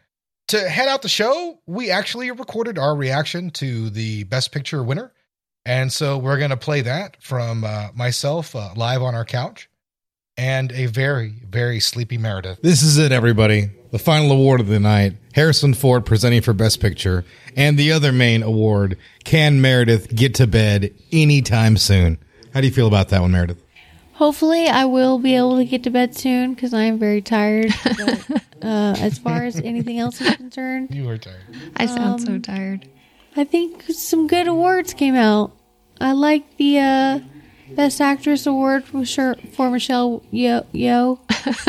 To 0.48 0.68
head 0.68 0.88
out 0.88 1.00
the 1.00 1.08
show, 1.08 1.58
we 1.66 1.90
actually 1.90 2.30
recorded 2.30 2.78
our 2.78 2.94
reaction 2.94 3.50
to 3.52 3.88
the 3.88 4.24
Best 4.24 4.52
Picture 4.52 4.82
winner. 4.82 5.12
And 5.66 5.92
so 5.92 6.16
we're 6.16 6.38
going 6.38 6.50
to 6.50 6.56
play 6.56 6.82
that 6.82 7.20
from 7.20 7.64
uh, 7.64 7.88
myself 7.92 8.54
uh, 8.54 8.70
live 8.76 9.02
on 9.02 9.16
our 9.16 9.24
couch 9.24 9.68
and 10.38 10.70
a 10.70 10.86
very, 10.86 11.34
very 11.48 11.80
sleepy 11.80 12.18
Meredith. 12.18 12.60
This 12.62 12.84
is 12.84 12.98
it, 12.98 13.10
everybody. 13.10 13.70
The 13.90 13.98
final 13.98 14.30
award 14.30 14.60
of 14.60 14.68
the 14.68 14.78
night 14.78 15.14
Harrison 15.34 15.74
Ford 15.74 16.06
presenting 16.06 16.40
for 16.40 16.52
Best 16.52 16.80
Picture. 16.80 17.24
And 17.56 17.76
the 17.76 17.90
other 17.90 18.12
main 18.12 18.44
award 18.44 18.96
Can 19.24 19.60
Meredith 19.60 20.14
get 20.14 20.34
to 20.36 20.46
bed 20.46 20.94
anytime 21.10 21.76
soon? 21.78 22.18
How 22.54 22.60
do 22.60 22.68
you 22.68 22.72
feel 22.72 22.86
about 22.86 23.08
that 23.08 23.20
one, 23.20 23.32
Meredith? 23.32 23.60
Hopefully, 24.12 24.66
I 24.68 24.84
will 24.86 25.18
be 25.18 25.34
able 25.36 25.56
to 25.56 25.64
get 25.64 25.82
to 25.82 25.90
bed 25.90 26.16
soon 26.16 26.54
because 26.54 26.72
I 26.72 26.84
am 26.84 26.98
very 26.98 27.20
tired. 27.22 27.74
But, 27.84 28.42
uh, 28.64 28.94
as 28.98 29.18
far 29.18 29.44
as 29.44 29.60
anything 29.60 29.98
else 29.98 30.20
is 30.20 30.34
concerned, 30.36 30.94
You 30.94 31.08
are 31.10 31.18
tired. 31.18 31.42
I 31.76 31.84
sound 31.86 32.22
so 32.22 32.32
Um, 32.34 32.42
tired. 32.42 32.88
I 33.36 33.44
think 33.44 33.82
some 33.90 34.26
good 34.26 34.46
awards 34.48 34.94
came 34.94 35.14
out. 35.14 35.52
I 36.00 36.12
like 36.12 36.56
the 36.56 36.78
uh, 36.78 37.20
Best 37.70 38.00
Actress 38.00 38.46
award 38.46 38.84
for, 38.84 39.04
sure, 39.04 39.36
for 39.52 39.70
Michelle 39.70 40.22
Yeoh. 40.32 40.64
Yo. 40.72 41.20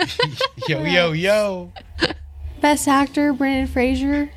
Yo, 0.67 0.83
yo, 0.83 1.11
yo. 1.11 1.71
Best 2.61 2.87
Actor 2.87 3.33
Brendan 3.33 3.67
Fraser. 3.67 4.29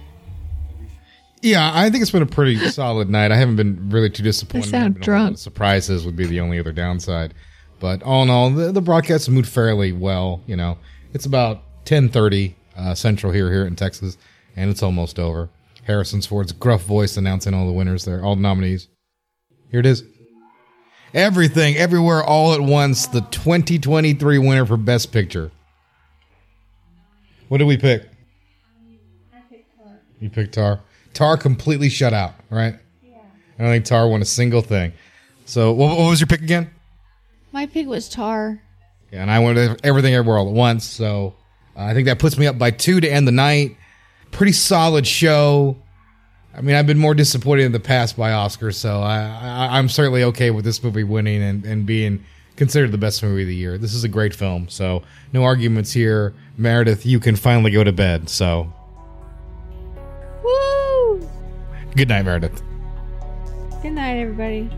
Yeah, 1.43 1.71
I 1.75 1.89
think 1.91 2.03
it's 2.03 2.11
been 2.11 2.23
a 2.23 2.27
pretty 2.27 2.57
solid 2.71 3.09
night. 3.09 3.33
I 3.33 3.37
haven't 3.37 3.57
been 3.57 3.91
really 3.91 4.11
too 4.11 4.23
disappointed. 4.23 4.69
I 4.69 4.71
sound 4.71 4.83
Haven't 4.83 5.01
been 5.01 5.03
a 5.03 5.07
whole 5.07 5.23
lot 5.23 5.27
drunk. 5.29 5.39
Surprises 5.39 6.05
would 6.05 6.17
be 6.17 6.27
the 6.27 6.41
only 6.41 6.59
other 6.59 6.73
downside. 6.73 7.35
But 7.79 8.03
all 8.03 8.23
in 8.23 8.31
all, 8.31 8.51
the, 8.51 8.73
the 8.73 8.83
broadcast 8.83 9.29
moved 9.31 9.49
fairly 9.49 9.93
well. 9.93 10.43
You 10.47 10.57
know, 10.57 10.79
it's 11.15 11.27
about 11.27 11.63
ten 11.85 12.09
thirty 12.11 12.57
uh, 12.77 12.95
central 12.95 13.33
here 13.33 13.51
here 13.51 13.67
in 13.67 13.75
Texas, 13.75 14.19
and 14.55 14.71
it's 14.71 14.83
almost 14.83 15.19
over. 15.19 15.49
Harrison 15.85 16.23
Ford's 16.23 16.53
gruff 16.53 16.83
voice 16.83 17.17
announcing 17.17 17.55
all 17.55 17.67
the 17.67 17.73
winners 17.73 18.05
there, 18.05 18.25
all 18.25 18.37
the 18.37 18.43
nominees. 18.43 18.89
Here 19.71 19.81
it 19.81 19.87
is. 19.87 20.05
Everything, 21.13 21.77
everywhere, 21.77 22.23
all 22.23 22.55
at 22.55 22.61
once. 22.61 23.07
The 23.09 23.21
2023 23.21 24.39
winner 24.39 24.65
for 24.65 24.77
Best 24.77 25.13
Picture. 25.13 25.51
What 27.49 27.59
did 27.59 27.67
we 27.67 27.77
pick? 27.77 28.09
You 30.21 30.31
picked 30.31 30.55
Tar. 30.55 30.81
Tar 31.15 31.37
completely 31.37 31.89
shut 31.89 32.13
out, 32.13 32.35
right? 32.51 32.77
Yeah. 33.03 33.17
I 33.59 33.63
don't 33.63 33.73
think 33.73 33.85
Tar 33.87 34.07
won 34.09 34.23
a 34.23 34.27
single 34.27 34.61
thing. 34.61 34.93
So, 35.47 35.73
what, 35.73 35.99
what 35.99 36.11
was 36.11 36.21
your 36.21 36.29
pick 36.29 36.43
again? 36.43 36.71
My 37.53 37.67
pick 37.67 37.89
was 37.89 38.09
Tar. 38.09 38.63
Yeah, 39.11 39.23
and 39.23 39.31
I 39.31 39.41
went 39.41 39.57
to 39.57 39.77
everything 39.85 40.15
everywhere 40.15 40.39
all 40.39 40.49
at 40.49 40.55
once. 40.55 40.85
So, 40.85 41.35
uh, 41.75 41.85
I 41.85 41.95
think 41.95 42.07
that 42.07 42.19
puts 42.19 42.39
me 42.39 42.47
up 42.47 42.59
by 42.59 42.71
two 42.71 43.01
to 43.01 43.09
end 43.11 43.27
the 43.27 43.33
night. 43.33 43.77
Pretty 44.31 44.53
solid 44.53 45.07
show. 45.07 45.77
I 46.55 46.63
mean, 46.63 46.75
I've 46.75 46.87
been 46.87 46.99
more 46.99 47.15
disappointed 47.15 47.65
in 47.65 47.73
the 47.73 47.81
past 47.81 48.17
by 48.17 48.31
Oscars, 48.31 48.75
so 48.75 49.01
I, 49.01 49.21
I, 49.21 49.79
I'm 49.79 49.89
certainly 49.89 50.25
okay 50.25 50.51
with 50.51 50.65
this 50.65 50.83
movie 50.83 51.05
winning 51.05 51.43
and, 51.43 51.65
and 51.65 51.87
being 51.87 52.25
considered 52.57 52.93
the 52.93 52.99
best 52.99 53.23
movie 53.23 53.43
of 53.43 53.49
the 53.49 53.55
year. 53.55 53.79
This 53.79 53.95
is 53.95 54.05
a 54.05 54.09
great 54.09 54.35
film, 54.35 54.69
so 54.69 55.03
no 55.33 55.45
arguments 55.45 55.93
here. 55.93 56.35
Meredith, 56.57 57.07
you 57.07 57.21
can 57.21 57.37
finally 57.37 57.71
go 57.71 57.85
to 57.85 57.93
bed. 57.93 58.29
So, 58.29 58.73
Woo! 60.43 61.29
good 61.97 62.09
night, 62.09 62.25
Meredith. 62.25 62.63
Good 63.83 63.93
night, 63.93 64.19
everybody. 64.19 64.69